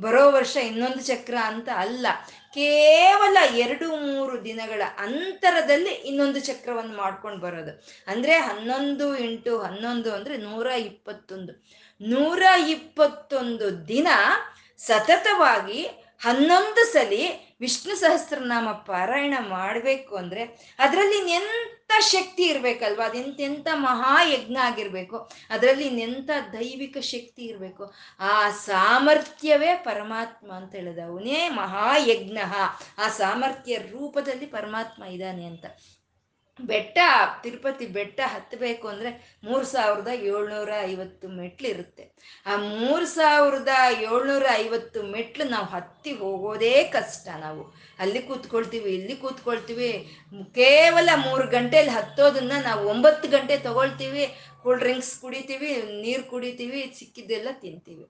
ಬರೋ 0.00 0.30
ವರ್ಷ 0.30 0.56
ಇನ್ನೊಂದು 0.56 1.02
ಚಕ್ರ 1.02 1.34
ಅಂತ 1.44 1.68
ಅಲ್ಲ. 1.76 2.06
ಕೇವಲ 2.54 3.36
ಎರಡು 3.56 3.96
ಮೂರು 3.96 4.44
ದಿನಗಳ 4.44 4.82
ಅಂತರದಲ್ಲಿ 4.98 5.90
ಇನ್ನೊಂದು 5.90 6.40
ಚಕ್ರವನ್ನು 6.40 6.96
ಮಾಡ್ಕೊಂಡು 6.96 7.38
ಬರೋದು. 7.38 7.72
ಅಂದ್ರೆ 8.06 8.38
ಹನ್ನೊಂದು 8.38 9.16
ಇಂಟು 9.16 9.58
ಹನ್ನೊಂದು 9.58 10.12
ಅಂದ್ರೆ 10.14 10.36
ನೂರ 10.36 10.66
ಇಪ್ಪತ್ತೊಂದು. 10.66 11.64
ನೂರ 12.00 12.42
ಇಪ್ಪತ್ತೊಂದು 12.68 13.88
ದಿನ 13.88 14.08
ಸತತವಾಗಿ 14.78 15.82
ಹನ್ನೊಂದು 16.22 16.92
ಸಲಿ 16.92 17.54
ವಿಷ್ಣು 17.60 17.96
ಸಹಸ್ರನಾಮ 17.96 18.72
ಪಾರಾಯಣ 18.72 19.34
ಮಾಡಬೇಕು 19.40 20.16
ಅಂದ್ರೆ 20.16 20.42
ಅದರಲ್ಲಿ 20.78 21.30
ಎಂತ 21.30 21.75
ಶಕ್ತಿ 22.00 22.42
ಇರ್ಬೇಕಲ್ವಾ? 22.42 23.08
ಅದೆಂತೆಂಥ 23.08 23.68
ಮಹಾಯಜ್ಞ 23.72 24.56
ಆಗಿರ್ಬೇಕು. 24.56 25.30
ಅದರಲ್ಲಿ 25.50 25.86
ಇನ್ನೆಂಥ 25.86 26.30
ದೈವಿಕ 26.52 26.98
ಶಕ್ತಿ 26.98 27.42
ಇರಬೇಕು? 27.42 27.92
ಆ 28.20 28.50
ಸಾಮರ್ಥ್ಯವೇ 28.50 29.74
ಪರಮಾತ್ಮ 29.74 30.52
ಅಂತ 30.52 30.74
ಹೇಳಿದ 30.74 30.98
ಅವನೇ 30.98 31.48
ಮಹಾಯಜ್ಞ 31.48 32.38
ಆ 32.98 33.08
ಸಾಮರ್ಥ್ಯ 33.08 33.76
ರೂಪದಲ್ಲಿ 33.76 34.46
ಪರಮಾತ್ಮ 34.46 35.04
ಇದ್ದಾನೆ 35.04 35.44
ಅಂತ. 35.44 35.66
ಬೆಟ್ಟ, 36.58 36.98
ತಿರುಪತಿ 37.42 37.86
ಬೆಟ್ಟ 37.86 38.20
ಹತ್ತಬೇಕು 38.34 38.88
ಅಂದರೆ 38.88 39.10
ಮೂರು 39.44 39.64
ಸಾವಿರದ 39.64 40.10
ಏಳ್ನೂರ 40.30 40.70
ಐವತ್ತು 40.82 41.28
ಮೆಟ್ಲು 41.28 41.68
ಇರುತ್ತೆ. 41.68 42.04
ಆ 42.46 42.56
ಮೂರು 42.56 43.06
ಸಾವಿರದ 43.06 43.72
ಏಳ್ನೂರ 44.02 44.46
ಐವತ್ತು 44.52 45.02
ಮೆಟ್ಲು 45.02 45.44
ನಾವು 45.48 45.66
ಹತ್ತಿ 45.66 46.12
ಹೋಗೋದೇ 46.12 46.84
ಕಷ್ಟ 46.84 47.28
ನಾವು. 47.40 47.64
ಅಲ್ಲಿ 47.98 48.22
ಕೂತ್ಕೊಳ್ತೀವಿ, 48.22 48.90
ಇಲ್ಲಿ 48.90 49.16
ಕೂತ್ಕೊಳ್ತೀವಿ. 49.16 49.90
ಕೇವಲ 50.60 51.08
ಮೂರು 51.26 51.46
ಗಂಟೆಯಲ್ಲಿ 51.46 51.90
ಹತ್ತೋದನ್ನ 51.90 52.52
ನಾವು 52.62 52.88
ಒಂಬತ್ತು 52.88 53.28
ಗಂಟೆ 53.28 53.56
ತಗೊಳ್ತೀವಿ. 53.58 54.24
ಕೂಲ್ 54.62 54.80
ಡ್ರಿಂಕ್ಸ್ 54.80 55.20
ಕುಡಿತೀವಿ, 55.20 55.70
ನೀರು 56.02 56.24
ಕುಡಿತೀವಿ, 56.30 56.94
ಸಿಕ್ಕಿದ್ದೆಲ್ಲ 56.98 57.48
ತಿಂತೀವಿ. 57.60 58.06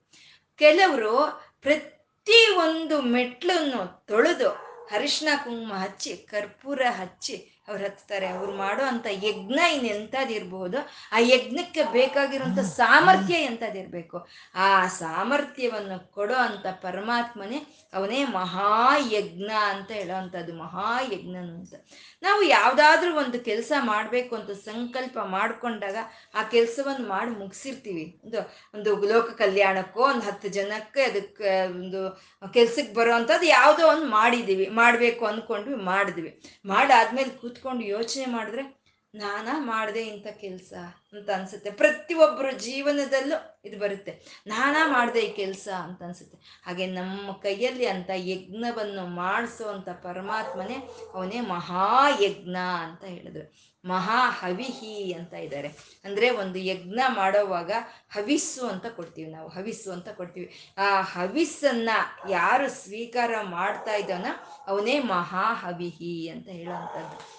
ಕೆಲವರು 0.58 1.16
ಪ್ರತಿ 1.60 2.40
ಒಂದು 2.66 3.02
ಮೆಟ್ಲನ್ನು 3.02 4.06
ತೊಳೆದು 4.06 4.50
ಅರಿಶಿನ 4.92 5.28
ಕುಂಕುಮ 5.44 5.74
ಹಚ್ಚಿ, 5.74 6.16
ಕರ್ಪೂರ 6.16 6.80
ಹಚ್ಚಿ 6.88 7.36
ಅವ್ರು 7.68 7.84
ಹತ್ತಾರೆ 7.84 8.26
ಅವ್ರು 8.26 8.52
ಮಾಡೋ 8.52 8.84
ಅಂತ 8.84 9.06
ಯಜ್ಞ 9.10 9.58
ಇನ್ನು 9.72 10.78
ಆ 11.12 11.18
ಯಜ್ಞಕ್ಕೆ 11.18 11.82
ಬೇಕಾಗಿರುವಂಥ 11.82 12.58
ಸಾಮರ್ಥ್ಯ 12.58 13.34
ಎಂತದಿರ್ಬೇಕು 13.34 14.26
ಆ 14.54 14.86
ಸಾಮರ್ಥ್ಯವನ್ನು 14.86 16.12
ಕೊಡೋ 16.12 16.34
ಅಂತ 16.34 16.66
ಪರಮಾತ್ಮನೇ 16.66 17.88
ಅವನೇ 17.94 18.24
ಮಹಾಯಜ್ಞ 18.24 19.50
ಅಂತ 19.50 19.90
ಹೇಳೋವಂಥದ್ದು 19.90 20.54
ಮಹಾಯಜ್ಞನು 20.54 21.54
ಅಂತ. 21.54 21.74
ನಾವು 22.22 22.42
ಯಾವುದಾದ್ರೂ 22.42 23.18
ಒಂದು 23.18 23.40
ಕೆಲಸ 23.40 23.72
ಮಾಡಬೇಕು 23.80 24.36
ಅಂತ 24.36 24.50
ಸಂಕಲ್ಪ 24.50 25.18
ಮಾಡಿಕೊಂಡಾಗ 25.18 25.96
ಆ 26.34 26.42
ಕೆಲಸವನ್ನು 26.42 27.08
ಮಾಡಿ 27.08 27.30
ಮುಗಿಸಿರ್ತೀವಿ. 27.30 28.20
ಒಂದು 28.24 28.38
ಒಂದು 28.74 29.06
ಲೋಕ 29.06 29.30
ಕಲ್ಯಾಣಕ್ಕೋ 29.30 30.02
ಒಂದು 30.02 30.20
ಹತ್ತು 30.20 30.48
ಜನಕ್ಕೆ 30.48 31.02
ಅದಕ್ಕೆ 31.02 31.66
ಒಂದು 31.66 32.22
ಕೆಲ್ಸಕ್ಕೆ 32.52 32.94
ಬರೋ 32.94 33.14
ಅಂಥದ್ದು 33.14 33.46
ಯಾವುದೋ 33.46 33.88
ಒಂದು 33.88 34.06
ಮಾಡಿದ್ದೀವಿ 34.06 34.66
ಮಾಡಬೇಕು 34.66 35.26
ಅಂದ್ಕೊಂಡ್ವಿ 35.26 35.74
ಮಾಡಿದ್ವಿ. 35.74 36.40
ಮಾಡಾದ್ಮೇಲೆ 36.66 37.30
ಕೂತ್ಕೊಂಡು 37.56 37.84
ಯೋಚನೆ 37.84 38.26
ಮಾಡಿದ್ರೆ, 38.26 38.86
ನಾನಾ 39.14 39.58
ಮಾಡಿದೆ 39.58 40.06
ಇಂಥ 40.06 40.26
ಕೆಲಸ 40.26 40.72
ಅಂತ 41.12 41.30
ಅನ್ಸುತ್ತೆ. 41.30 41.70
ಪ್ರತಿಯೊಬ್ಬರ 41.70 42.50
ಜೀವನದಲ್ಲೂ 42.50 43.60
ಇದು 43.64 43.78
ಬರುತ್ತೆ. 43.78 44.42
ನಾನಾ 44.46 44.88
ಮಾಡಿದೆ 44.88 45.20
ಈ 45.20 45.32
ಕೆಲಸ 45.32 45.68
ಅಂತ 45.82 46.02
ಅನ್ಸುತ್ತೆ. 46.02 46.38
ಹಾಗೆ 46.66 46.86
ನಮ್ಮ 46.86 47.32
ಕೈಯಲ್ಲಿ 47.32 47.86
ಅಂತ 47.86 48.10
ಯಜ್ಞವನ್ನು 48.16 49.06
ಮಾಡಿಸೋ 49.06 49.68
ಅಂತ 49.68 49.88
ಪರಮಾತ್ಮನೇ 49.88 50.76
ಅವನೇ 51.14 51.40
ಮಹಾಯಜ್ಞ 51.40 52.56
ಅಂತ 52.80 53.04
ಹೇಳಿದ್ರು. 53.04 53.76
ಮಹಾ 53.84 54.30
ಹವಿಹಿ 54.30 55.12
ಅಂತ 55.12 55.34
ಇದ್ದಾರೆ. 55.34 55.68
ಅಂದರೆ 56.04 56.30
ಒಂದು 56.30 56.58
ಯಜ್ಞ 56.58 57.00
ಮಾಡೋವಾಗ 57.08 57.70
ಹವಿಸ್ಸು 58.14 58.66
ಅಂತ 58.66 58.86
ಕೊಡ್ತೀವಿ 58.86 59.30
ನಾವು. 59.30 59.48
ಹವಿಸ್ಸು 59.48 59.92
ಅಂತ 59.92 60.08
ಕೊಡ್ತೀವಿ. 60.08 60.70
ಆ 60.78 61.00
ಹವಿಸ್ಸನ್ನು 61.00 62.30
ಯಾರು 62.30 62.70
ಸ್ವೀಕಾರ 62.70 63.30
ಮಾಡ್ತಾ 63.42 63.94
ಇದ್ದಾನೋ 63.94 64.62
ಅವನೇ 64.66 64.98
ಮಹಾ 64.98 65.54
ಹವಿಹಿ 65.54 66.28
ಅಂತ 66.28 66.48
ಹೇಳೋವಂಥದ್ದು. 66.48 67.35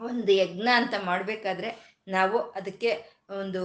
ಒಂದು 0.00 0.32
ಯಜ್ಞ 0.32 0.68
ಅಂತ 0.74 0.94
ಮಾಡಬೇಕಾದ್ರೆ 1.04 2.00
ನಾವು 2.08 2.38
ಅದಕ್ಕೆ 2.38 3.20
ಒಂದು 3.30 3.62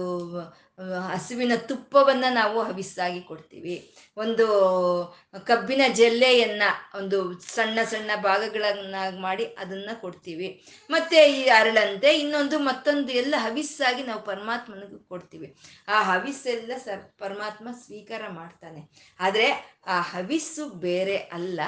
ಹಸುವಿನ 1.08 1.52
ತುಪ್ಪವನ್ನು 1.68 2.32
ನಾವು 2.34 2.62
ಹವಿಸ್ಸಾಗಿ 2.62 3.20
ಕೊಡ್ತೀವಿ. 3.20 3.94
ಒಂದು 4.16 4.46
ಕಬ್ಬಿನ 5.46 5.80
ಜಲ್ಲೆಯನ್ನ 5.94 6.62
ಒಂದು 6.94 7.40
ಸಣ್ಣ 7.40 7.78
ಸಣ್ಣ 7.84 8.10
ಭಾಗಗಳನ್ನಾಗಿ 8.22 9.18
ಮಾಡಿ 9.18 9.44
ಅದನ್ನ 9.44 9.90
ಕೊಡ್ತೀವಿ. 10.00 10.64
ಮತ್ತೆ 10.90 11.32
ಈ 11.32 11.44
ಅರಳಂತೆ 11.48 12.18
ಇನ್ನೊಂದು 12.18 12.58
ಮತ್ತೊಂದು 12.58 13.12
ಎಲ್ಲ 13.12 13.34
ಹವಿಸ್ಸಾಗಿ 13.38 14.02
ನಾವು 14.02 14.22
ಪರಮಾತ್ಮನಿಗೆ 14.22 15.08
ಕೊಡ್ತೀವಿ. 15.08 15.56
ಆ 15.88 16.02
ಹವಿಸ್ಸೆಲ್ಲ 16.02 16.72
ಸ 16.78 16.88
ಪರಮಾತ್ಮ 17.18 17.68
ಸ್ವೀಕಾರ 17.86 18.22
ಮಾಡ್ತಾನೆ. 18.28 18.82
ಆದರೆ 19.20 19.80
ಆ 19.86 20.00
ಹವಿಸ್ಸು 20.00 20.70
ಬೇರೆ 20.70 21.16
ಅಲ್ಲ 21.16 21.60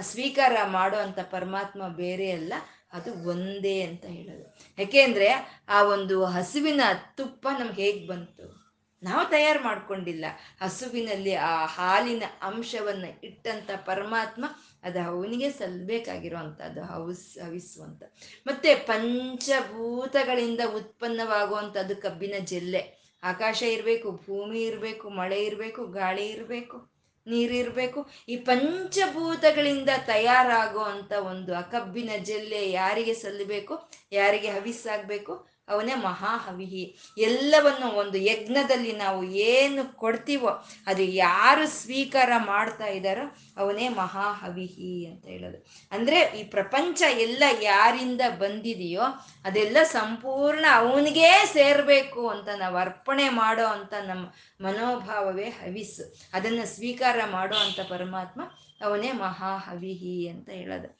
ಸ್ವೀಕಾರ 0.00 0.56
ಮಾಡೋ 0.66 0.96
ಪರಮಾತ್ಮ 1.30 1.88
ಬೇರೆ 1.88 2.30
ಅಲ್ಲ 2.30 2.52
ಅದು 2.92 3.28
ಒಂದೇ 3.28 3.82
ಅಂತ 3.82 4.04
ಹೇಳೋದು. 4.04 4.56
ಯಾಕೆಂದ್ರೆ 4.78 5.28
ಆ 5.68 5.82
ಒಂದು 5.82 6.24
ಹಸುವಿನ 6.24 6.80
ತುಪ್ಪ 7.14 7.48
ನಮ್ಗೆ 7.58 7.82
ಹೇಗೆ 7.82 8.06
ಬಂತು? 8.06 8.66
ನಾವು 9.02 9.30
ತಯಾರು 9.30 9.62
ಮಾಡ್ಕೊಂಡಿಲ್ಲ. 9.62 10.24
ಹಸುವಿನಲ್ಲಿ 10.62 11.34
ಆ 11.34 11.66
ಹಾಲಿನ 11.66 12.22
ಅಂಶವನ್ನು 12.42 13.20
ಇಟ್ಟಂತ 13.24 13.70
ಪರಮಾತ್ಮ 13.76 14.44
ಅದು 14.82 15.02
ಅವನಿಗೆ 15.02 15.50
ಸಲ್ಬೇಕಾಗಿರುವಂಥದ್ದು 15.50 16.84
ಹೌಸ್ 16.84 17.38
ಹವಿಸುವಂಥ 17.38 18.02
ಮತ್ತೆ 18.46 18.74
ಪಂಚಭೂತಗಳಿಂದ 18.74 20.60
ಉತ್ಪನ್ನವಾಗುವಂಥದ್ದು 20.76 21.96
ಕಬ್ಬಿನ 21.96 22.34
ಜಲ್ಲೆ. 22.44 23.06
ಆಕಾಶ 23.22 23.62
ಇರಬೇಕು, 23.62 24.12
ಭೂಮಿ 24.12 24.62
ಇರಬೇಕು, 24.62 25.10
ಮಳೆ 25.10 25.44
ಇರಬೇಕು, 25.44 25.86
ಗಾಳಿ 25.86 26.28
ಇರಬೇಕು. 26.28 26.95
ನೀರಿರಬೇಕು. 27.26 28.06
ಈ 28.28 28.36
ಪಂಚಭೂತಗಳಿಂದ 28.36 29.88
ತಯಾರಾಗುವಂಥ 30.06 31.12
ಒಂದು 31.12 31.54
ಆ 31.54 31.60
ಕಬ್ಬಿನ 31.60 32.10
ಜಲ್ಲೆ 32.22 32.70
ಯಾರಿಗೆ 32.70 33.14
ಸಲ್ಲಬೇಕು? 33.14 33.90
ಯಾರಿಗೆ 34.12 34.48
ಹವಿಸ್ಸಾಗಬೇಕು? 34.48 35.55
ಅವನೇ 35.68 35.94
ಮಹಾಹವಿಹಿ. 35.94 36.96
ಎಲ್ಲವನ್ನು 37.18 37.88
ಒಂದು 37.88 38.18
ಯಜ್ಞದಲ್ಲಿ 38.18 38.92
ನಾವು 38.92 39.24
ಏನು 39.24 39.96
ಕೊಡ್ತೀವೋ 39.96 40.48
ಅದು 40.86 41.02
ಯಾರು 41.02 41.68
ಸ್ವೀಕಾರ 41.68 42.30
ಮಾಡ್ತಾ 42.36 42.86
ಇದ್ದಾರೋ 42.86 43.36
ಅವನೇ 43.56 43.88
ಮಹಾಹವಿಹಿ 43.88 45.06
ಅಂತ 45.06 45.26
ಹೇಳೋದು. 45.26 45.66
ಅಂದರೆ 45.92 46.40
ಈ 46.40 46.44
ಪ್ರಪಂಚ 46.44 47.02
ಎಲ್ಲ 47.02 47.42
ಯಾರಿಂದ 47.62 48.20
ಬಂದಿದೆಯೋ 48.38 49.02
ಅದೆಲ್ಲ 49.44 49.76
ಸಂಪೂರ್ಣ 49.82 50.64
ಅವನಿಗೇ 50.72 51.30
ಸೇರಬೇಕು 51.46 52.28
ಅಂತ 52.28 52.48
ನಾವು 52.58 52.76
ಅರ್ಪಣೆ 52.76 53.28
ಮಾಡೋ 53.28 53.66
ಅಂತ 53.66 53.94
ನಮ್ಮ 54.06 54.26
ಮನೋಭಾವವೇ 54.60 55.44
ಹವಿಸ್ಸು. 55.44 56.16
ಅದನ್ನು 56.32 56.74
ಸ್ವೀಕಾರ 56.74 57.18
ಮಾಡೋ 57.30 57.56
ಅಂತ 57.56 57.80
ಪರಮಾತ್ಮ 57.80 58.42
ಅವನೇ 58.80 59.12
ಮಹಾಹವಿಹಿ 59.12 60.28
ಅಂತ 60.28 60.48
ಹೇಳೋದು. 60.48 60.98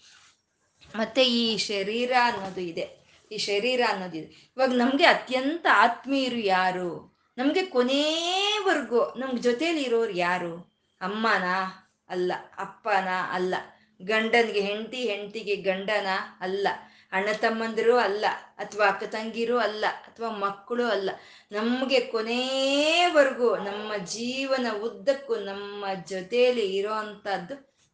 ಮತ್ತೆ 0.96 1.24
ಈ 1.24 1.56
ಶರೀರ 1.56 2.12
ಅನ್ನೋದು 2.22 2.60
ಇದೆ. 2.60 3.05
ಈ 3.30 3.36
ಶರೀರ 3.36 3.80
ಅನ್ನೋದಿದೆ 3.88 4.54
ಇವಾಗ 4.56 4.70
ನಮಗೆ 4.70 5.04
ಅತ್ಯಂತ 5.04 5.66
ಆತ್ಮೀಯರು 5.72 6.36
ಯಾರು? 6.36 7.16
ನಮಗೆ 7.38 7.66
ಕೊನೆವರೆಗೂ 7.66 9.14
ನಮ್ಗೆ 9.16 9.42
ಜೊತೇಲಿ 9.42 9.82
ಇರೋರು 9.82 10.10
ಯಾರು? 10.10 10.76
ಅಮ್ಮನ? 11.00 11.44
ಅಲ್ಲ. 12.08 12.32
ಅಪ್ಪನ? 12.58 13.08
ಅಲ್ಲ. 13.32 13.54
ಗಂಡನಿಗೆ 14.02 14.60
ಹೆಂಡತಿ, 14.60 14.96
ಹೆಂಡತಿಗೆ 14.96 15.56
ಗಂಡನ? 15.56 16.06
ಅಲ್ಲ. 16.40 16.68
ಅಣ್ಣ 17.12 17.28
ತಮ್ಮಂದಿರು? 17.32 17.96
ಅಲ್ಲ. 17.96 18.24
ಅಥವಾ 18.58 18.86
ಅಕ್ಕ 18.86 19.04
ತಂಗಿರು? 19.04 19.58
ಅಲ್ಲ. 19.58 19.84
ಅಥವಾ 19.86 20.30
ಮಕ್ಕಳು? 20.30 20.84
ಅಲ್ಲ. 20.84 21.10
ನಮಗೆ 21.52 22.00
ಕೊನೆವರೆಗೂ 22.00 23.56
ನಮ್ಮ 23.56 23.96
ಜೀವನ 23.96 24.66
ಉದ್ದಕ್ಕೂ 24.82 25.36
ನಮ್ಮ 25.36 25.84
ಜೊತೆಯಲ್ಲಿ 26.06 26.76
ಇರೋ 26.76 26.94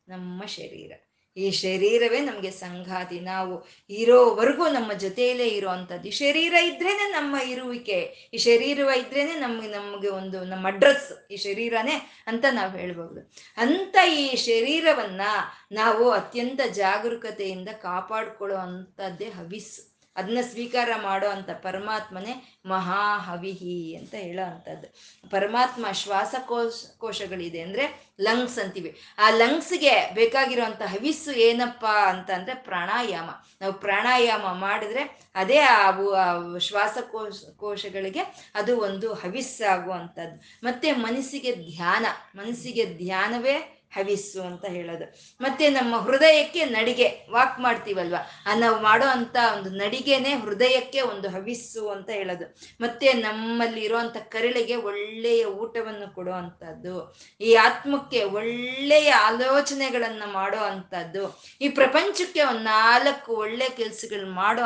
ನಮ್ಮ 0.08 0.44
ಶರೀರ. 0.44 1.11
ಈ 1.36 1.50
ಶರೀರವೇ 1.50 2.20
ನಮಗೆ 2.20 2.50
ಸಂಘಾತಿ. 2.50 3.20
ನಾವು 3.20 3.66
ಇರೋವರೆಗೂ 3.90 4.68
ನಮ್ಮ 4.68 4.92
ಜೊತೆಯಲ್ಲೇ 4.92 5.48
ಇರೋ 5.48 5.68
ಅಂಥದ್ದು 5.68 6.08
ಈ 6.08 6.10
ಶರೀರ 6.10 6.54
ಇದ್ರೇನೆ 6.54 7.10
ನಮ್ಮ 7.12 7.36
ಇರುವಿಕೆ. 7.36 8.30
ಈ 8.34 8.38
ಶರೀರ 8.38 8.78
ಇದ್ರೇನೆ 8.78 9.34
ನಮ್ಗೆ, 9.34 9.68
ನಮಗೆ 9.68 10.08
ಒಂದು 10.08 10.44
ನಮ್ಮ 10.44 10.66
ಅಡ್ರೆಸ್ 10.66 11.32
ಈ 11.32 11.36
ಶರೀರನೇ 11.36 12.24
ಅಂತ 12.26 12.44
ನಾವು 12.52 12.76
ಹೇಳ್ಬಹುದು. 12.76 13.32
ಅಂತ 13.56 13.96
ಈ 14.16 14.36
ಶರೀರವನ್ನ 14.36 15.20
ನಾವು 15.72 16.10
ಅತ್ಯಂತ 16.10 16.60
ಜಾಗರೂಕತೆಯಿಂದ 16.72 17.68
ಕಾಪಾಡ್ಕೊಳ್ಳೋ 17.68 18.56
ಅಂಥದ್ದೇ 18.56 19.24
ಹವಿಸ್ಸು 19.24 19.91
ಅದನ್ನ 20.16 20.38
ಸ್ವೀಕಾರ 20.42 20.88
ಮಾಡೋ 21.02 21.28
ಅಂತ 21.28 21.50
ಪರಮಾತ್ಮನೇ 21.50 22.58
ಮಹಾಹವಿಹಿ 22.66 23.96
ಅಂತ 23.96 24.14
ಹೇಳೋ 24.14 24.50
ಅಂಥದ್ದು. 24.50 24.86
ಪರಮಾತ್ಮ 25.30 25.86
ಶ್ವಾಸಕೋಶ 25.92 26.72
ಕೋಶಗಳಿದೆ 26.98 27.60
ಅಂದರೆ 27.60 28.12
ಲಂಗ್ಸ್ 28.20 28.58
ಅಂತೀವಿ. 28.58 29.00
ಆ 29.18 29.30
ಲಂಗ್ಸ್ಗೆ 29.30 30.14
ಬೇಕಾಗಿರುವಂಥ 30.14 30.82
ಹವಿಸ್ಸು 30.82 31.32
ಏನಪ್ಪ 31.32 31.86
ಅಂತಂದರೆ 31.86 32.54
ಪ್ರಾಣಾಯಾಮ. 32.54 33.30
ನಾವು 33.60 33.72
ಪ್ರಾಣಾಯಾಮ 33.72 34.52
ಮಾಡಿದ್ರೆ 34.52 35.20
ಅದೇ 35.34 35.58
ಆ 35.58 35.90
ಶ್ವಾಸಕೋಶ 36.58 37.32
ಕೋಶಗಳಿಗೆ 37.56 38.20
ಅದು 38.54 38.80
ಒಂದು 38.80 39.14
ಹವಿಸ್ಸಾಗುವಂಥದ್ದು. 39.14 40.42
ಮತ್ತೆ 40.64 40.92
ಮನಸ್ಸಿಗೆ 40.92 41.56
ಧ್ಯಾನ. 41.56 42.06
ಮನಸ್ಸಿಗೆ 42.36 42.84
ಧ್ಯಾನವೇ 42.94 43.81
ಹವಿಸ್ಸು 43.94 44.42
ಅಂತ 44.42 44.64
ಹೇಳೋದು. 44.64 45.04
ಮತ್ತೆ 45.40 45.70
ನಮ್ಮ 45.70 45.96
ಹೃದಯಕ್ಕೆ 45.96 46.64
ನಡಿಗೆ 46.64 47.08
ವಾಕ್ 47.30 47.60
ಮಾಡ್ತೀವಲ್ವ? 47.60 48.16
ಆ 48.46 48.54
ನಾವು 48.54 48.82
ಮಾಡೋ 48.82 49.06
ಅಂತ 49.06 49.36
ಒಂದು 49.56 49.70
ನಡಿಗೆನೆ 49.70 50.34
ಹೃದಯಕ್ಕೆ 50.34 51.00
ಒಂದು 51.00 51.28
ಹವಿಸ್ಸು 51.28 51.88
ಅಂತ 51.88 52.10
ಹೇಳೋದು. 52.10 52.56
ಮತ್ತೆ 52.80 53.12
ನಮ್ಮಲ್ಲಿ 53.12 53.80
ಇರುವಂತ 53.80 54.16
ಕರಳಿಗೆ 54.16 54.76
ಒಳ್ಳೆಯ 54.76 55.44
ಊಟವನ್ನು 55.44 56.14
ಕೊಡೋ 56.14 56.32
ಅಂಥದ್ದು 56.32 57.16
ಈ 57.40 57.54
ಆತ್ಮಕ್ಕೆ 57.54 58.24
ಒಳ್ಳೆಯ 58.24 59.10
ಆಲೋಚನೆಗಳನ್ನ 59.10 60.22
ಮಾಡೋ 60.32 60.58
ಅಂತದ್ದು 60.58 61.42
ಈ 61.60 61.68
ಪ್ರಪಂಚಕ್ಕೆ 61.68 62.42
ಒಂದು 62.42 62.60
ನಾಲ್ಕು 62.60 63.36
ಒಳ್ಳೆ 63.36 63.68
ಕೆಲ್ಸಗಳು 63.68 64.30
ಮಾಡೋ 64.30 64.62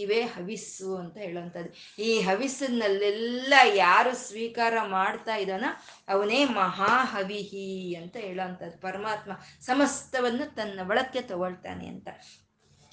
ಇವೇ 0.00 0.20
ಹವಿಸ್ಸು 0.22 0.90
ಅಂತ 0.96 1.16
ಹೇಳುವಂಥದ್ದು. 1.16 2.02
ಈ 2.02 2.20
ಹವಿಸ್ಸಿನಲ್ಲೆಲ್ಲ 2.20 3.54
ಯಾರು 3.74 4.12
ಸ್ವೀಕಾರ 4.28 4.74
ಮಾಡ್ತಾ 4.86 5.36
ಇದ್ದಾನೋ 5.36 5.70
ಅವನೇ 6.08 6.44
ಮಹಾಹವಿಹಿ 6.44 7.94
ಅಂತ 7.94 8.16
ಹೇಳುವಂಥದ್ದು. 8.16 8.78
ಪರಮಾತ್ಮ 8.78 9.32
ಸಮಸ್ತವನ್ನು 9.60 10.54
ತನ್ನ 10.54 10.80
ಒಳಕ್ಕೆ 10.88 11.20
ತಗೊಳ್ತಾನೆ 11.22 11.86
ಅಂತ. 11.86 12.08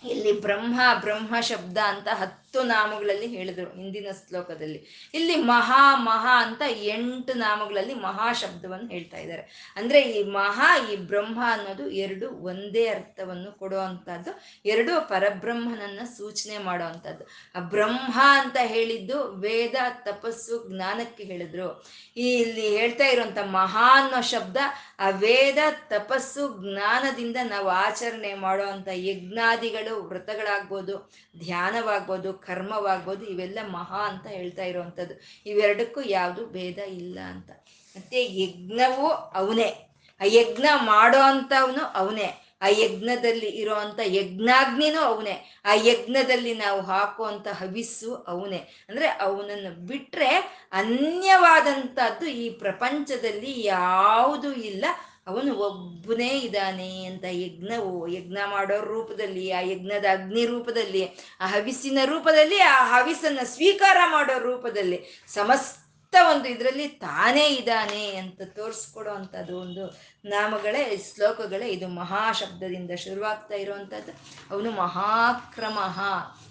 ಇಲ್ಲಿ 0.03 0.31
ಬ್ರಹ್ಮ 0.41 0.81
ಬ್ರಹ್ಮ 0.99 1.35
ಶಬ್ದ 1.41 1.77
ಅಂತ 1.85 2.07
ಹತ್ತು 2.13 2.46
ಹತ್ತು 2.47 2.63
ನಾಮಗಳಲ್ಲಿ 2.63 3.27
ಹೇಳಿದ್ರು 3.27 3.69
ಹಿಂದಿನ 3.69 4.07
ಶ್ಲೋಕದಲ್ಲಿ. 4.27 5.11
ಇಲ್ಲಿ 5.13 5.35
ಮಹಾ 5.35 5.95
ಮಹಾ 5.95 6.43
ಅಂತ 6.45 6.61
ಎಂಟು 6.69 7.33
ನಾಮಗಳಲ್ಲಿ 7.33 7.93
ಮಹಾ 7.93 8.33
ಶಬ್ದವನ್ನು 8.33 8.87
ಹೇಳ್ತಾ 8.87 9.17
ಇದ್ದಾರೆ. 9.17 9.73
ಅಂದ್ರೆ 9.75 10.01
ಈ 10.01 10.23
ಮಹಾ, 10.23 10.87
ಈ 10.91 10.95
ಬ್ರಹ್ಮ 10.95 11.41
ಅನ್ನೋದು 11.51 11.89
ಎರಡು 11.89 12.31
ಒಂದೇ 12.31 12.87
ಅರ್ಥವನ್ನು 12.87 13.51
ಕೊಡುವಂತಹದ್ದು 13.51 14.39
ಎರಡು 14.65 15.09
ಪರಬ್ರಹ್ಮನನ್ನ 15.09 15.99
ಸೂಚನೆ 16.17 16.57
ಮಾಡುವಂಥದ್ದು. 16.57 17.27
ಆ 17.55 17.59
ಬ್ರಹ್ಮ 17.59 18.19
ಅಂತ 18.23 18.57
ಹೇಳಿದ್ದು 18.61 19.31
ವೇದ, 19.31 19.75
ತಪಸ್ಸು, 20.03 20.67
ಜ್ಞಾನಕ್ಕೆ 20.75 21.23
ಹೇಳಿದ್ರು. 21.23 21.83
ಈ 22.17 22.37
ಇಲ್ಲಿ 22.37 22.77
ಹೇಳ್ತಾ 22.77 23.05
ಇರುವಂತ 23.05 23.37
ಮಹಾ 23.37 24.03
ಅನ್ನೋ 24.03 24.21
ಶಬ್ದ, 24.21 24.57
ಆ 24.99 25.09
ವೇದ, 25.09 25.57
ತಪಸ್ಸು, 25.87 26.57
ಜ್ಞಾನದಿಂದ 26.61 27.37
ನಾವು 27.43 27.67
ಆಚರಣೆ 27.67 28.33
ಮಾಡುವಂತ 28.33 28.87
ಯಜ್ಞಾದಿಗಳು, 28.93 30.03
ವ್ರತಗಳಾಗ್ಬೋದು, 30.03 31.11
ಧ್ಯಾನವಾಗ್ಬೋದು 31.39 32.36
ಕರ್ಮವಾಗ್ಬೋದು, 32.37 33.25
ಇವೆಲ್ಲ 33.25 33.59
ಮಹಾ 33.67 34.07
ಅಂತ 34.07 34.27
ಹೇಳ್ತಾ 34.27 34.63
ಇರುವಂಥದ್ದು. 34.63 35.21
ಇವೆರಡಕ್ಕೂ 35.49 36.01
ಯಾವುದು 36.01 36.45
ಭೇದ 36.45 36.77
ಇಲ್ಲ 36.77 37.19
ಅಂತ. 37.19 37.49
ಮತ್ತೆ 37.95 38.25
ಯಜ್ಞವು 38.25 39.07
ಅವನೇ. 39.07 39.83
ಆ 40.21 40.23
ಯಜ್ಞ 40.25 40.65
ಮಾಡೋ 40.75 41.17
ಅಂಥವನು 41.17 41.85
ಅವನೇ. 41.85 42.43
ಆ 42.61 42.67
ಯಜ್ಞದಲ್ಲಿ 42.67 43.45
ಇರೋವಂಥ 43.45 43.99
ಯಜ್ಞಾಗ್ನಿನೂ 44.05 44.99
ಅವನೇ. 44.99 45.61
ಆ 45.65 45.73
ಯಜ್ಞದಲ್ಲಿ 45.73 46.53
ನಾವು 46.53 46.81
ಹಾಕುವಂಥ 46.81 47.47
ಹವಿಸ್ಸು 47.47 48.15
ಅವನೇ. 48.15 48.85
ಅಂದ್ರೆ 48.89 49.07
ಅವನನ್ನು 49.07 49.85
ಬಿಟ್ಟರೆ 49.85 50.29
ಅನ್ಯವಾದಂಥದ್ದು 50.71 52.25
ಈ 52.25 52.49
ಪ್ರಪಂಚದಲ್ಲಿ 52.49 53.65
ಯಾವುದು 53.65 54.53
ಇಲ್ಲ. 54.53 54.85
ಅವನು 55.27 55.55
ಒಬ್ಬನೇ 55.55 56.39
ಇದ್ದಾನೆ 56.39 57.05
ಅಂತ 57.05 57.23
ಯಜ್ಞವು 57.29 58.07
ಯಜ್ಞ 58.07 58.37
ಮಾಡೋ 58.45 58.83
ರೂಪದಲ್ಲಿ, 58.83 59.51
ಆ 59.51 59.59
ಯಜ್ಞದ 59.59 60.05
ಅಗ್ನಿ 60.11 60.45
ರೂಪದಲ್ಲಿ, 60.45 61.05
ಆ 61.39 61.47
ಹವಿಸಿನ 61.47 61.97
ರೂಪದಲ್ಲಿ, 62.05 62.59
ಆ 62.59 62.99
ಹವಿಸನ್ನು 62.99 63.45
ಸ್ವೀಕಾರ 63.45 63.97
ಮಾಡೋ 64.05 64.39
ರೂಪದಲ್ಲಿ 64.39 65.25
ಸಮಸ್ತ 65.27 66.15
ಒಂದು 66.29 66.49
ಇದರಲ್ಲಿ 66.49 66.87
ತಾನೇ 66.87 67.47
ಇದ್ದಾನೆ 67.47 68.15
ಅಂತ 68.15 68.41
ತೋರಿಸ್ಕೊಡೋ 68.45 69.09
ಅಂಥದ್ದು 69.09 69.59
ಒಂದು 69.59 69.99
ನಾಮಗಳೇ, 70.25 70.97
ಶ್ಲೋಕಗಳೇ. 71.15 71.69
ಇದು 71.69 71.87
ಮಹಾಶಬ್ದದಿಂದ 71.87 72.91
ಶುರುವಾಗ್ತಾ 72.95 73.55
ಇರುವಂಥದ್ದು. 73.55 74.11
ಅವನು 74.55 74.71
ಮಹಾಕ್ರಮ 74.71 75.79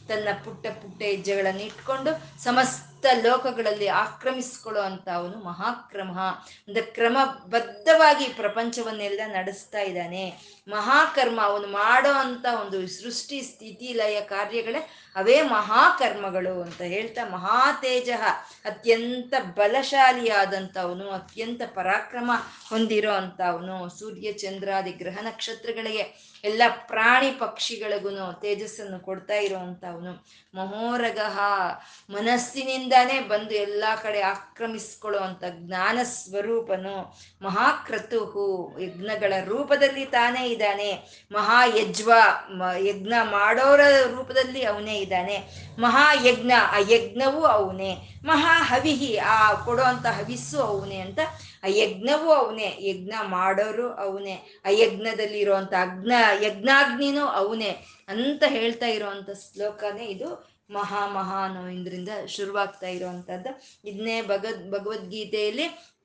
ತನ್ನ 0.08 0.28
ಪುಟ್ಟ 0.44 0.66
ಪುಟ್ಟ 0.66 1.02
ಹೆಜ್ಜೆಗಳನ್ನು 1.02 1.62
ಇಟ್ಕೊಂಡು 1.62 2.44
ಸಮಸ್ತ 2.44 2.95
ಲೋಕಗಳಲ್ಲಿ 3.04 3.86
ಆಕ್ರಮಿಸ್ಕೊಳ್ಳೋ 3.86 4.82
ಅಂತ 4.82 5.08
ಅವನು 5.08 5.44
ಮಹಾಕ್ರಮ. 5.44 6.18
ಒಂದು 6.68 6.94
ಕ್ರಮಬದ್ಧವಾಗಿ 6.94 8.28
ಪ್ರಪಂಚವನ್ನೆಲ್ಲ 8.28 9.20
ನಡೆಸ್ತಾ 9.26 9.80
ಇದ್ದಾನೆ. 9.80 10.56
ಮಹಾಕರ್ಮ, 10.68 11.40
ಅವನು 11.42 11.66
ಮಾಡೋ 11.66 12.12
ಅಂತ 12.12 12.46
ಒಂದು 12.60 12.88
ಸೃಷ್ಟಿ, 12.88 13.42
ಸ್ಥಿತಿ, 13.42 13.92
ಲಯ, 13.92 14.20
ಕಾರ್ಯಗಳೇ 14.20 14.90
ಅವೇ 15.16 15.42
ಮಹಾಕರ್ಮಗಳು 15.42 16.62
ಅಂತ 16.62 16.80
ಹೇಳ್ತಾ 16.80 17.28
ಮಹಾತೇಜ, 17.28 18.10
ಅತ್ಯಂತ 18.64 19.34
ಬಲಶಾಲಿಯಾದಂಥವನು, 19.40 21.10
ಅತ್ಯಂತ 21.10 21.62
ಪರಾಕ್ರಮ 21.74 22.30
ಹೊಂದಿರೋ 22.70 23.12
ಅಂಥವನು. 23.12 23.98
ಸೂರ್ಯ 23.98 24.32
ಚಂದ್ರಾದಿ 24.32 24.92
ಗ್ರಹ 24.92 25.18
ನಕ್ಷತ್ರಗಳಿಗೆ 25.20 26.35
ಎಲ್ಲ 26.46 26.62
ಪ್ರಾಣಿ 26.68 27.30
ಪಕ್ಷಿಗಳಿಗೂ 27.30 28.32
ತೇಜಸ್ಸನ್ನು 28.32 29.00
ಕೊಡ್ತಾ 29.00 29.34
ಇರುವಂಥವನು. 29.34 30.12
ಮಹೋರಗಹ 30.54 31.38
ಮನಸ್ಸಿನಿಂದಾನೇ 32.10 33.20
ಬಂದು 33.20 33.54
ಎಲ್ಲ 33.54 33.84
ಕಡೆ 34.02 34.20
ಆಕ್ರಮಿಸ್ಕೊಳ್ಳುವಂಥ 34.20 35.44
ಜ್ಞಾನ 35.50 35.98
ಸ್ವರೂಪನು 36.02 36.94
ಮಹಾಕ್ರತುಹು. 37.42 38.46
ಯಜ್ಞಗಳ 38.80 39.32
ರೂಪದಲ್ಲಿ 39.44 40.04
ತಾನೇ 40.06 40.46
ಇದ್ದಾನೆ. 40.48 40.90
ಮಹಾ 41.32 41.64
ಯಜ್ವ 41.64 42.12
ಯಜ್ಞ 42.78 43.14
ಮಾಡೋರ 43.22 43.80
ರೂಪದಲ್ಲಿ 44.16 44.64
ಅವನೇ 44.64 44.98
ಇದ್ದಾನೆ. 44.98 45.36
ಮಹಾಯಜ್ಞ, 45.78 46.52
ಆ 46.70 46.78
ಯಜ್ಞವೂ 46.90 47.44
ಅವನೇ. 47.44 47.92
ಮಹಾ 48.24 48.62
ಹವಿಹಿ 48.62 49.16
ಆ 49.16 49.54
ಕೊಡುವಂಥ 49.54 50.06
ಹವಿಸ್ಸು 50.06 50.58
ಅವನೇ 50.60 50.98
ಅಂತ 50.98 51.18
ಆ 51.64 51.66
ಯಜ್ಞವೂ 51.68 52.30
ಅವನೇ, 52.30 52.76
ಯಜ್ಞ 52.80 53.12
ಮಾಡೋರು 53.22 53.92
ಅವನೇ, 53.92 54.36
ಆ 54.64 54.68
ಯಜ್ಞದಲ್ಲಿ 54.68 55.38
ಇರುವಂತ 55.38 55.74
ಅಗ್ನ, 55.80 56.12
ಯಜ್ಞಾಗ್ನಿನೂ 56.42 57.26
ಅವನೇ 57.26 57.76
ಅಂತ 58.08 58.44
ಹೇಳ್ತಾ 58.46 58.86
ಇರುವಂತ 58.86 59.30
ಶ್ಲೋಕನೇ 59.30 60.04
ಇದು 60.04 60.56
ಮಹಾ 60.70 61.06
ಮಹಾ 61.06 61.44
ಅನ್ನೋ 61.44 61.66
ಇಂದ್ರಿಂದ 61.66 62.08
ಶುರುವಾಗ್ತಾ 62.28 62.86
ಇರುವಂತದ್ದು 62.86 63.50
ಇದನ್ನೇ 63.84 64.22
ಭಗವದ್ 64.22 64.70
ಭಗವದ್ಗೀತೆಯಲ್ಲಿ 64.70 65.96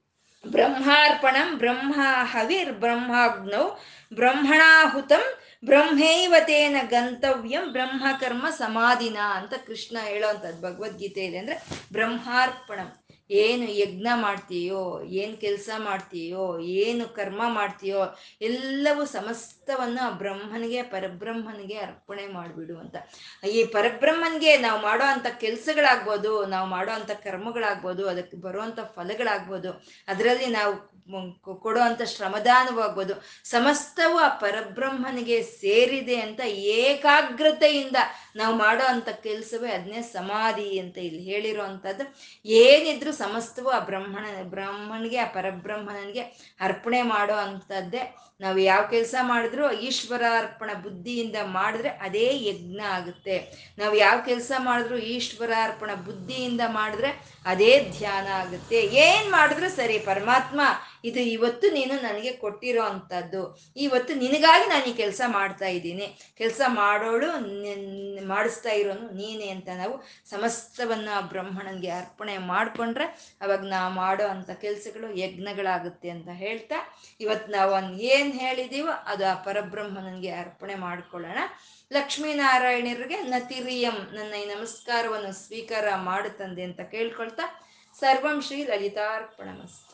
ಬ್ರಹ್ಮಾರ್ಪಣಂ 0.47 1.58
ಬ್ರಹ್ಮ 1.58 1.93
ಹವಿರ್ 2.24 2.72
ಬ್ರಹ್ಮಾಗ್ನೌ 2.72 3.70
ಬ್ರಹ್ಮಣಾಹುತಂ 4.14 5.24
ಬ್ರಹ್ಮೈವತೇನ 5.66 6.76
ಗಂತವ್ಯಂ 6.84 7.72
ಬ್ರಹ್ಮಕರ್ಮ 7.72 8.49
ಸಮಾಧಿನ 8.49 9.18
ಅಂತ 9.34 9.54
ಕೃಷ್ಣ 9.68 9.97
ಹೇಳೋವಂಥದ್ದು 10.02 10.62
ಭಗವದ್ಗೀತೆಯಲ್ಲಿ 10.62 11.38
ಅಂದ್ರೆ 11.38 11.58
ಬ್ರಹ್ಮಾರ್ಪಣಂ. 11.93 12.89
ಏನು 13.32 13.66
ಯಜ್ಞ 13.72 14.08
ಮಾಡ್ತೀಯೋ, 14.14 15.02
ಏನು 15.04 15.38
ಕೆಲಸ 15.38 15.70
ಮಾಡ್ತೀಯೋ, 15.78 16.60
ಏನು 16.60 17.06
ಕರ್ಮ 17.10 17.42
ಮಾಡ್ತೀಯೋ, 17.48 18.02
ಎಲ್ಲವೂ 18.42 19.06
ಸಮಸ್ತವನ್ನ 19.06 20.00
ಬ್ರಹ್ಮನಿಗೆ, 20.18 20.84
ಪರಬ್ರಹ್ಮನಿಗೆ 20.84 21.78
ಅರ್ಪಣೆ 21.78 22.28
ಮಾಡಿಬಿಡು 22.28 22.78
ಅಂತ. 22.78 22.96
ಈ 23.50 23.64
ಪರಬ್ರಹ್ಮನಿಗೆ 23.64 24.58
ನಾವು 24.58 24.82
ಮಾಡೋ 24.82 25.04
ಅಂಥ 25.04 25.28
ಕೆಲಸಗಳಾಗ್ಬೋದು, 25.40 26.46
ನಾವು 26.46 26.70
ಮಾಡೋ 26.70 26.92
ಅಂಥ 26.92 27.12
ಕರ್ಮಗಳಾಗ್ಬೋದು, 27.12 28.08
ಅದಕ್ಕೆ 28.08 28.38
ಬರುವಂಥ 28.38 28.80
ಫಲಗಳಾಗ್ಬೋದು, 28.80 29.72
ಅದರಲ್ಲಿ 30.08 30.46
ನಾವು 30.46 30.74
ಕೊಡೋ 31.62 31.80
ಅಂಥ 31.80 32.02
ಶ್ರಮದಾನವಾಗ್ಬೋದು 32.02 33.14
ಸಮಸ್ತವು 33.44 34.18
ಆ 34.18 34.28
ಪರಬ್ರಹ್ಮನಿಗೆ 34.28 35.42
ಸೇರಿದೆ 35.44 36.16
ಅಂತ 36.22 36.42
ಏಕಾಗ್ರತೆಯಿಂದ 36.82 37.98
ನಾವು 38.36 38.58
ಮಾಡೋ 38.58 38.86
ಅಂಥ 38.86 39.10
ಕೆಲಸವೇ 39.10 39.72
ಅದನ್ನೇ 39.72 40.02
ಸಮಾಧಿ 40.02 40.80
ಅಂತ 40.80 40.98
ಇಲ್ಲಿ 40.98 41.24
ಹೇಳಿರೋ 41.24 41.64
ಅಂಥದ್ದು. 41.64 42.06
ಏನಿದ್ರು 42.46 43.12
ಸಮಸ್ತವು 43.12 43.70
ಆ 43.70 43.80
ಬ್ರಹ್ಮಣ, 43.80 44.26
ಬ್ರಹ್ಮನಿಗೆ, 44.44 45.18
ಆ 45.18 45.26
ಪರಬ್ರಹ್ಮನಿಗೆ 45.26 46.22
ಅರ್ಪಣೆ 46.62 47.02
ಮಾಡೋ 47.02 47.34
ಅಂಥದ್ದೇ. 47.34 48.16
ನಾವು 48.42 48.58
ಯಾವ 48.58 48.88
ಕೆಲಸ 48.90 49.16
ಮಾಡಿದ್ರು 49.22 49.72
ಈಶ್ವರ 49.72 50.24
ಅರ್ಪಣ 50.38 50.74
ಬುದ್ಧಿಯಿಂದ 50.74 51.36
ಮಾಡಿದ್ರೆ 51.44 51.90
ಅದೇ 51.90 52.50
ಯಜ್ಞ 52.50 52.80
ಆಗುತ್ತೆ. 52.80 53.36
ನಾವು 53.78 53.96
ಯಾವ 53.96 54.18
ಕೆಲಸ 54.26 54.52
ಮಾಡಿದ್ರು 54.58 54.98
ಈಶ್ವರ 54.98 55.52
ಅರ್ಪಣ 55.64 55.94
ಬುದ್ಧಿಯಿಂದ 55.94 56.62
ಮಾಡಿದ್ರೆ 56.68 57.42
ಅದೇ 57.46 57.92
ಧ್ಯಾನ 57.98 58.28
ಆಗುತ್ತೆ. 58.28 58.82
ಏನ್ 58.82 59.32
ಮಾಡಿದ್ರು 59.32 59.70
ಸರಿ, 59.70 60.00
ಪರಮಾತ್ಮ, 60.00 60.62
ಇದು 61.06 61.20
ಇವತ್ತು 61.20 61.70
ನೀನು 61.72 62.02
ನನಗೆ 62.02 62.32
ಕೊಟ್ಟಿರೋ 62.32 62.84
ಅಂಥದ್ದು. 62.84 63.60
ಇವತ್ತು 63.78 64.14
ನಿನಗಾಗಿ 64.14 64.70
ನಾನು 64.70 64.86
ಈ 64.86 64.94
ಕೆಲಸ 64.94 65.22
ಮಾಡ್ತಾ 65.28 65.66
ಇದ್ದೀನಿ. 65.66 66.34
ಕೆಲಸ 66.38 66.62
ಮಾಡೋಳು 66.68 67.32
ಮಾಡಿಸ್ತಾ 68.26 68.70
ಇರೋನು 68.70 69.10
ನೀನೇ 69.10 69.48
ಅಂತ 69.48 69.70
ನಾವು 69.78 70.04
ಸಮಸ್ತವನ್ನ 70.30 71.10
ಬ್ರಹ್ಮಣನ್ಗೆ 71.22 71.90
ಅರ್ಪಣೆ 71.90 72.38
ಮಾಡಿಕೊಂಡ್ರೆ 72.38 73.06
ಅವಾಗ 73.42 73.66
ನಾ 73.66 73.90
ಮಾಡೋ 73.90 74.28
ಅಂಥ 74.28 74.50
ಕೆಲಸಗಳು 74.50 75.18
ಯಜ್ಞಗಳಾಗುತ್ತೆ 75.18 76.10
ಅಂತ 76.10 76.30
ಹೇಳ್ತಾ 76.30 76.76
ಇವತ್ತು 77.20 77.52
ನಾವು 77.52 77.92
ಏನು 77.94 78.32
ಹೇಳಿದೀವೋ 78.32 78.92
ಅದು 79.06 79.26
ಆ 79.26 79.34
ಪರಬ್ರಹ್ಮನಿಗೆ 79.34 80.32
ಅರ್ಪಣೆ 80.32 80.76
ಮಾಡ್ಕೊಳ್ಳೋಣ. 80.76 81.38
ಲಕ್ಷ್ಮೀನಾರಾಯಣರಿಗೆ 81.92 83.22
ನತಿರಿಯಂ 83.22 83.94
ನನ್ನ 83.94 84.34
ಈ 84.34 84.46
ನಮಸ್ಕಾರವನ್ನು 84.46 85.32
ಸ್ವೀಕಾರ 85.32 85.96
ಮಾಡುತ್ತಂದೆ 85.96 86.64
ಅಂತ 86.64 86.82
ಕೇಳ್ಕೊಳ್ತಾ 86.82 87.62
ಸರ್ವಂ 88.00 88.42
ಶ್ರೀ 88.42 88.64
ಲಲಿತಾರ್ಪಣಮಸ್ತು. 88.64 89.91